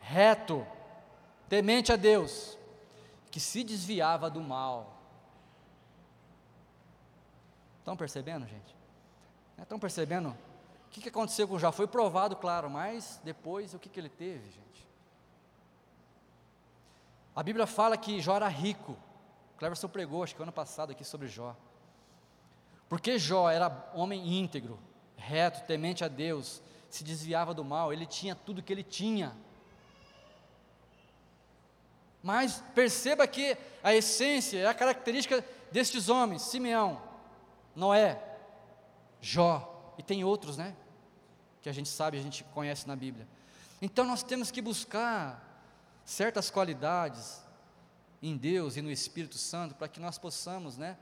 reto, 0.00 0.66
temente 1.48 1.92
a 1.92 1.96
Deus, 1.96 2.58
que 3.30 3.38
se 3.38 3.62
desviava 3.62 4.30
do 4.30 4.40
mal. 4.40 4.98
Estão 7.80 7.94
percebendo, 7.94 8.46
gente? 8.46 8.74
Estão 9.58 9.78
percebendo? 9.78 10.34
Que, 10.94 11.00
que 11.00 11.08
aconteceu 11.08 11.48
com 11.48 11.58
Jó? 11.58 11.72
Foi 11.72 11.88
provado, 11.88 12.36
claro, 12.36 12.70
mas 12.70 13.20
depois 13.24 13.74
o 13.74 13.80
que, 13.80 13.88
que 13.88 13.98
ele 13.98 14.08
teve, 14.08 14.48
gente? 14.48 14.86
A 17.34 17.42
Bíblia 17.42 17.66
fala 17.66 17.96
que 17.96 18.20
Jó 18.20 18.36
era 18.36 18.46
rico. 18.46 18.92
O 18.92 19.58
Cleverson 19.58 19.88
pregou, 19.88 20.22
acho 20.22 20.36
que 20.36 20.42
ano 20.42 20.52
passado 20.52 20.92
aqui 20.92 21.04
sobre 21.04 21.26
Jó. 21.26 21.56
Porque 22.88 23.18
Jó 23.18 23.50
era 23.50 23.90
homem 23.92 24.38
íntegro, 24.38 24.78
reto, 25.16 25.66
temente 25.66 26.04
a 26.04 26.08
Deus, 26.08 26.62
se 26.88 27.02
desviava 27.02 27.52
do 27.52 27.64
mal, 27.64 27.92
ele 27.92 28.06
tinha 28.06 28.36
tudo 28.36 28.62
que 28.62 28.72
ele 28.72 28.84
tinha. 28.84 29.36
Mas 32.22 32.62
perceba 32.72 33.26
que 33.26 33.58
a 33.82 33.92
essência, 33.92 34.70
a 34.70 34.72
característica 34.72 35.44
destes 35.72 36.08
homens, 36.08 36.42
Simeão, 36.42 37.02
Noé, 37.74 38.22
Jó, 39.20 39.92
e 39.98 40.02
tem 40.04 40.22
outros, 40.22 40.56
né? 40.56 40.76
Que 41.64 41.70
a 41.70 41.72
gente 41.72 41.88
sabe, 41.88 42.18
a 42.18 42.22
gente 42.22 42.44
conhece 42.44 42.86
na 42.86 42.94
Bíblia. 42.94 43.26
Então 43.80 44.04
nós 44.04 44.22
temos 44.22 44.50
que 44.50 44.60
buscar 44.60 45.42
certas 46.04 46.50
qualidades 46.50 47.42
em 48.22 48.36
Deus 48.36 48.76
e 48.76 48.82
no 48.82 48.90
Espírito 48.90 49.38
Santo 49.38 49.74
para 49.74 49.88
que 49.88 49.98
nós 49.98 50.18
possamos, 50.18 50.76
né, 50.76 50.98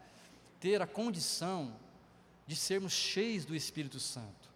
ter 0.61 0.81
a 0.81 0.87
condição 0.87 1.75
de 2.47 2.55
sermos 2.55 2.93
cheios 2.93 3.45
do 3.45 3.57
Espírito 3.57 3.99
Santo. 3.99 4.53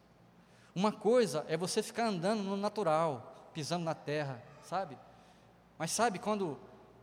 Uma 0.76 0.92
coisa 0.92 1.44
é 1.48 1.56
você 1.56 1.82
ficar 1.82 2.06
andando 2.06 2.40
no 2.44 2.56
natural, 2.56 3.50
pisando 3.52 3.84
na 3.84 3.94
terra, 3.94 4.40
sabe? 4.62 4.96
Mas 5.76 5.90
sabe 5.90 6.20
quando 6.20 6.56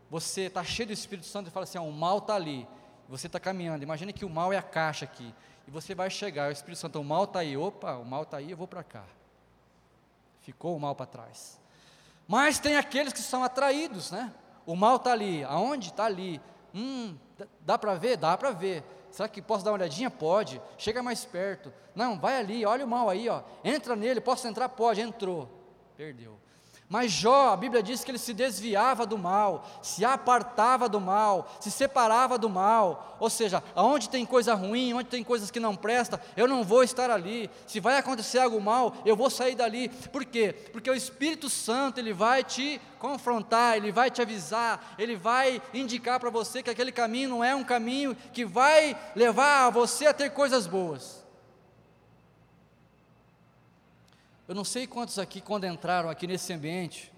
você 0.08 0.44
está 0.44 0.64
cheio 0.64 0.86
do 0.86 0.92
Espírito 0.94 1.26
Santo 1.26 1.48
e 1.48 1.50
fala 1.50 1.64
assim: 1.64 1.76
ah, 1.76 1.82
o 1.82 1.92
mal 1.92 2.18
está 2.18 2.36
ali, 2.36 2.66
você 3.08 3.26
está 3.26 3.38
caminhando. 3.40 3.82
Imagina 3.82 4.12
que 4.12 4.24
o 4.24 4.30
mal 4.30 4.52
é 4.52 4.56
a 4.56 4.62
caixa 4.62 5.04
aqui 5.04 5.34
e 5.66 5.70
você 5.70 5.94
vai 5.94 6.10
chegar, 6.10 6.48
o 6.48 6.52
Espírito 6.52 6.78
Santo, 6.78 7.00
o 7.00 7.04
mal 7.04 7.24
está 7.24 7.40
aí, 7.40 7.56
opa, 7.56 7.96
o 7.96 8.04
mal 8.04 8.22
está 8.22 8.36
aí, 8.36 8.50
eu 8.50 8.56
vou 8.56 8.68
para 8.68 8.82
cá. 8.82 9.04
Ficou 10.40 10.76
o 10.76 10.80
mal 10.80 10.94
para 10.94 11.06
trás. 11.06 11.58
Mas 12.28 12.58
tem 12.58 12.76
aqueles 12.76 13.12
que 13.12 13.20
são 13.20 13.42
atraídos, 13.42 14.10
né? 14.10 14.32
O 14.66 14.76
mal 14.76 14.96
está 14.96 15.12
ali, 15.12 15.42
aonde? 15.44 15.88
Está 15.88 16.04
ali. 16.04 16.40
Hum, 16.74 17.16
dá 17.60 17.78
para 17.78 17.94
ver? 17.94 18.16
Dá 18.16 18.36
para 18.36 18.50
ver. 18.50 18.82
Será 19.10 19.28
que 19.28 19.40
posso 19.40 19.64
dar 19.64 19.70
uma 19.70 19.78
olhadinha? 19.78 20.10
Pode. 20.10 20.60
Chega 20.76 21.02
mais 21.02 21.24
perto. 21.24 21.72
Não, 21.94 22.18
vai 22.18 22.38
ali, 22.38 22.66
olha 22.66 22.84
o 22.84 22.88
mal 22.88 23.08
aí, 23.08 23.28
ó. 23.28 23.42
Entra 23.62 23.94
nele, 23.94 24.20
posso 24.20 24.46
entrar? 24.48 24.68
Pode. 24.68 25.00
Entrou. 25.00 25.48
Perdeu. 25.96 26.38
Mas 26.94 27.10
Jó, 27.10 27.48
a 27.52 27.56
Bíblia 27.56 27.82
diz 27.82 28.04
que 28.04 28.12
ele 28.12 28.18
se 28.18 28.32
desviava 28.32 29.04
do 29.04 29.18
mal, 29.18 29.66
se 29.82 30.04
apartava 30.04 30.88
do 30.88 31.00
mal, 31.00 31.50
se 31.58 31.68
separava 31.68 32.38
do 32.38 32.48
mal. 32.48 33.16
Ou 33.18 33.28
seja, 33.28 33.64
aonde 33.74 34.08
tem 34.08 34.24
coisa 34.24 34.54
ruim, 34.54 34.94
onde 34.94 35.08
tem 35.08 35.24
coisas 35.24 35.50
que 35.50 35.58
não 35.58 35.74
prestam, 35.74 36.20
eu 36.36 36.46
não 36.46 36.62
vou 36.62 36.84
estar 36.84 37.10
ali. 37.10 37.50
Se 37.66 37.80
vai 37.80 37.98
acontecer 37.98 38.38
algo 38.38 38.60
mal, 38.60 38.94
eu 39.04 39.16
vou 39.16 39.28
sair 39.28 39.56
dali. 39.56 39.88
Por 39.88 40.24
quê? 40.24 40.54
Porque 40.72 40.88
o 40.88 40.94
Espírito 40.94 41.50
Santo, 41.50 41.98
ele 41.98 42.12
vai 42.12 42.44
te 42.44 42.80
confrontar, 43.00 43.76
ele 43.76 43.90
vai 43.90 44.08
te 44.08 44.22
avisar, 44.22 44.94
ele 44.96 45.16
vai 45.16 45.60
indicar 45.74 46.20
para 46.20 46.30
você 46.30 46.62
que 46.62 46.70
aquele 46.70 46.92
caminho 46.92 47.28
não 47.28 47.42
é 47.42 47.56
um 47.56 47.64
caminho 47.64 48.16
que 48.32 48.44
vai 48.44 48.96
levar 49.16 49.68
você 49.70 50.06
a 50.06 50.14
ter 50.14 50.30
coisas 50.30 50.68
boas. 50.68 51.23
Eu 54.46 54.54
não 54.54 54.64
sei 54.64 54.86
quantos 54.86 55.18
aqui, 55.18 55.40
quando 55.40 55.64
entraram 55.64 56.10
aqui 56.10 56.26
nesse 56.26 56.52
ambiente, 56.52 57.12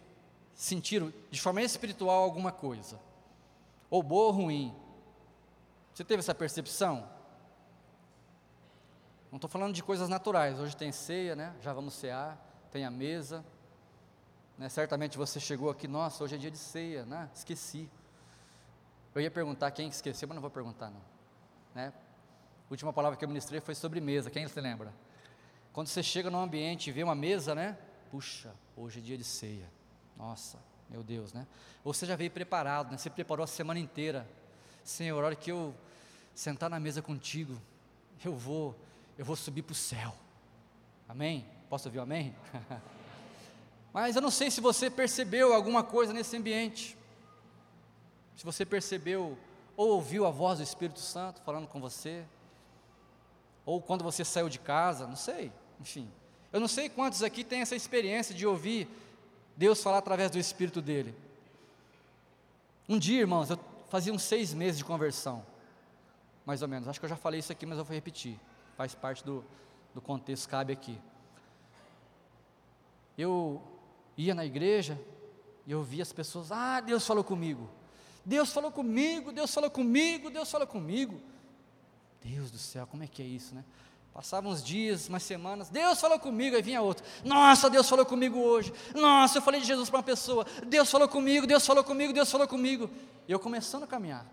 sentiram 0.54 1.12
de 1.30 1.40
forma 1.40 1.60
espiritual 1.60 2.22
alguma 2.22 2.52
coisa, 2.52 2.98
ou 3.90 4.02
boa 4.02 4.26
ou 4.26 4.30
ruim. 4.32 4.74
Você 5.92 6.04
teve 6.04 6.20
essa 6.20 6.34
percepção? 6.34 7.08
Não 9.30 9.38
estou 9.38 9.50
falando 9.50 9.74
de 9.74 9.82
coisas 9.82 10.08
naturais. 10.08 10.58
Hoje 10.58 10.76
tem 10.76 10.92
ceia, 10.92 11.34
né? 11.34 11.54
Já 11.60 11.72
vamos 11.72 11.94
cear, 11.94 12.38
tem 12.70 12.84
a 12.84 12.90
mesa. 12.90 13.44
Né? 14.56 14.68
Certamente 14.68 15.18
você 15.18 15.40
chegou 15.40 15.68
aqui, 15.68 15.88
nossa, 15.88 16.22
hoje 16.22 16.36
é 16.36 16.38
dia 16.38 16.50
de 16.50 16.58
ceia, 16.58 17.04
né? 17.04 17.28
Esqueci. 17.34 17.88
Eu 19.14 19.20
ia 19.20 19.30
perguntar 19.30 19.70
quem 19.70 19.88
esqueceu, 19.88 20.28
mas 20.28 20.34
não 20.34 20.42
vou 20.42 20.50
perguntar 20.50 20.90
não. 20.90 21.00
Né? 21.74 21.92
A 22.68 22.70
última 22.70 22.92
palavra 22.92 23.18
que 23.18 23.24
eu 23.24 23.28
ministrei 23.28 23.60
foi 23.60 23.74
sobre 23.74 24.00
mesa. 24.00 24.30
Quem 24.30 24.46
se 24.46 24.60
lembra? 24.60 24.92
Quando 25.76 25.88
você 25.88 26.02
chega 26.02 26.30
num 26.30 26.40
ambiente 26.40 26.88
e 26.88 26.90
vê 26.90 27.04
uma 27.04 27.14
mesa, 27.14 27.54
né? 27.54 27.76
Puxa, 28.10 28.50
hoje 28.74 28.98
é 28.98 29.02
dia 29.02 29.18
de 29.18 29.24
ceia. 29.24 29.70
Nossa, 30.16 30.58
meu 30.88 31.02
Deus, 31.02 31.34
né? 31.34 31.46
Ou 31.84 31.92
você 31.92 32.06
já 32.06 32.16
veio 32.16 32.30
preparado, 32.30 32.90
né? 32.90 32.96
Você 32.96 33.10
preparou 33.10 33.44
a 33.44 33.46
semana 33.46 33.78
inteira. 33.78 34.26
Senhor, 34.82 35.22
a 35.22 35.26
hora 35.26 35.36
que 35.36 35.52
eu 35.52 35.74
sentar 36.34 36.70
na 36.70 36.80
mesa 36.80 37.02
contigo, 37.02 37.60
eu 38.24 38.34
vou, 38.34 38.74
eu 39.18 39.24
vou 39.26 39.36
subir 39.36 39.60
para 39.60 39.72
o 39.72 39.74
céu. 39.74 40.16
Amém? 41.06 41.46
Posso 41.68 41.88
ouvir 41.88 41.98
um 41.98 42.04
amém? 42.04 42.34
Mas 43.92 44.16
eu 44.16 44.22
não 44.22 44.30
sei 44.30 44.50
se 44.50 44.62
você 44.62 44.88
percebeu 44.88 45.52
alguma 45.52 45.84
coisa 45.84 46.10
nesse 46.10 46.38
ambiente. 46.38 46.96
Se 48.34 48.46
você 48.46 48.64
percebeu 48.64 49.38
ou 49.76 49.90
ouviu 49.90 50.24
a 50.24 50.30
voz 50.30 50.58
do 50.58 50.64
Espírito 50.64 51.00
Santo 51.00 51.42
falando 51.42 51.68
com 51.68 51.82
você, 51.82 52.24
ou 53.66 53.78
quando 53.82 54.02
você 54.02 54.24
saiu 54.24 54.48
de 54.48 54.58
casa, 54.58 55.06
não 55.06 55.16
sei. 55.16 55.52
Enfim, 55.80 56.08
eu 56.52 56.60
não 56.60 56.68
sei 56.68 56.88
quantos 56.88 57.22
aqui 57.22 57.44
têm 57.44 57.60
essa 57.60 57.76
experiência 57.76 58.34
de 58.34 58.46
ouvir 58.46 58.88
Deus 59.56 59.82
falar 59.82 59.98
através 59.98 60.30
do 60.30 60.38
Espírito 60.38 60.80
dele. 60.80 61.14
Um 62.88 62.98
dia, 62.98 63.20
irmãos, 63.20 63.50
eu 63.50 63.58
fazia 63.88 64.12
uns 64.12 64.22
seis 64.22 64.54
meses 64.54 64.78
de 64.78 64.84
conversão, 64.84 65.44
mais 66.44 66.62
ou 66.62 66.68
menos. 66.68 66.88
Acho 66.88 67.00
que 67.00 67.06
eu 67.06 67.10
já 67.10 67.16
falei 67.16 67.40
isso 67.40 67.52
aqui, 67.52 67.66
mas 67.66 67.78
eu 67.78 67.84
vou 67.84 67.94
repetir. 67.94 68.38
Faz 68.76 68.94
parte 68.94 69.24
do, 69.24 69.44
do 69.94 70.00
contexto, 70.00 70.48
cabe 70.48 70.72
aqui. 70.72 70.98
Eu 73.16 73.62
ia 74.16 74.34
na 74.34 74.44
igreja 74.44 75.00
e 75.66 75.72
eu 75.72 75.82
via 75.82 76.02
as 76.02 76.12
pessoas, 76.12 76.52
ah, 76.52 76.80
Deus 76.80 77.06
falou 77.06 77.24
comigo. 77.24 77.68
Deus 78.24 78.52
falou 78.52 78.70
comigo, 78.70 79.32
Deus 79.32 79.52
falou 79.52 79.70
comigo, 79.70 80.30
Deus 80.30 80.50
falou 80.50 80.66
comigo. 80.66 81.20
Deus 82.22 82.50
do 82.50 82.58
céu, 82.58 82.86
como 82.86 83.02
é 83.02 83.06
que 83.06 83.22
é 83.22 83.24
isso, 83.24 83.54
né? 83.54 83.64
Passavam 84.16 84.50
uns 84.50 84.64
dias, 84.64 85.10
umas 85.10 85.22
semanas, 85.22 85.68
Deus 85.68 86.00
falou 86.00 86.18
comigo, 86.18 86.56
aí 86.56 86.62
vinha 86.62 86.80
outro. 86.80 87.04
Nossa, 87.22 87.68
Deus 87.68 87.86
falou 87.86 88.06
comigo 88.06 88.38
hoje. 88.38 88.72
Nossa, 88.94 89.36
eu 89.36 89.42
falei 89.42 89.60
de 89.60 89.66
Jesus 89.66 89.90
para 89.90 89.98
uma 89.98 90.02
pessoa. 90.02 90.46
Deus 90.66 90.90
falou 90.90 91.06
comigo, 91.06 91.46
Deus 91.46 91.66
falou 91.66 91.84
comigo, 91.84 92.14
Deus 92.14 92.30
falou 92.30 92.48
comigo. 92.48 92.88
E 93.28 93.32
eu 93.32 93.38
começando 93.38 93.82
a 93.82 93.86
caminhar. 93.86 94.24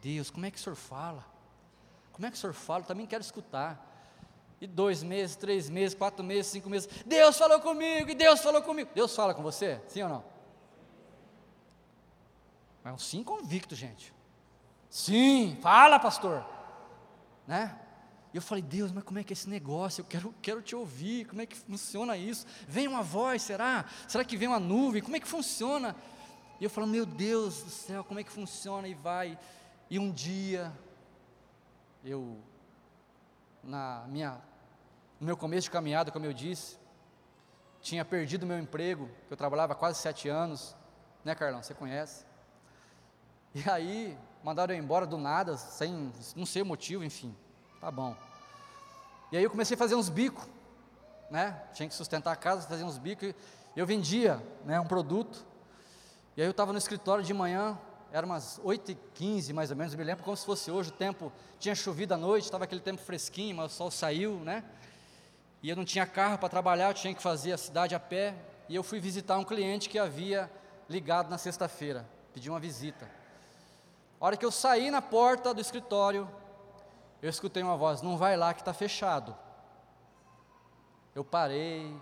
Deus, 0.00 0.30
como 0.30 0.46
é 0.46 0.50
que 0.50 0.56
o 0.56 0.60
senhor 0.62 0.76
fala? 0.76 1.22
Como 2.10 2.26
é 2.26 2.30
que 2.30 2.38
o 2.38 2.40
senhor 2.40 2.54
fala? 2.54 2.80
Eu 2.80 2.86
também 2.86 3.04
quero 3.04 3.20
escutar. 3.20 3.86
E 4.58 4.66
dois 4.66 5.02
meses, 5.02 5.36
três 5.36 5.68
meses, 5.68 5.94
quatro 5.94 6.24
meses, 6.24 6.50
cinco 6.50 6.70
meses. 6.70 6.88
Deus 7.04 7.36
falou 7.36 7.60
comigo, 7.60 8.08
e 8.08 8.14
Deus 8.14 8.40
falou 8.40 8.62
comigo. 8.62 8.88
Deus 8.94 9.14
fala 9.14 9.34
com 9.34 9.42
você? 9.42 9.78
Sim 9.88 10.04
ou 10.04 10.08
não? 10.08 10.24
É 12.82 12.90
um 12.90 12.98
sim 12.98 13.22
convicto, 13.22 13.74
gente. 13.74 14.10
Sim, 14.88 15.58
fala, 15.60 15.98
pastor. 15.98 16.42
Né? 17.46 17.78
E 18.32 18.36
eu 18.36 18.42
falei, 18.42 18.62
Deus, 18.62 18.92
mas 18.92 19.02
como 19.02 19.18
é 19.18 19.24
que 19.24 19.32
é 19.32 19.34
esse 19.34 19.48
negócio? 19.48 20.02
Eu 20.02 20.04
quero, 20.04 20.34
quero 20.40 20.62
te 20.62 20.76
ouvir, 20.76 21.26
como 21.26 21.42
é 21.42 21.46
que 21.46 21.56
funciona 21.56 22.16
isso? 22.16 22.46
Vem 22.68 22.86
uma 22.86 23.02
voz, 23.02 23.42
será? 23.42 23.84
Será 24.06 24.24
que 24.24 24.36
vem 24.36 24.46
uma 24.46 24.60
nuvem? 24.60 25.02
Como 25.02 25.16
é 25.16 25.20
que 25.20 25.26
funciona? 25.26 25.96
E 26.60 26.64
eu 26.64 26.70
falo, 26.70 26.86
meu 26.86 27.04
Deus 27.04 27.62
do 27.62 27.70
céu, 27.70 28.04
como 28.04 28.20
é 28.20 28.24
que 28.24 28.30
funciona? 28.30 28.86
E 28.86 28.94
vai. 28.94 29.36
E 29.88 29.98
um 29.98 30.12
dia, 30.12 30.72
eu, 32.04 32.38
na 33.64 34.04
minha, 34.06 34.40
no 35.18 35.26
meu 35.26 35.36
começo 35.36 35.64
de 35.64 35.70
caminhada, 35.70 36.12
como 36.12 36.24
eu 36.24 36.32
disse, 36.32 36.78
tinha 37.80 38.04
perdido 38.04 38.46
meu 38.46 38.58
emprego, 38.58 39.08
que 39.26 39.32
eu 39.32 39.36
trabalhava 39.36 39.72
há 39.72 39.76
quase 39.76 39.98
sete 39.98 40.28
anos, 40.28 40.76
né, 41.24 41.34
Carlão? 41.34 41.62
Você 41.62 41.74
conhece? 41.74 42.24
E 43.52 43.68
aí, 43.68 44.16
mandaram 44.44 44.72
eu 44.72 44.78
embora 44.78 45.04
do 45.04 45.18
nada, 45.18 45.56
sem, 45.56 46.12
não 46.36 46.46
sei 46.46 46.62
o 46.62 46.66
motivo, 46.66 47.02
enfim. 47.02 47.34
Tá 47.80 47.90
bom. 47.90 48.14
E 49.32 49.38
aí 49.38 49.42
eu 49.42 49.50
comecei 49.50 49.74
a 49.74 49.78
fazer 49.78 49.94
uns 49.94 50.10
bicos, 50.10 50.44
né? 51.30 51.62
Tinha 51.72 51.88
que 51.88 51.94
sustentar 51.94 52.30
a 52.30 52.36
casa, 52.36 52.68
fazer 52.68 52.84
uns 52.84 52.98
bicos. 52.98 53.32
Eu 53.74 53.86
vendia, 53.86 54.38
né, 54.66 54.78
um 54.78 54.86
produto. 54.86 55.46
E 56.36 56.42
aí 56.42 56.46
eu 56.46 56.50
estava 56.50 56.72
no 56.72 56.78
escritório 56.78 57.24
de 57.24 57.32
manhã, 57.32 57.78
era 58.12 58.26
umas 58.26 58.60
8h15 58.62 59.54
mais 59.54 59.70
ou 59.70 59.76
menos, 59.76 59.94
eu 59.94 59.98
me 59.98 60.04
lembro 60.04 60.22
como 60.22 60.36
se 60.36 60.44
fosse 60.44 60.70
hoje, 60.70 60.90
o 60.90 60.92
tempo 60.92 61.32
tinha 61.58 61.74
chovido 61.74 62.12
à 62.12 62.16
noite, 62.18 62.44
estava 62.44 62.64
aquele 62.64 62.82
tempo 62.82 63.00
fresquinho, 63.00 63.56
mas 63.56 63.72
o 63.72 63.74
sol 63.74 63.90
saiu, 63.90 64.34
né? 64.40 64.62
E 65.62 65.70
eu 65.70 65.76
não 65.76 65.84
tinha 65.84 66.04
carro 66.04 66.36
para 66.36 66.48
trabalhar, 66.50 66.88
eu 66.88 66.94
tinha 66.94 67.14
que 67.14 67.22
fazer 67.22 67.52
a 67.52 67.58
cidade 67.58 67.94
a 67.94 68.00
pé. 68.00 68.34
E 68.68 68.74
eu 68.74 68.82
fui 68.82 69.00
visitar 69.00 69.38
um 69.38 69.44
cliente 69.44 69.88
que 69.88 69.98
havia 69.98 70.50
ligado 70.88 71.30
na 71.30 71.38
sexta-feira, 71.38 72.06
pedi 72.34 72.50
uma 72.50 72.60
visita. 72.60 73.08
A 74.20 74.26
hora 74.26 74.36
que 74.36 74.44
eu 74.44 74.50
saí 74.50 74.90
na 74.90 75.00
porta 75.00 75.54
do 75.54 75.60
escritório, 75.60 76.28
eu 77.22 77.28
escutei 77.28 77.62
uma 77.62 77.76
voz: 77.76 78.02
não 78.02 78.16
vai 78.16 78.36
lá 78.36 78.54
que 78.54 78.60
está 78.60 78.72
fechado. 78.72 79.36
Eu 81.14 81.24
parei. 81.24 81.94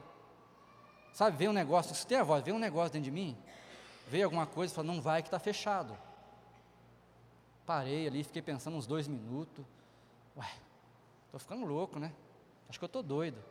Sabe, 1.13 1.37
veio 1.37 1.51
um 1.51 1.55
negócio, 1.55 1.93
escutei 1.93 2.19
a 2.19 2.23
voz, 2.23 2.45
veio 2.45 2.57
um 2.57 2.61
negócio 2.61 2.93
dentro 2.93 3.07
de 3.07 3.11
mim, 3.11 3.37
veio 4.07 4.25
alguma 4.25 4.47
coisa 4.47 4.73
e 4.73 4.77
falou: 4.77 4.93
não 4.95 5.03
vai 5.03 5.23
que 5.23 5.29
está 5.29 5.39
fechado. 5.39 5.97
Parei 7.67 8.07
ali, 8.07 8.25
fiquei 8.25 8.41
pensando 8.41 8.77
uns 8.77 8.87
dois 8.87 9.09
minutos. 9.09 9.65
Ué, 10.37 10.51
estou 11.27 11.41
ficando 11.41 11.67
louco, 11.67 11.99
né? 11.99 12.13
Acho 12.69 12.79
que 12.79 12.85
eu 12.85 12.87
estou 12.87 13.03
doido. 13.03 13.43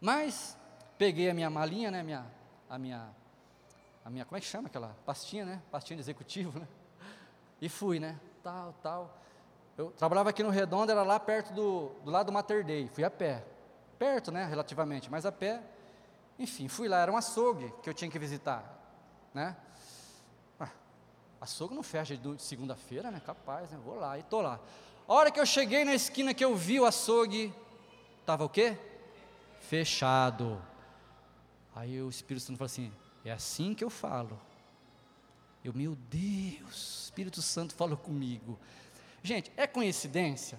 Mas 0.00 0.56
peguei 0.96 1.30
a 1.30 1.34
minha 1.34 1.48
malinha, 1.48 1.90
né? 1.90 2.02
Minha, 2.02 2.26
a 2.68 2.78
minha, 2.78 3.08
a 4.04 4.10
minha, 4.10 4.24
como 4.24 4.36
é 4.36 4.40
que 4.40 4.46
chama 4.46 4.68
aquela 4.68 4.96
pastinha, 5.06 5.44
né? 5.44 5.62
Pastinha 5.70 5.96
de 5.96 6.02
executivo, 6.02 6.58
né? 6.58 6.68
E 7.60 7.68
fui, 7.68 7.98
né? 7.98 8.18
Tal, 8.42 8.72
tal. 8.82 9.18
Eu 9.78 9.92
trabalhava 9.92 10.30
aqui 10.30 10.42
no 10.42 10.50
Redondo, 10.50 10.90
era 10.90 11.04
lá 11.04 11.20
perto 11.20 11.54
do, 11.54 11.92
do 12.04 12.10
lado 12.10 12.26
do 12.26 12.32
Mater 12.32 12.64
Dei, 12.64 12.88
fui 12.88 13.04
a 13.04 13.10
pé. 13.10 13.44
Perto, 13.96 14.32
né, 14.32 14.44
relativamente, 14.44 15.08
mas 15.08 15.24
a 15.24 15.30
pé. 15.30 15.62
Enfim, 16.36 16.66
fui 16.66 16.88
lá, 16.88 16.98
era 16.98 17.12
um 17.12 17.16
açougue 17.16 17.72
que 17.80 17.88
eu 17.88 17.94
tinha 17.94 18.10
que 18.10 18.18
visitar, 18.18 18.76
né? 19.32 19.56
Ah, 20.58 20.70
açougue 21.40 21.76
não 21.76 21.84
fecha 21.84 22.16
de 22.16 22.42
segunda-feira, 22.42 23.12
né? 23.12 23.22
Capaz, 23.24 23.70
né? 23.70 23.78
Vou 23.84 23.94
lá 23.94 24.18
e 24.18 24.24
tô 24.24 24.40
lá. 24.40 24.58
A 25.06 25.14
hora 25.14 25.30
que 25.30 25.38
eu 25.38 25.46
cheguei 25.46 25.84
na 25.84 25.94
esquina 25.94 26.34
que 26.34 26.44
eu 26.44 26.56
vi 26.56 26.80
o 26.80 26.84
açougue, 26.84 27.54
estava 28.20 28.44
o 28.44 28.48
quê? 28.48 28.76
Fechado. 29.60 30.60
Aí 31.72 32.02
o 32.02 32.10
Espírito 32.10 32.44
Santo 32.44 32.58
falou 32.58 32.66
assim: 32.66 32.92
é 33.24 33.30
assim 33.30 33.74
que 33.74 33.84
eu 33.84 33.90
falo. 33.90 34.40
Eu, 35.64 35.72
meu 35.72 35.96
Deus, 36.10 37.04
Espírito 37.04 37.40
Santo 37.40 37.74
falou 37.74 37.96
comigo. 37.96 38.58
Gente, 39.28 39.52
é 39.58 39.66
coincidência? 39.66 40.58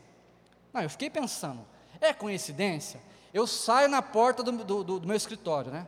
Não, 0.72 0.84
eu 0.84 0.90
fiquei 0.92 1.10
pensando, 1.10 1.66
é 2.00 2.14
coincidência? 2.14 3.02
Eu 3.34 3.48
saio 3.48 3.90
na 3.90 4.00
porta 4.00 4.44
do, 4.44 4.52
do, 4.64 4.84
do 5.00 5.08
meu 5.08 5.16
escritório, 5.18 5.72
né? 5.72 5.88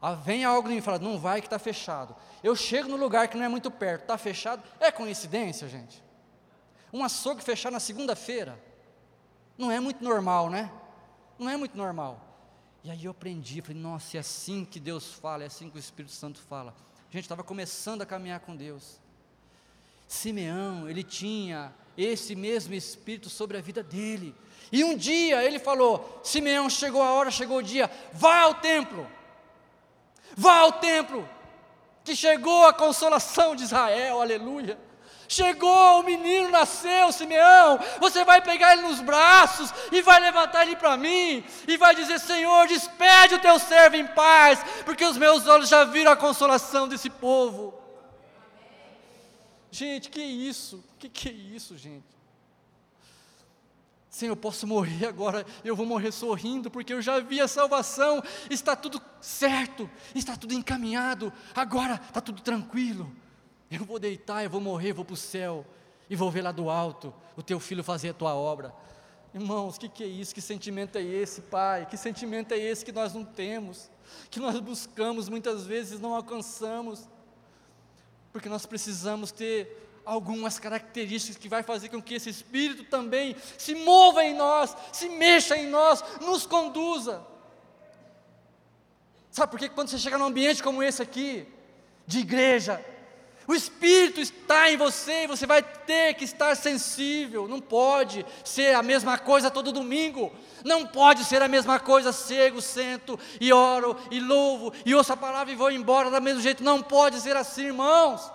Ah, 0.00 0.14
vem 0.14 0.44
algo 0.44 0.70
e 0.70 0.74
me 0.76 0.80
fala, 0.80 1.00
não 1.00 1.18
vai 1.18 1.40
que 1.40 1.48
está 1.48 1.58
fechado. 1.58 2.14
Eu 2.40 2.54
chego 2.54 2.88
no 2.88 2.94
lugar 2.94 3.26
que 3.26 3.36
não 3.36 3.44
é 3.44 3.48
muito 3.48 3.72
perto, 3.72 4.02
está 4.02 4.16
fechado. 4.16 4.62
É 4.78 4.92
coincidência, 4.92 5.68
gente? 5.68 6.00
Um 6.92 7.02
açougue 7.02 7.42
fechar 7.42 7.72
na 7.72 7.80
segunda-feira. 7.80 8.56
Não 9.58 9.68
é 9.68 9.80
muito 9.80 10.04
normal, 10.04 10.48
né? 10.48 10.70
Não 11.36 11.50
é 11.50 11.56
muito 11.56 11.76
normal. 11.76 12.20
E 12.84 12.90
aí 12.92 13.04
eu 13.04 13.10
aprendi, 13.10 13.60
falei, 13.62 13.82
nossa, 13.82 14.16
é 14.16 14.20
assim 14.20 14.64
que 14.64 14.78
Deus 14.78 15.12
fala, 15.12 15.42
é 15.42 15.46
assim 15.46 15.68
que 15.68 15.76
o 15.76 15.80
Espírito 15.80 16.14
Santo 16.14 16.38
fala. 16.38 16.72
Gente, 17.10 17.24
estava 17.24 17.42
começando 17.42 18.02
a 18.02 18.06
caminhar 18.06 18.38
com 18.38 18.54
Deus. 18.54 19.00
Simeão, 20.06 20.88
ele 20.88 21.02
tinha 21.02 21.74
esse 21.96 22.34
mesmo 22.34 22.74
Espírito 22.74 23.28
sobre 23.28 23.56
a 23.56 23.60
vida 23.60 23.82
dele. 23.82 24.34
E 24.70 24.82
um 24.84 24.96
dia 24.96 25.44
ele 25.44 25.58
falou: 25.58 26.20
Simeão, 26.22 26.68
chegou 26.70 27.02
a 27.02 27.12
hora, 27.12 27.30
chegou 27.30 27.58
o 27.58 27.62
dia, 27.62 27.90
vá 28.12 28.40
ao 28.40 28.54
templo, 28.54 29.06
Vá 30.36 30.58
ao 30.58 30.72
templo, 30.72 31.28
que 32.04 32.16
chegou 32.16 32.66
a 32.66 32.72
consolação 32.72 33.54
de 33.54 33.64
Israel, 33.64 34.20
aleluia. 34.20 34.78
Chegou, 35.28 36.00
o 36.00 36.02
menino 36.02 36.50
nasceu, 36.50 37.10
Simeão. 37.10 37.78
Você 38.00 38.22
vai 38.22 38.42
pegar 38.42 38.74
ele 38.74 38.82
nos 38.82 39.00
braços 39.00 39.72
e 39.90 40.02
vai 40.02 40.20
levantar 40.20 40.62
ele 40.62 40.76
para 40.76 40.96
mim 40.96 41.42
e 41.66 41.76
vai 41.76 41.94
dizer: 41.94 42.18
Senhor, 42.18 42.66
despede 42.66 43.36
o 43.36 43.38
teu 43.38 43.58
servo 43.58 43.96
em 43.96 44.06
paz, 44.06 44.62
porque 44.84 45.04
os 45.04 45.16
meus 45.16 45.46
olhos 45.46 45.68
já 45.68 45.84
viram 45.84 46.12
a 46.12 46.16
consolação 46.16 46.86
desse 46.86 47.08
povo. 47.08 47.81
Gente, 49.72 50.10
que 50.10 50.20
isso? 50.20 50.84
Que 50.98 51.08
que 51.08 51.30
é 51.30 51.32
isso, 51.32 51.78
gente? 51.78 52.04
Senhor, 54.10 54.32
eu 54.32 54.36
posso 54.36 54.66
morrer 54.66 55.06
agora, 55.06 55.46
eu 55.64 55.74
vou 55.74 55.86
morrer 55.86 56.12
sorrindo, 56.12 56.70
porque 56.70 56.92
eu 56.92 57.00
já 57.00 57.18
vi 57.20 57.40
a 57.40 57.48
salvação, 57.48 58.22
está 58.50 58.76
tudo 58.76 59.00
certo, 59.18 59.88
está 60.14 60.36
tudo 60.36 60.52
encaminhado, 60.52 61.32
agora 61.54 61.94
está 61.94 62.20
tudo 62.20 62.42
tranquilo. 62.42 63.10
Eu 63.70 63.86
vou 63.86 63.98
deitar, 63.98 64.44
eu 64.44 64.50
vou 64.50 64.60
morrer, 64.60 64.92
vou 64.92 65.06
para 65.06 65.14
o 65.14 65.16
céu, 65.16 65.64
e 66.10 66.14
vou 66.14 66.30
ver 66.30 66.42
lá 66.42 66.52
do 66.52 66.68
alto 66.68 67.14
o 67.34 67.42
teu 67.42 67.58
filho 67.58 67.82
fazer 67.82 68.10
a 68.10 68.14
tua 68.14 68.34
obra. 68.34 68.74
Irmãos, 69.34 69.78
que, 69.78 69.88
que 69.88 70.04
é 70.04 70.06
isso? 70.06 70.34
Que 70.34 70.42
sentimento 70.42 70.98
é 70.98 71.02
esse, 71.02 71.40
Pai? 71.40 71.86
Que 71.86 71.96
sentimento 71.96 72.52
é 72.52 72.58
esse 72.58 72.84
que 72.84 72.92
nós 72.92 73.14
não 73.14 73.24
temos, 73.24 73.90
que 74.30 74.38
nós 74.38 74.60
buscamos, 74.60 75.30
muitas 75.30 75.64
vezes 75.64 75.98
não 75.98 76.14
alcançamos, 76.14 77.08
porque 78.32 78.48
nós 78.48 78.66
precisamos 78.66 79.30
ter 79.30 80.00
algumas 80.04 80.58
características 80.58 81.36
que 81.36 81.48
vai 81.48 81.62
fazer 81.62 81.88
com 81.88 82.02
que 82.02 82.14
esse 82.14 82.30
Espírito 82.30 82.84
também 82.84 83.36
se 83.58 83.74
mova 83.74 84.24
em 84.24 84.34
nós, 84.34 84.76
se 84.92 85.08
mexa 85.08 85.56
em 85.56 85.68
nós, 85.68 86.02
nos 86.20 86.46
conduza. 86.46 87.24
Sabe 89.30 89.50
por 89.50 89.58
que 89.58 89.68
quando 89.68 89.88
você 89.88 89.98
chega 89.98 90.18
num 90.18 90.26
ambiente 90.26 90.62
como 90.62 90.82
esse 90.82 91.02
aqui, 91.02 91.46
de 92.06 92.18
igreja, 92.18 92.84
o 93.46 93.54
Espírito 93.54 94.20
está 94.20 94.70
em 94.70 94.76
você 94.76 95.24
e 95.24 95.26
você 95.26 95.46
vai 95.46 95.62
ter 95.62 96.14
que 96.14 96.24
estar 96.24 96.56
sensível. 96.56 97.48
Não 97.48 97.60
pode 97.60 98.24
ser 98.44 98.74
a 98.74 98.82
mesma 98.82 99.18
coisa 99.18 99.50
todo 99.50 99.72
domingo. 99.72 100.32
Não 100.64 100.86
pode 100.86 101.24
ser 101.24 101.42
a 101.42 101.48
mesma 101.48 101.80
coisa, 101.80 102.12
cego, 102.12 102.62
sento 102.62 103.18
e 103.40 103.52
oro 103.52 103.96
e 104.10 104.20
louvo 104.20 104.72
e 104.86 104.94
ouço 104.94 105.12
a 105.12 105.16
palavra 105.16 105.52
e 105.52 105.56
vou 105.56 105.70
embora 105.72 106.10
do 106.10 106.22
mesmo 106.22 106.40
jeito. 106.40 106.62
Não 106.62 106.80
pode 106.80 107.20
ser 107.20 107.36
assim, 107.36 107.66
irmãos. 107.66 108.30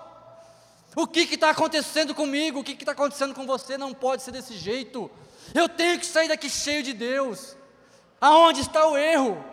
O 0.95 1.07
que 1.07 1.21
está 1.21 1.51
acontecendo 1.51 2.13
comigo? 2.13 2.59
O 2.59 2.63
que 2.63 2.73
está 2.73 2.91
acontecendo 2.91 3.33
com 3.33 3.45
você? 3.45 3.77
Não 3.77 3.93
pode 3.93 4.23
ser 4.23 4.31
desse 4.31 4.57
jeito. 4.57 5.09
Eu 5.53 5.69
tenho 5.69 5.99
que 5.99 6.05
sair 6.05 6.27
daqui 6.27 6.49
cheio 6.49 6.83
de 6.83 6.91
Deus. 6.91 7.55
Aonde 8.19 8.61
está 8.61 8.87
o 8.87 8.97
erro? 8.97 9.43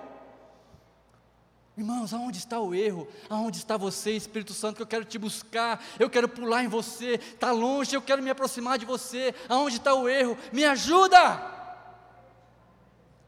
Irmãos, 1.76 2.14
aonde 2.14 2.38
está 2.38 2.60
o 2.60 2.72
erro? 2.72 3.08
Aonde 3.28 3.58
está 3.58 3.76
você, 3.76 4.12
Espírito 4.12 4.54
Santo, 4.54 4.76
que 4.76 4.82
eu 4.82 4.86
quero 4.86 5.04
te 5.04 5.18
buscar, 5.18 5.84
eu 5.98 6.08
quero 6.08 6.28
pular 6.28 6.62
em 6.62 6.68
você, 6.68 7.14
está 7.14 7.50
longe, 7.50 7.96
eu 7.96 8.02
quero 8.02 8.22
me 8.22 8.30
aproximar 8.30 8.78
de 8.78 8.86
você. 8.86 9.34
Aonde 9.48 9.78
está 9.78 9.92
o 9.92 10.08
erro? 10.08 10.38
Me 10.52 10.64
ajuda! 10.64 11.52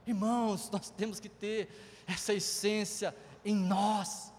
Irmãos, 0.06 0.70
nós 0.70 0.90
temos 0.90 1.18
que 1.18 1.28
ter 1.28 1.68
essa 2.06 2.32
essência 2.32 3.14
em 3.44 3.54
nós. 3.54 4.32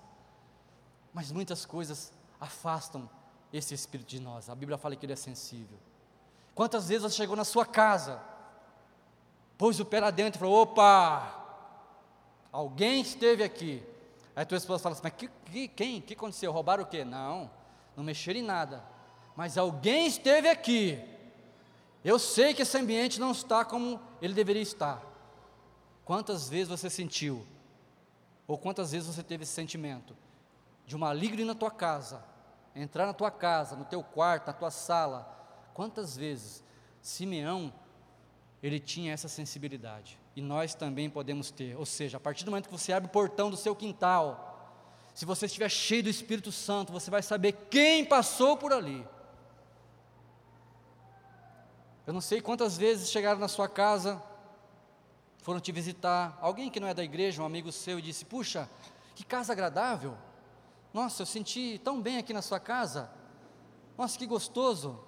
Mas 1.13 1.29
muitas 1.29 1.65
coisas 1.65 2.13
afastam 2.39 3.09
esse 3.51 3.73
espírito 3.73 4.07
de 4.07 4.21
nós. 4.21 4.49
A 4.49 4.55
Bíblia 4.55 4.77
fala 4.77 4.95
que 4.95 5.05
ele 5.05 5.13
é 5.13 5.17
sensível. 5.17 5.77
Quantas 6.55 6.87
vezes 6.87 7.03
você 7.03 7.17
chegou 7.17 7.35
na 7.35 7.43
sua 7.43 7.65
casa, 7.65 8.21
pôs 9.57 9.79
o 9.81 9.85
pé 9.85 9.99
lá 9.99 10.11
dentro 10.11 10.37
e 10.37 10.39
falou: 10.39 10.61
opa, 10.61 11.45
alguém 12.51 13.01
esteve 13.01 13.43
aqui. 13.43 13.83
Aí 14.37 14.45
tua 14.45 14.59
esposa 14.59 14.83
fala 14.83 14.93
assim: 14.93 15.01
mas 15.03 15.13
que, 15.13 15.27
que, 15.27 15.67
quem? 15.67 15.97
O 15.97 16.01
que 16.03 16.13
aconteceu? 16.13 16.51
Roubaram 16.51 16.83
o 16.83 16.85
quê? 16.85 17.03
Não, 17.03 17.49
não 17.95 18.03
mexeram 18.03 18.39
em 18.39 18.43
nada. 18.43 18.83
Mas 19.35 19.57
alguém 19.57 20.05
esteve 20.05 20.47
aqui. 20.47 21.03
Eu 22.05 22.19
sei 22.19 22.53
que 22.53 22.61
esse 22.61 22.77
ambiente 22.77 23.19
não 23.19 23.31
está 23.31 23.65
como 23.65 23.99
ele 24.21 24.35
deveria 24.35 24.61
estar. 24.61 25.01
Quantas 26.05 26.47
vezes 26.47 26.67
você 26.67 26.87
sentiu, 26.87 27.47
ou 28.47 28.59
quantas 28.59 28.91
vezes 28.91 29.07
você 29.07 29.23
teve 29.23 29.41
esse 29.41 29.53
sentimento 29.53 30.15
de 30.85 30.95
uma 30.95 31.07
maligno 31.07 31.43
na 31.43 31.55
tua 31.55 31.71
casa, 31.71 32.23
entrar 32.75 33.07
na 33.07 33.13
tua 33.13 33.31
casa, 33.31 33.75
no 33.75 33.85
teu 33.85 34.03
quarto, 34.03 34.45
na 34.45 34.53
tua 34.53 34.69
sala, 34.69 35.27
quantas 35.73 36.15
vezes 36.15 36.63
Simeão 37.01 37.73
ele 38.61 38.79
tinha 38.79 39.13
essa 39.13 39.27
sensibilidade 39.27 40.19
e 40.37 40.41
nós 40.41 40.75
também 40.75 41.09
podemos 41.09 41.49
ter. 41.49 41.75
Ou 41.75 41.85
seja, 41.85 42.17
a 42.17 42.19
partir 42.19 42.45
do 42.45 42.51
momento 42.51 42.67
que 42.67 42.71
você 42.71 42.93
abre 42.93 43.09
o 43.09 43.11
portão 43.11 43.49
do 43.49 43.57
seu 43.57 43.75
quintal, 43.75 44.79
se 45.11 45.25
você 45.25 45.47
estiver 45.47 45.67
cheio 45.67 46.03
do 46.03 46.09
Espírito 46.09 46.51
Santo, 46.51 46.93
você 46.93 47.09
vai 47.09 47.23
saber 47.23 47.53
quem 47.71 48.05
passou 48.05 48.55
por 48.55 48.71
ali. 48.71 49.03
Eu 52.05 52.13
não 52.13 52.21
sei 52.21 52.39
quantas 52.39 52.77
vezes 52.77 53.09
chegaram 53.09 53.39
na 53.39 53.47
sua 53.47 53.67
casa, 53.67 54.21
foram 55.41 55.59
te 55.59 55.71
visitar, 55.71 56.37
alguém 56.39 56.69
que 56.69 56.79
não 56.79 56.87
é 56.87 56.93
da 56.93 57.03
igreja, 57.03 57.41
um 57.41 57.45
amigo 57.45 57.71
seu, 57.71 57.97
e 57.97 58.01
disse: 58.03 58.23
Puxa, 58.23 58.69
que 59.15 59.25
casa 59.25 59.53
agradável. 59.53 60.15
Nossa, 60.93 61.23
eu 61.23 61.25
senti 61.25 61.81
tão 61.83 61.99
bem 61.99 62.19
aqui 62.19 62.31
na 62.31 62.43
sua 62.43 62.59
casa. 62.59 63.09
Nossa, 63.97 64.15
que 64.19 64.27
gostoso. 64.27 64.99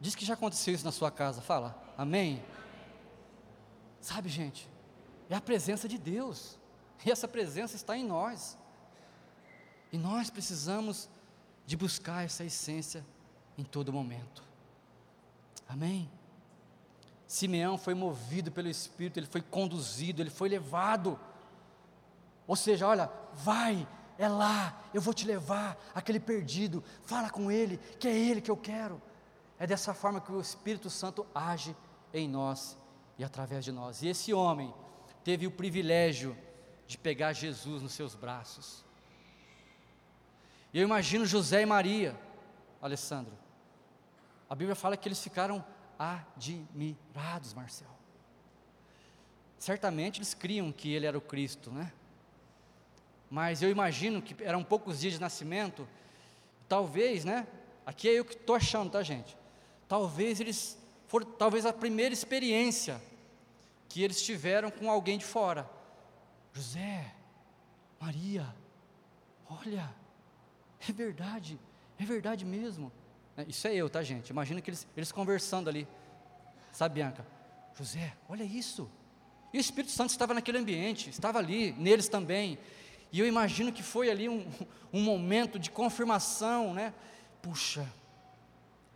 Diz 0.00 0.14
que 0.14 0.24
já 0.24 0.34
aconteceu 0.34 0.72
isso 0.72 0.84
na 0.84 0.92
sua 0.92 1.10
casa, 1.10 1.42
fala, 1.42 1.82
amém? 1.98 2.40
Sabe, 4.02 4.28
gente, 4.28 4.68
é 5.30 5.36
a 5.36 5.40
presença 5.40 5.88
de 5.88 5.96
Deus, 5.96 6.58
e 7.06 7.10
essa 7.10 7.28
presença 7.28 7.76
está 7.76 7.96
em 7.96 8.04
nós, 8.04 8.58
e 9.92 9.96
nós 9.96 10.28
precisamos 10.28 11.08
de 11.64 11.76
buscar 11.76 12.24
essa 12.24 12.44
essência 12.44 13.06
em 13.56 13.62
todo 13.62 13.92
momento, 13.92 14.42
amém? 15.68 16.10
Simeão 17.28 17.78
foi 17.78 17.94
movido 17.94 18.50
pelo 18.50 18.68
Espírito, 18.68 19.20
ele 19.20 19.28
foi 19.28 19.40
conduzido, 19.40 20.20
ele 20.20 20.30
foi 20.30 20.48
levado, 20.48 21.18
ou 22.44 22.56
seja, 22.56 22.88
olha, 22.88 23.08
vai, 23.32 23.86
é 24.18 24.28
lá, 24.28 24.82
eu 24.92 25.00
vou 25.00 25.14
te 25.14 25.24
levar, 25.24 25.80
aquele 25.94 26.18
perdido, 26.18 26.82
fala 27.04 27.30
com 27.30 27.52
ele, 27.52 27.78
que 28.00 28.08
é 28.08 28.18
ele 28.18 28.40
que 28.40 28.50
eu 28.50 28.56
quero. 28.56 29.00
É 29.60 29.66
dessa 29.66 29.94
forma 29.94 30.20
que 30.20 30.32
o 30.32 30.40
Espírito 30.40 30.90
Santo 30.90 31.24
age 31.32 31.76
em 32.12 32.28
nós 32.28 32.81
através 33.24 33.64
de 33.64 33.72
nós. 33.72 34.02
E 34.02 34.08
esse 34.08 34.32
homem 34.32 34.72
teve 35.24 35.46
o 35.46 35.50
privilégio 35.50 36.36
de 36.86 36.98
pegar 36.98 37.32
Jesus 37.32 37.82
nos 37.82 37.92
seus 37.92 38.14
braços. 38.14 38.84
E 40.72 40.78
eu 40.78 40.84
imagino 40.84 41.24
José 41.26 41.62
e 41.62 41.66
Maria, 41.66 42.18
Alessandro. 42.80 43.32
A 44.48 44.54
Bíblia 44.54 44.74
fala 44.74 44.96
que 44.96 45.08
eles 45.08 45.22
ficaram 45.22 45.64
admirados, 45.98 47.54
Marcel. 47.54 47.90
Certamente 49.58 50.18
eles 50.18 50.34
criam 50.34 50.72
que 50.72 50.92
ele 50.92 51.06
era 51.06 51.16
o 51.16 51.20
Cristo, 51.20 51.70
né? 51.70 51.92
mas 53.32 53.62
eu 53.62 53.70
imagino 53.70 54.20
que 54.20 54.36
eram 54.44 54.62
poucos 54.62 55.00
dias 55.00 55.14
de 55.14 55.18
nascimento, 55.18 55.88
talvez, 56.68 57.24
né? 57.24 57.46
Aqui 57.86 58.06
é 58.06 58.12
eu 58.12 58.26
que 58.26 58.34
estou 58.34 58.54
achando, 58.54 58.90
tá, 58.90 59.02
gente? 59.02 59.34
Talvez 59.88 60.38
eles 60.38 60.78
foram, 61.08 61.24
talvez 61.24 61.64
a 61.64 61.72
primeira 61.72 62.12
experiência 62.12 63.00
que 63.92 64.02
eles 64.02 64.22
tiveram 64.22 64.70
com 64.70 64.90
alguém 64.90 65.18
de 65.18 65.24
fora. 65.26 65.68
José, 66.50 67.12
Maria, 68.00 68.46
olha, 69.46 69.94
é 70.88 70.90
verdade, 70.90 71.60
é 71.98 72.04
verdade 72.04 72.42
mesmo. 72.42 72.90
É, 73.36 73.44
isso 73.46 73.68
é 73.68 73.74
eu, 73.74 73.90
tá, 73.90 74.02
gente? 74.02 74.30
Imagina 74.30 74.62
que 74.62 74.70
eles, 74.70 74.88
eles 74.96 75.12
conversando 75.12 75.68
ali. 75.68 75.86
Sabe, 76.72 76.94
Bianca? 76.94 77.26
José, 77.76 78.14
olha 78.30 78.44
isso. 78.44 78.90
E 79.52 79.58
o 79.58 79.60
Espírito 79.60 79.92
Santo 79.92 80.08
estava 80.08 80.32
naquele 80.32 80.56
ambiente, 80.56 81.10
estava 81.10 81.38
ali, 81.38 81.72
neles 81.72 82.08
também. 82.08 82.58
E 83.12 83.20
eu 83.20 83.26
imagino 83.26 83.70
que 83.70 83.82
foi 83.82 84.10
ali 84.10 84.26
um, 84.26 84.50
um 84.90 85.02
momento 85.02 85.58
de 85.58 85.70
confirmação, 85.70 86.72
né? 86.72 86.94
Puxa, 87.42 87.86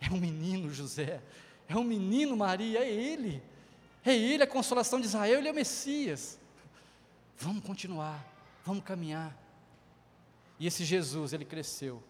é 0.00 0.10
um 0.10 0.16
menino 0.16 0.72
José, 0.72 1.20
é 1.68 1.76
um 1.76 1.84
menino 1.84 2.34
Maria, 2.34 2.78
é 2.78 2.90
ele, 2.90 3.42
é 4.10 4.16
ele 4.16 4.42
a 4.42 4.46
consolação 4.46 5.00
de 5.00 5.06
Israel, 5.06 5.38
ele 5.38 5.48
é 5.48 5.52
o 5.52 5.54
Messias. 5.54 6.38
Vamos 7.36 7.64
continuar, 7.64 8.24
vamos 8.64 8.84
caminhar. 8.84 9.36
E 10.58 10.66
esse 10.66 10.84
Jesus, 10.84 11.32
ele 11.32 11.44
cresceu. 11.44 12.02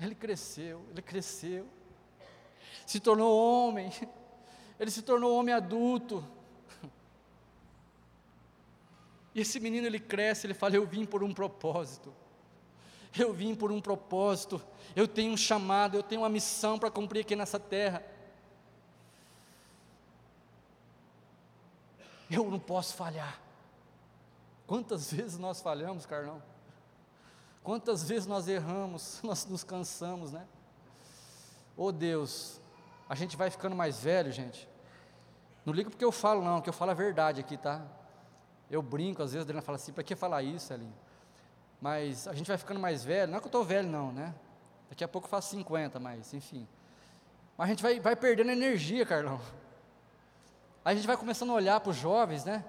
Ele 0.00 0.14
cresceu, 0.14 0.84
ele 0.90 1.00
cresceu, 1.00 1.68
se 2.84 2.98
tornou 2.98 3.38
homem, 3.38 3.92
ele 4.80 4.90
se 4.90 5.00
tornou 5.00 5.38
homem 5.38 5.54
adulto, 5.54 6.26
e 9.34 9.40
esse 9.40 9.58
menino 9.58 9.86
ele 9.86 9.98
cresce, 9.98 10.46
ele 10.46 10.54
fala: 10.54 10.76
Eu 10.76 10.86
vim 10.86 11.04
por 11.04 11.22
um 11.22 11.32
propósito. 11.32 12.12
Eu 13.18 13.32
vim 13.32 13.54
por 13.54 13.70
um 13.70 13.80
propósito. 13.80 14.62
Eu 14.96 15.06
tenho 15.06 15.32
um 15.32 15.36
chamado, 15.36 15.96
eu 15.96 16.02
tenho 16.02 16.22
uma 16.22 16.28
missão 16.28 16.78
para 16.78 16.90
cumprir 16.90 17.20
aqui 17.20 17.36
nessa 17.36 17.58
terra. 17.58 18.02
Eu 22.32 22.50
não 22.50 22.58
posso 22.58 22.94
falhar. 22.94 23.38
Quantas 24.66 25.12
vezes 25.12 25.36
nós 25.36 25.60
falhamos, 25.60 26.06
Carlão? 26.06 26.42
Quantas 27.62 28.02
vezes 28.08 28.26
nós 28.26 28.48
erramos, 28.48 29.20
nós 29.22 29.44
nos 29.44 29.62
cansamos, 29.62 30.32
né? 30.32 30.46
Oh 31.76 31.92
Deus, 31.92 32.58
a 33.08 33.14
gente 33.14 33.36
vai 33.36 33.50
ficando 33.50 33.76
mais 33.76 34.00
velho, 34.00 34.32
gente. 34.32 34.66
Não 35.64 35.74
liga 35.74 35.90
porque 35.90 36.04
eu 36.04 36.10
falo, 36.10 36.42
não, 36.42 36.60
que 36.62 36.68
eu 36.68 36.72
falo 36.72 36.90
a 36.90 36.94
verdade 36.94 37.40
aqui, 37.40 37.56
tá? 37.56 37.82
Eu 38.70 38.82
brinco, 38.82 39.22
às 39.22 39.32
vezes 39.32 39.42
a 39.42 39.46
Adriana 39.46 39.62
fala 39.62 39.76
assim, 39.76 39.92
para 39.92 40.02
que 40.02 40.16
falar 40.16 40.42
isso, 40.42 40.72
Elinho? 40.72 40.94
Mas 41.80 42.26
a 42.26 42.32
gente 42.32 42.46
vai 42.46 42.56
ficando 42.56 42.80
mais 42.80 43.04
velho, 43.04 43.30
não 43.30 43.36
é 43.36 43.40
que 43.40 43.46
eu 43.46 43.48
estou 43.48 43.64
velho, 43.64 43.88
não, 43.88 44.10
né? 44.10 44.34
Daqui 44.88 45.04
a 45.04 45.08
pouco 45.08 45.26
eu 45.26 45.30
faço 45.30 45.50
50, 45.50 46.00
mas 46.00 46.32
enfim. 46.32 46.66
Mas 47.56 47.66
a 47.66 47.70
gente 47.70 47.82
vai, 47.82 48.00
vai 48.00 48.16
perdendo 48.16 48.50
energia, 48.50 49.04
Carlão. 49.04 49.40
Aí 50.84 50.94
a 50.94 50.96
gente 50.96 51.06
vai 51.06 51.16
começando 51.16 51.50
a 51.50 51.54
olhar 51.54 51.80
para 51.80 51.90
os 51.90 51.96
jovens, 51.96 52.44
né? 52.44 52.64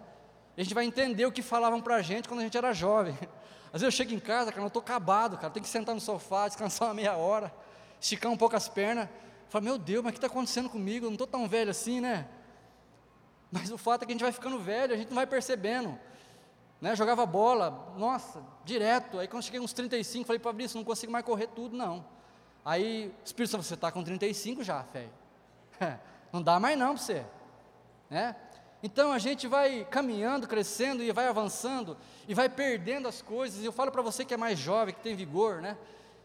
E 0.56 0.62
a 0.62 0.64
gente 0.64 0.74
vai 0.74 0.86
entender 0.86 1.26
o 1.26 1.32
que 1.32 1.42
falavam 1.42 1.82
para 1.82 1.96
a 1.96 2.02
gente 2.02 2.28
quando 2.28 2.42
a 2.42 2.44
gente 2.44 2.58
era 2.58 2.72
jovem. 2.74 3.18
Às 3.74 3.82
vezes 3.82 3.84
eu 3.84 3.92
chego 3.92 4.14
em 4.14 4.20
casa, 4.20 4.52
cara, 4.52 4.64
eu 4.64 4.68
estou 4.68 4.82
acabado, 4.82 5.36
cara, 5.38 5.50
tenho 5.52 5.64
que 5.64 5.70
sentar 5.70 5.96
no 5.96 6.02
sofá, 6.02 6.48
descansar 6.48 6.90
uma 6.90 6.94
meia 6.94 7.16
hora, 7.18 7.52
esticar 8.00 8.32
um 8.32 8.38
pouco 8.38 8.56
as 8.56 8.70
pernas. 8.70 9.10
Falo, 9.50 9.66
meu 9.66 9.80
Deus, 9.80 10.04
mas 10.04 10.12
o 10.12 10.14
que 10.14 10.18
está 10.18 10.28
acontecendo 10.28 10.70
comigo? 10.70 11.08
Eu 11.08 11.10
não 11.10 11.16
estou 11.16 11.26
tão 11.26 11.48
velho 11.48 11.72
assim, 11.72 12.00
né? 12.00 12.28
Mas 13.52 13.72
o 13.72 13.78
fato 13.78 14.04
é 14.04 14.06
que 14.06 14.12
a 14.12 14.16
gente 14.16 14.22
vai 14.22 14.32
ficando 14.32 14.60
velho, 14.60 14.94
a 14.94 14.98
gente 14.98 15.10
não 15.10 15.16
vai 15.16 15.26
percebendo. 15.26 15.98
Né? 16.80 16.96
Jogava 16.96 17.26
bola, 17.26 17.94
nossa, 17.98 18.44
direto. 18.66 19.20
Aí 19.20 19.28
quando 19.28 19.44
cheguei 19.44 19.60
uns 19.60 19.74
35, 19.74 20.28
falei 20.28 20.40
Fabrício, 20.40 20.78
não 20.78 20.84
consigo 20.84 21.12
mais 21.12 21.26
correr 21.26 21.48
tudo, 21.48 21.76
não. 21.76 22.06
Aí 22.66 23.08
o 23.08 23.26
Espírito 23.26 23.52
Santo, 23.52 23.64
você 23.64 23.74
está 23.74 23.92
com 23.92 24.04
35 24.04 24.64
já, 24.64 24.84
fé. 24.84 25.10
não 26.32 26.42
dá 26.42 26.60
mais 26.60 26.78
não 26.78 26.96
para 26.96 27.04
você. 27.04 27.26
Né? 28.10 28.36
Então 28.84 29.14
a 29.14 29.18
gente 29.18 29.48
vai 29.48 29.86
caminhando, 29.86 30.46
crescendo 30.46 31.02
e 31.02 31.12
vai 31.12 31.28
avançando 31.28 31.96
e 32.28 32.34
vai 32.34 32.50
perdendo 32.50 33.08
as 33.08 33.22
coisas. 33.22 33.62
E 33.62 33.66
eu 33.66 33.72
falo 33.72 33.92
para 33.92 34.02
você 34.02 34.26
que 34.26 34.34
é 34.34 34.38
mais 34.38 34.60
jovem, 34.60 34.94
que 34.94 35.00
tem 35.00 35.16
vigor, 35.16 35.62
né? 35.62 35.78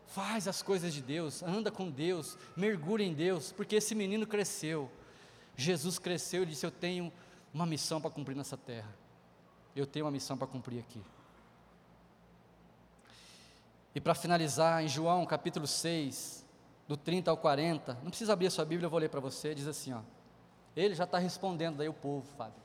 Faz 0.09 0.49
as 0.49 0.61
coisas 0.61 0.93
de 0.93 1.01
Deus, 1.01 1.43
anda 1.43 1.71
com 1.71 1.89
Deus, 1.89 2.37
mergulha 2.57 3.05
em 3.05 3.15
Deus, 3.15 3.53
porque 3.53 3.77
esse 3.77 3.95
menino 3.95 4.27
cresceu. 4.27 4.91
Jesus 5.57 5.99
cresceu 5.99 6.43
e 6.43 6.47
disse: 6.47 6.67
Eu 6.67 6.71
tenho 6.71 7.13
uma 7.55 7.65
missão 7.65 8.01
para 8.01 8.11
cumprir 8.11 8.37
nessa 8.37 8.57
terra. 8.57 8.93
Eu 9.77 9.87
tenho 9.87 10.07
uma 10.07 10.11
missão 10.11 10.37
para 10.37 10.47
cumprir 10.47 10.81
aqui. 10.81 11.01
E 13.95 14.01
para 14.01 14.15
finalizar, 14.15 14.83
em 14.83 14.89
João 14.89 15.25
capítulo 15.27 15.67
6, 15.67 16.45
do 16.89 16.97
30 16.97 17.31
ao 17.31 17.37
40, 17.37 17.95
não 18.03 18.11
precisa 18.11 18.33
abrir 18.33 18.47
a 18.47 18.51
sua 18.51 18.65
Bíblia, 18.65 18.87
eu 18.87 18.91
vou 18.91 18.99
ler 18.99 19.11
para 19.11 19.21
você, 19.21 19.55
diz 19.55 19.67
assim: 19.67 19.93
ó, 19.93 20.01
ele 20.77 20.95
já 20.95 21.05
está 21.05 21.19
respondendo 21.19 21.77
daí 21.77 21.89
o 21.89 21.95
povo, 21.95 22.27
Fábio. 22.37 22.61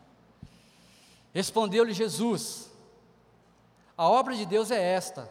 Respondeu-lhe 1.33 1.93
Jesus: 1.93 2.71
A 3.97 4.07
obra 4.07 4.35
de 4.35 4.45
Deus 4.45 4.71
é 4.71 4.81
esta, 4.81 5.29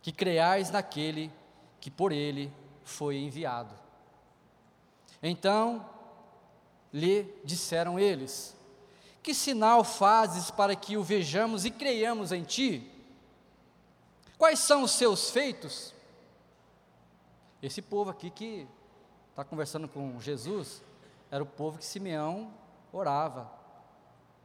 que 0.00 0.10
creais 0.10 0.70
naquele 0.70 1.32
que 1.80 1.90
por 1.90 2.12
ele 2.12 2.52
foi 2.84 3.16
enviado. 3.16 3.74
Então 5.22 5.88
lhe 6.92 7.32
disseram 7.44 7.98
eles: 7.98 8.56
Que 9.22 9.34
sinal 9.34 9.84
fazes 9.84 10.50
para 10.50 10.74
que 10.74 10.96
o 10.96 11.02
vejamos 11.02 11.64
e 11.64 11.70
creiamos 11.70 12.32
em 12.32 12.42
ti? 12.42 12.90
Quais 14.36 14.58
são 14.58 14.82
os 14.82 14.90
seus 14.90 15.30
feitos? 15.30 15.94
Esse 17.62 17.80
povo 17.80 18.10
aqui 18.10 18.28
que 18.28 18.66
está 19.30 19.44
conversando 19.44 19.86
com 19.86 20.20
Jesus, 20.20 20.82
era 21.32 21.42
o 21.42 21.46
povo 21.46 21.78
que 21.78 21.84
Simeão 21.86 22.52
orava, 22.92 23.50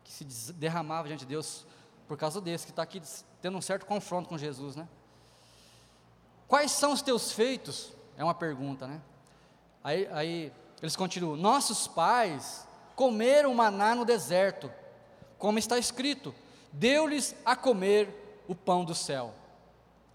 que 0.05 0.09
se 0.09 0.53
derramava 0.53 1.09
diante 1.09 1.19
de 1.19 1.25
Deus 1.25 1.65
por 2.07 2.17
causa 2.17 2.39
desse, 2.39 2.63
que 2.63 2.71
está 2.71 2.81
aqui 2.81 3.01
tendo 3.41 3.57
um 3.57 3.61
certo 3.61 3.85
confronto 3.85 4.29
com 4.29 4.37
Jesus, 4.37 4.77
né? 4.77 4.87
Quais 6.47 6.71
são 6.71 6.93
os 6.93 7.01
teus 7.01 7.33
feitos? 7.33 7.91
É 8.15 8.23
uma 8.23 8.33
pergunta, 8.33 8.87
né? 8.87 9.01
Aí, 9.83 10.07
aí 10.13 10.53
eles 10.81 10.95
continuam: 10.95 11.35
Nossos 11.35 11.87
pais 11.87 12.65
comeram 12.95 13.53
maná 13.53 13.93
no 13.93 14.05
deserto, 14.05 14.71
como 15.37 15.59
está 15.59 15.77
escrito, 15.77 16.33
deu-lhes 16.71 17.35
a 17.43 17.53
comer 17.53 18.43
o 18.47 18.55
pão 18.55 18.85
do 18.85 18.95
céu. 18.95 19.33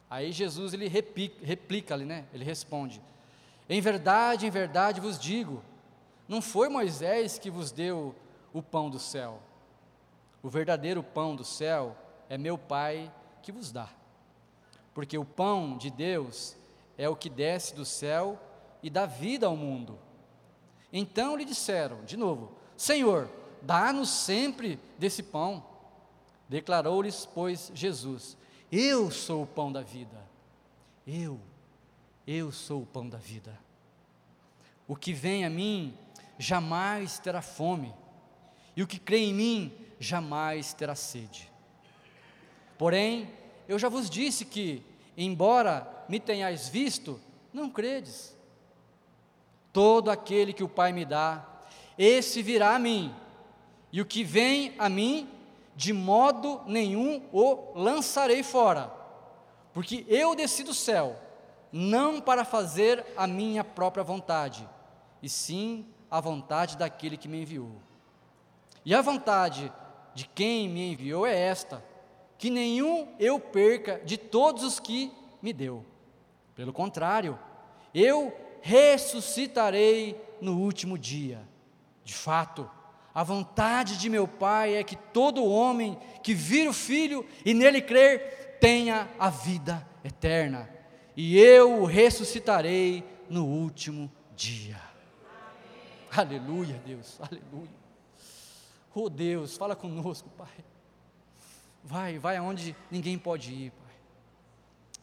Aí 0.08 0.32
Jesus 0.32 0.72
ele 0.72 0.88
replica, 0.88 1.44
replica 1.44 1.92
ali, 1.92 2.06
né? 2.06 2.24
Ele 2.32 2.44
responde: 2.44 3.02
Em 3.68 3.80
verdade, 3.82 4.46
em 4.46 4.50
verdade 4.50 5.02
vos 5.02 5.18
digo, 5.18 5.62
não 6.28 6.40
foi 6.40 6.68
Moisés 6.68 7.38
que 7.38 7.50
vos 7.50 7.72
deu 7.72 8.14
o 8.52 8.62
pão 8.62 8.88
do 8.88 8.98
céu. 8.98 9.40
O 10.42 10.48
verdadeiro 10.48 11.02
pão 11.02 11.36
do 11.36 11.44
céu 11.44 11.96
é 12.28 12.36
meu 12.36 12.56
Pai 12.56 13.12
que 13.42 13.52
vos 13.52 13.70
dá. 13.70 13.88
Porque 14.94 15.16
o 15.16 15.24
pão 15.24 15.76
de 15.76 15.90
Deus 15.90 16.56
é 16.98 17.08
o 17.08 17.16
que 17.16 17.30
desce 17.30 17.74
do 17.74 17.84
céu 17.84 18.38
e 18.82 18.90
dá 18.90 19.06
vida 19.06 19.46
ao 19.46 19.56
mundo. 19.56 19.98
Então 20.92 21.36
lhe 21.36 21.44
disseram, 21.44 22.04
de 22.04 22.16
novo: 22.16 22.52
Senhor, 22.76 23.28
dá-nos 23.62 24.10
sempre 24.10 24.78
desse 24.98 25.22
pão. 25.22 25.64
Declarou-lhes, 26.48 27.26
pois, 27.26 27.70
Jesus: 27.74 28.36
Eu 28.70 29.10
sou 29.10 29.44
o 29.44 29.46
pão 29.46 29.72
da 29.72 29.80
vida. 29.80 30.22
Eu, 31.06 31.40
eu 32.26 32.52
sou 32.52 32.82
o 32.82 32.86
pão 32.86 33.08
da 33.08 33.18
vida. 33.18 33.58
O 34.86 34.94
que 34.94 35.12
vem 35.12 35.44
a 35.44 35.50
mim 35.50 35.96
jamais 36.42 37.20
terá 37.20 37.40
fome, 37.40 37.94
e 38.76 38.82
o 38.82 38.86
que 38.86 38.98
crê 38.98 39.18
em 39.18 39.32
mim 39.32 39.72
jamais 40.00 40.74
terá 40.74 40.96
sede. 40.96 41.50
Porém, 42.76 43.30
eu 43.68 43.78
já 43.78 43.88
vos 43.88 44.10
disse 44.10 44.44
que, 44.44 44.84
embora 45.16 46.04
me 46.08 46.18
tenhais 46.18 46.68
visto, 46.68 47.20
não 47.52 47.70
credes. 47.70 48.36
Todo 49.72 50.10
aquele 50.10 50.52
que 50.52 50.64
o 50.64 50.68
Pai 50.68 50.92
me 50.92 51.04
dá, 51.04 51.46
esse 51.96 52.42
virá 52.42 52.74
a 52.74 52.78
mim, 52.78 53.14
e 53.92 54.00
o 54.00 54.06
que 54.06 54.24
vem 54.24 54.74
a 54.78 54.88
mim, 54.88 55.30
de 55.76 55.92
modo 55.92 56.60
nenhum 56.66 57.22
o 57.32 57.72
lançarei 57.78 58.42
fora, 58.42 58.92
porque 59.72 60.04
eu 60.08 60.34
desci 60.34 60.64
do 60.64 60.74
céu, 60.74 61.16
não 61.70 62.20
para 62.20 62.44
fazer 62.44 63.06
a 63.16 63.28
minha 63.28 63.62
própria 63.62 64.02
vontade, 64.02 64.68
e 65.22 65.28
sim 65.28 65.86
a 66.12 66.20
vontade 66.20 66.76
daquele 66.76 67.16
que 67.16 67.26
me 67.26 67.40
enviou. 67.40 67.80
E 68.84 68.94
a 68.94 69.00
vontade 69.00 69.72
de 70.14 70.26
quem 70.26 70.68
me 70.68 70.92
enviou 70.92 71.26
é 71.26 71.34
esta: 71.34 71.82
que 72.36 72.50
nenhum 72.50 73.08
eu 73.18 73.40
perca 73.40 73.98
de 74.04 74.18
todos 74.18 74.62
os 74.62 74.78
que 74.78 75.10
me 75.40 75.54
deu. 75.54 75.82
Pelo 76.54 76.70
contrário, 76.70 77.38
eu 77.94 78.30
ressuscitarei 78.60 80.20
no 80.38 80.58
último 80.58 80.98
dia. 80.98 81.48
De 82.04 82.12
fato, 82.12 82.70
a 83.14 83.24
vontade 83.24 83.96
de 83.96 84.10
meu 84.10 84.28
Pai 84.28 84.74
é 84.76 84.84
que 84.84 84.96
todo 84.96 85.46
homem 85.46 85.98
que 86.22 86.34
vira 86.34 86.68
o 86.68 86.74
Filho 86.74 87.26
e 87.42 87.54
nele 87.54 87.80
crer 87.80 88.58
tenha 88.60 89.08
a 89.18 89.30
vida 89.30 89.88
eterna, 90.04 90.68
e 91.16 91.38
eu 91.38 91.80
o 91.82 91.84
ressuscitarei 91.86 93.02
no 93.30 93.46
último 93.46 94.12
dia. 94.36 94.91
Aleluia, 96.16 96.78
Deus, 96.84 97.18
aleluia. 97.20 97.82
Oh 98.94 99.08
Deus, 99.08 99.56
fala 99.56 99.74
conosco, 99.74 100.28
Pai. 100.36 100.64
Vai, 101.82 102.18
vai 102.18 102.36
aonde 102.36 102.76
ninguém 102.90 103.18
pode 103.18 103.50
ir, 103.50 103.70
Pai. 103.70 103.94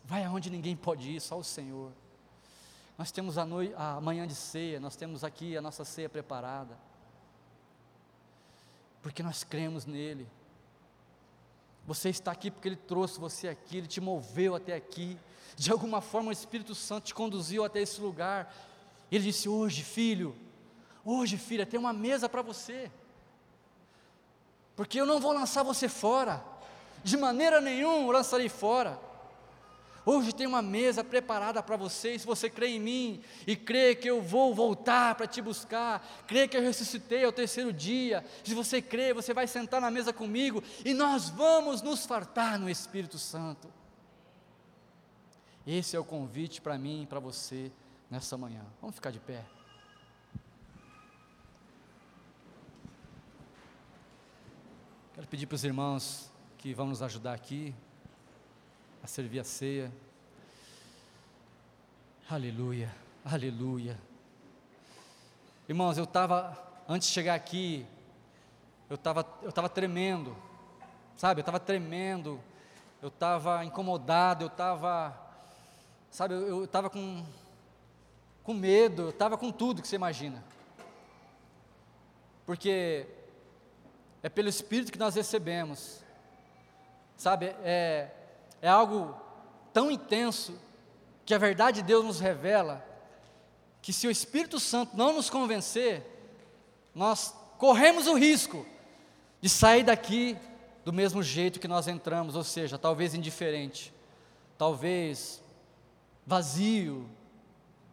Vai 0.05 0.23
aonde 0.23 0.51
ninguém 0.51 0.75
pode 0.75 1.09
ir, 1.09 1.19
só 1.19 1.39
o 1.39 1.43
Senhor. 1.43 1.91
Nós 2.95 3.11
temos 3.11 3.39
a, 3.39 3.45
noite, 3.45 3.73
a 3.75 3.99
manhã 3.99 4.27
de 4.27 4.35
ceia, 4.35 4.79
nós 4.79 4.95
temos 4.95 5.23
aqui 5.23 5.57
a 5.57 5.61
nossa 5.61 5.83
ceia 5.83 6.07
preparada. 6.07 6.77
Porque 9.01 9.23
nós 9.23 9.43
cremos 9.43 9.87
nele. 9.87 10.27
Você 11.87 12.09
está 12.09 12.31
aqui 12.31 12.51
porque 12.51 12.67
Ele 12.67 12.75
trouxe 12.75 13.19
você 13.19 13.47
aqui, 13.47 13.77
Ele 13.77 13.87
te 13.87 13.99
moveu 13.99 14.53
até 14.53 14.75
aqui. 14.75 15.17
De 15.55 15.71
alguma 15.71 16.01
forma 16.01 16.29
o 16.29 16.31
Espírito 16.33 16.75
Santo 16.75 17.05
te 17.05 17.15
conduziu 17.15 17.63
até 17.63 17.81
esse 17.81 17.99
lugar. 17.99 18.53
Ele 19.11 19.23
disse: 19.23 19.49
Hoje, 19.49 19.83
filho, 19.83 20.35
Hoje, 21.03 21.37
filha, 21.37 21.65
tem 21.65 21.79
uma 21.79 21.93
mesa 21.93 22.27
para 22.27 22.41
você. 22.41 22.91
Porque 24.75 24.99
eu 24.99 25.05
não 25.05 25.19
vou 25.19 25.33
lançar 25.33 25.63
você 25.63 25.89
fora. 25.89 26.43
De 27.03 27.17
maneira 27.17 27.61
nenhuma 27.61 28.13
lançarei 28.13 28.49
fora. 28.49 28.99
Hoje 30.05 30.33
tem 30.33 30.47
uma 30.47 30.61
mesa 30.61 31.03
preparada 31.03 31.61
para 31.61 31.75
você, 31.75 32.17
se 32.17 32.25
você 32.25 32.49
crê 32.49 32.69
em 32.69 32.79
mim 32.79 33.21
e 33.45 33.55
crê 33.55 33.93
que 33.93 34.09
eu 34.09 34.21
vou 34.21 34.55
voltar 34.55 35.13
para 35.13 35.27
te 35.27 35.41
buscar, 35.41 36.23
crê 36.25 36.47
que 36.47 36.57
eu 36.57 36.61
ressuscitei 36.61 37.25
ao 37.25 37.31
terceiro 37.31 37.71
dia, 37.71 38.25
se 38.43 38.55
você 38.55 38.81
crê, 38.81 39.13
você 39.13 39.35
vai 39.35 39.45
sentar 39.45 39.79
na 39.79 39.91
mesa 39.91 40.11
comigo 40.11 40.63
e 40.83 40.95
nós 40.95 41.29
vamos 41.29 41.81
nos 41.81 42.05
fartar 42.05 42.57
no 42.57 42.69
Espírito 42.69 43.19
Santo. 43.19 43.71
Esse 45.67 45.95
é 45.95 45.99
o 45.99 46.03
convite 46.03 46.59
para 46.59 46.77
mim 46.77 47.03
e 47.03 47.05
para 47.05 47.19
você 47.19 47.71
nessa 48.09 48.35
manhã. 48.35 48.65
Vamos 48.81 48.95
ficar 48.95 49.11
de 49.11 49.19
pé. 49.19 49.58
Quero 55.19 55.27
pedir 55.27 55.47
para 55.47 55.55
os 55.55 55.65
irmãos 55.65 56.31
que 56.57 56.73
vão 56.73 56.87
nos 56.87 57.01
ajudar 57.01 57.33
aqui 57.33 57.75
a 59.03 59.05
servir 59.05 59.41
a 59.41 59.43
ceia. 59.43 59.91
Aleluia, 62.29 62.89
aleluia. 63.25 63.99
Irmãos, 65.67 65.97
eu 65.97 66.05
estava, 66.05 66.57
antes 66.87 67.09
de 67.09 67.13
chegar 67.13 67.35
aqui, 67.35 67.85
eu 68.89 68.95
estava 68.95 69.27
eu 69.41 69.51
tava 69.51 69.67
tremendo, 69.67 70.33
sabe? 71.17 71.39
Eu 71.39 71.41
estava 71.41 71.59
tremendo, 71.59 72.39
eu 73.01 73.09
estava 73.09 73.65
incomodado, 73.65 74.45
eu 74.45 74.47
estava, 74.47 75.13
sabe? 76.09 76.33
Eu 76.33 76.63
estava 76.63 76.89
com, 76.89 77.25
com 78.41 78.53
medo, 78.53 79.01
eu 79.01 79.09
estava 79.09 79.37
com 79.37 79.51
tudo 79.51 79.81
que 79.81 79.87
você 79.89 79.97
imagina. 79.97 80.41
Porque 82.45 83.18
é 84.21 84.29
pelo 84.29 84.49
Espírito 84.49 84.91
que 84.91 84.99
nós 84.99 85.15
recebemos, 85.15 85.99
sabe? 87.15 87.55
É, 87.63 88.09
é 88.61 88.67
algo 88.67 89.15
tão 89.73 89.89
intenso 89.89 90.59
que 91.25 91.33
a 91.33 91.37
verdade 91.37 91.81
de 91.81 91.87
Deus 91.87 92.03
nos 92.03 92.19
revela 92.19 92.85
que 93.81 93.93
se 93.93 94.07
o 94.07 94.11
Espírito 94.11 94.59
Santo 94.59 94.97
não 94.97 95.13
nos 95.13 95.29
convencer, 95.29 96.03
nós 96.93 97.33
corremos 97.57 98.07
o 98.07 98.13
risco 98.13 98.65
de 99.41 99.47
sair 99.47 99.83
daqui 99.83 100.37
do 100.83 100.91
mesmo 100.91 101.23
jeito 101.23 101.59
que 101.59 101.67
nós 101.67 101.87
entramos, 101.87 102.35
ou 102.35 102.43
seja, 102.43 102.77
talvez 102.77 103.13
indiferente, 103.13 103.93
talvez 104.57 105.41
vazio. 106.25 107.09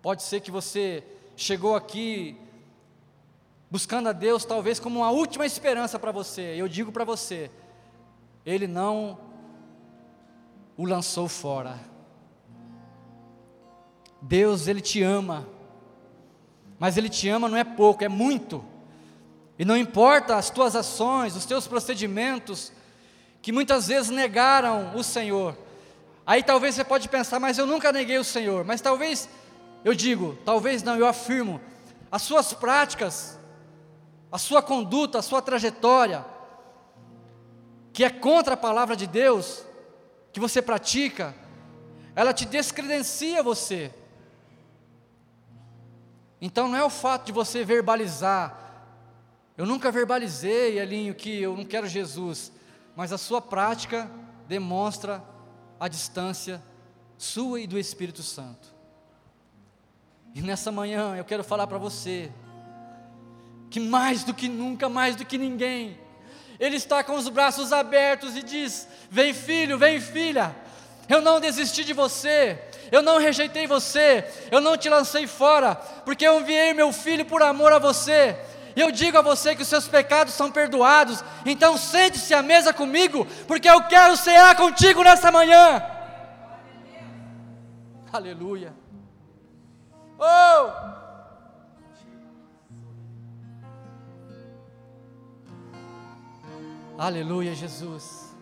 Pode 0.03 0.23
ser 0.23 0.41
que 0.41 0.51
você 0.51 1.05
chegou 1.37 1.77
aqui 1.77 2.37
buscando 3.71 4.09
a 4.09 4.13
Deus 4.13 4.45
talvez 4.45 4.79
como 4.79 5.01
uma 5.01 5.11
última 5.11 5.47
esperança 5.47 5.99
para 5.99 6.13
você. 6.13 6.55
Eu 6.57 6.69
digo 6.69 6.93
para 6.93 7.05
você, 7.05 7.51
ele 8.45 8.67
não 8.67 9.19
o 10.77 10.85
lançou 10.85 11.29
fora. 11.29 11.79
Deus, 14.21 14.67
Ele 14.67 14.81
te 14.81 15.03
ama, 15.03 15.49
mas 16.79 16.97
Ele 16.97 17.09
te 17.09 17.29
ama 17.29 17.49
não 17.49 17.57
é 17.57 17.65
pouco, 17.65 18.05
é 18.05 18.09
muito. 18.09 18.65
E 19.59 19.65
não 19.65 19.77
importa 19.77 20.37
as 20.37 20.51
tuas 20.51 20.77
ações, 20.77 21.37
os 21.37 21.47
teus 21.47 21.67
procedimentos, 21.67 22.73
que 23.41 23.53
muitas 23.53 23.87
vezes 23.87 24.11
negaram 24.11 24.95
o 24.95 25.03
Senhor. 25.03 25.57
Aí 26.27 26.43
talvez 26.43 26.75
você 26.75 26.85
pode 26.85 27.09
pensar, 27.09 27.39
mas 27.39 27.57
eu 27.57 27.67
nunca 27.67 27.93
neguei 27.93 28.19
o 28.19 28.25
Senhor. 28.25 28.65
Mas 28.65 28.81
talvez, 28.81 29.29
eu 29.85 29.95
digo, 29.95 30.37
talvez 30.45 30.83
não, 30.83 30.97
eu 30.97 31.07
afirmo, 31.07 31.61
as 32.11 32.23
suas 32.23 32.53
práticas, 32.53 33.36
a 34.31 34.39
sua 34.39 34.63
conduta, 34.63 35.19
a 35.19 35.23
sua 35.23 35.41
trajetória, 35.41 36.25
que 37.93 38.05
é 38.05 38.11
contra 38.11 38.55
a 38.55 38.57
palavra 38.57 38.97
de 38.97 39.07
Deus, 39.07 39.65
que 40.33 40.41
você 40.41 40.61
pratica, 40.61 41.35
ela 42.15 42.35
te 42.35 42.45
descredencia 42.45 43.43
você. 43.43 43.93
Então 46.41 46.69
não 46.69 46.77
é 46.77 46.85
o 46.85 46.91
fato 46.91 47.27
de 47.27 47.33
você 47.33 47.65
verbalizar. 47.65 48.65
Eu 49.57 49.65
nunca 49.65 49.91
verbalizei, 49.91 50.79
Elinho, 50.79 51.15
que 51.15 51.41
eu 51.41 51.57
não 51.57 51.65
quero 51.65 51.87
Jesus, 51.87 52.53
mas 52.95 53.13
a 53.13 53.19
sua 53.19 53.41
prática 53.41 54.11
demonstra 54.47 55.25
a 55.81 55.89
distância 55.89 56.63
sua 57.17 57.61
e 57.61 57.67
do 57.67 57.79
Espírito 57.79 58.23
Santo. 58.23 58.75
E 60.35 60.43
nessa 60.43 60.71
manhã 60.71 61.17
eu 61.17 61.25
quero 61.25 61.43
falar 61.43 61.67
para 61.67 61.79
você 61.79 62.31
que 63.71 63.81
mais 63.81 64.25
do 64.25 64.33
que 64.33 64.49
nunca, 64.49 64.89
mais 64.89 65.17
do 65.17 65.25
que 65.25 65.37
ninguém, 65.37 65.99
ele 66.59 66.77
está 66.77 67.05
com 67.05 67.15
os 67.15 67.29
braços 67.29 67.73
abertos 67.73 68.37
e 68.37 68.43
diz: 68.43 68.89
Vem 69.11 69.35
filho, 69.35 69.79
vem 69.79 70.01
filha, 70.01 70.55
eu 71.09 71.21
não 71.21 71.41
desisti 71.41 71.85
de 71.85 71.93
você, 71.93 72.59
eu 72.91 73.03
não 73.03 73.19
rejeitei 73.19 73.67
você, 73.67 74.25
eu 74.51 74.61
não 74.61 74.77
te 74.77 74.89
lancei 74.89 75.27
fora, 75.27 75.75
porque 76.05 76.27
eu 76.27 76.41
enviei 76.41 76.73
meu 76.73 76.93
filho 76.93 77.25
por 77.25 77.43
amor 77.43 77.73
a 77.73 77.79
você. 77.79 78.37
E 78.75 78.81
eu 78.81 78.91
digo 78.91 79.17
a 79.17 79.23
você 79.23 79.57
que 79.57 79.63
os 79.63 79.69
seus 79.69 79.89
pecados 79.89 80.35
são 80.35 80.51
perdoados, 80.51 81.25
então 81.47 81.79
sente-se 81.79 82.35
à 82.35 82.43
mesa 82.43 82.75
comigo, 82.75 83.27
porque 83.47 83.69
eu 83.69 83.83
quero 83.85 84.17
cear 84.19 84.55
contigo 84.55 85.03
nessa 85.03 85.33
manhã. 85.33 85.83
Aleluia. 88.13 88.75
Oh! 90.19 91.06
Aleluia, 96.99 97.55
Jesus. 97.55 98.35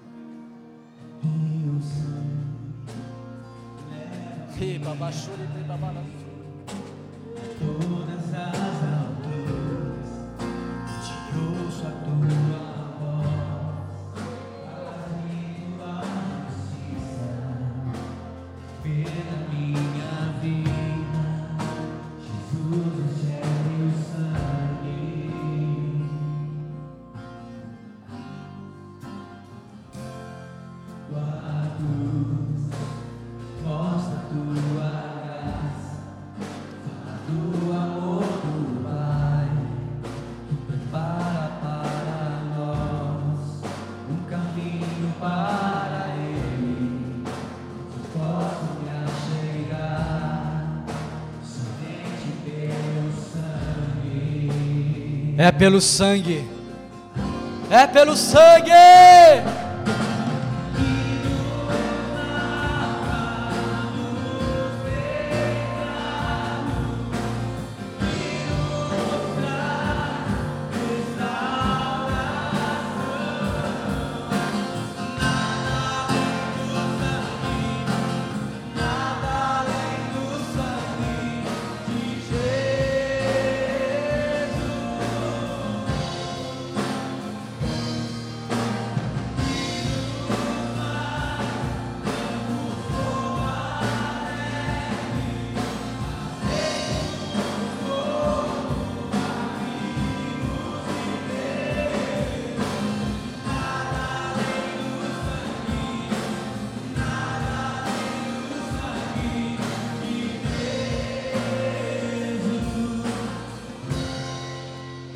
Todas 7.59 8.34
as 8.34 8.93
É 55.45 55.53
pelo 55.53 55.78
sangue. 55.78 56.42
É 57.70 57.86
pelo 57.86 58.16
sangue. 58.16 58.72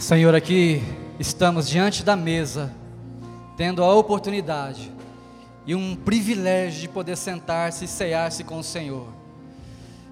Senhor, 0.09 0.35
aqui 0.35 0.81
estamos 1.21 1.69
diante 1.69 2.03
da 2.03 2.17
mesa, 2.17 2.73
tendo 3.59 3.85
a 3.85 3.95
oportunidade 3.95 4.91
e 5.67 5.75
um 5.75 5.95
privilégio 5.95 6.81
de 6.81 6.89
poder 6.89 7.15
sentar-se 7.15 7.85
e 7.85 7.89
cear-se 7.89 8.43
com 8.43 8.59
o 8.59 8.65
Senhor. 8.65 9.07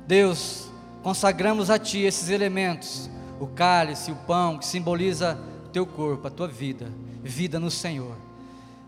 Deus, 0.07 0.71
consagramos 1.03 1.71
a 1.71 1.79
Ti 1.79 2.01
esses 2.01 2.29
elementos, 2.29 3.09
o 3.41 3.47
cálice, 3.47 4.13
o 4.13 4.17
pão, 4.17 4.59
que 4.59 4.67
simboliza 4.67 5.39
o 5.65 5.69
Teu 5.71 5.87
corpo, 5.87 6.29
a 6.29 6.31
Tua 6.31 6.47
vida, 6.47 6.93
vida 7.23 7.59
no 7.59 7.71
Senhor. 7.71 8.19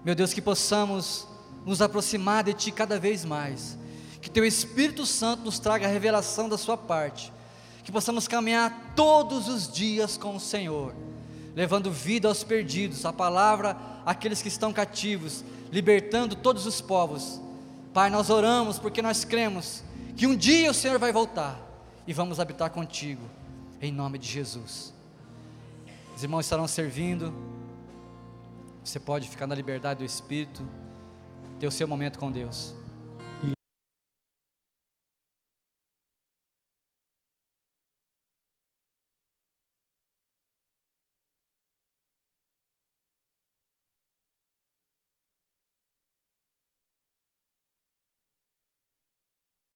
Meu 0.04 0.14
Deus, 0.14 0.34
que 0.34 0.42
possamos 0.42 1.26
nos 1.64 1.80
aproximar 1.80 2.44
de 2.44 2.52
Ti 2.52 2.70
cada 2.70 3.00
vez 3.00 3.24
mais, 3.24 3.78
que 4.20 4.28
Teu 4.28 4.44
Espírito 4.44 5.06
Santo 5.06 5.42
nos 5.42 5.58
traga 5.58 5.86
a 5.86 5.90
revelação 5.90 6.50
da 6.50 6.58
Sua 6.58 6.76
parte, 6.76 7.32
que 7.88 7.92
possamos 7.92 8.28
caminhar 8.28 8.92
todos 8.94 9.48
os 9.48 9.66
dias 9.66 10.18
com 10.18 10.36
o 10.36 10.40
Senhor, 10.40 10.94
levando 11.54 11.90
vida 11.90 12.28
aos 12.28 12.44
perdidos, 12.44 13.06
a 13.06 13.14
palavra 13.14 13.74
àqueles 14.04 14.42
que 14.42 14.48
estão 14.48 14.74
cativos, 14.74 15.42
libertando 15.72 16.36
todos 16.36 16.66
os 16.66 16.82
povos. 16.82 17.40
Pai, 17.94 18.10
nós 18.10 18.28
oramos 18.28 18.78
porque 18.78 19.00
nós 19.00 19.24
cremos 19.24 19.82
que 20.14 20.26
um 20.26 20.36
dia 20.36 20.70
o 20.70 20.74
Senhor 20.74 20.98
vai 20.98 21.12
voltar 21.12 21.58
e 22.06 22.12
vamos 22.12 22.38
habitar 22.38 22.68
contigo, 22.68 23.22
em 23.80 23.90
nome 23.90 24.18
de 24.18 24.28
Jesus. 24.28 24.92
Os 26.14 26.22
irmãos 26.22 26.44
estarão 26.44 26.68
servindo, 26.68 27.32
você 28.84 29.00
pode 29.00 29.30
ficar 29.30 29.46
na 29.46 29.54
liberdade 29.54 30.00
do 30.00 30.04
Espírito, 30.04 30.62
ter 31.58 31.66
o 31.66 31.72
seu 31.72 31.88
momento 31.88 32.18
com 32.18 32.30
Deus. 32.30 32.74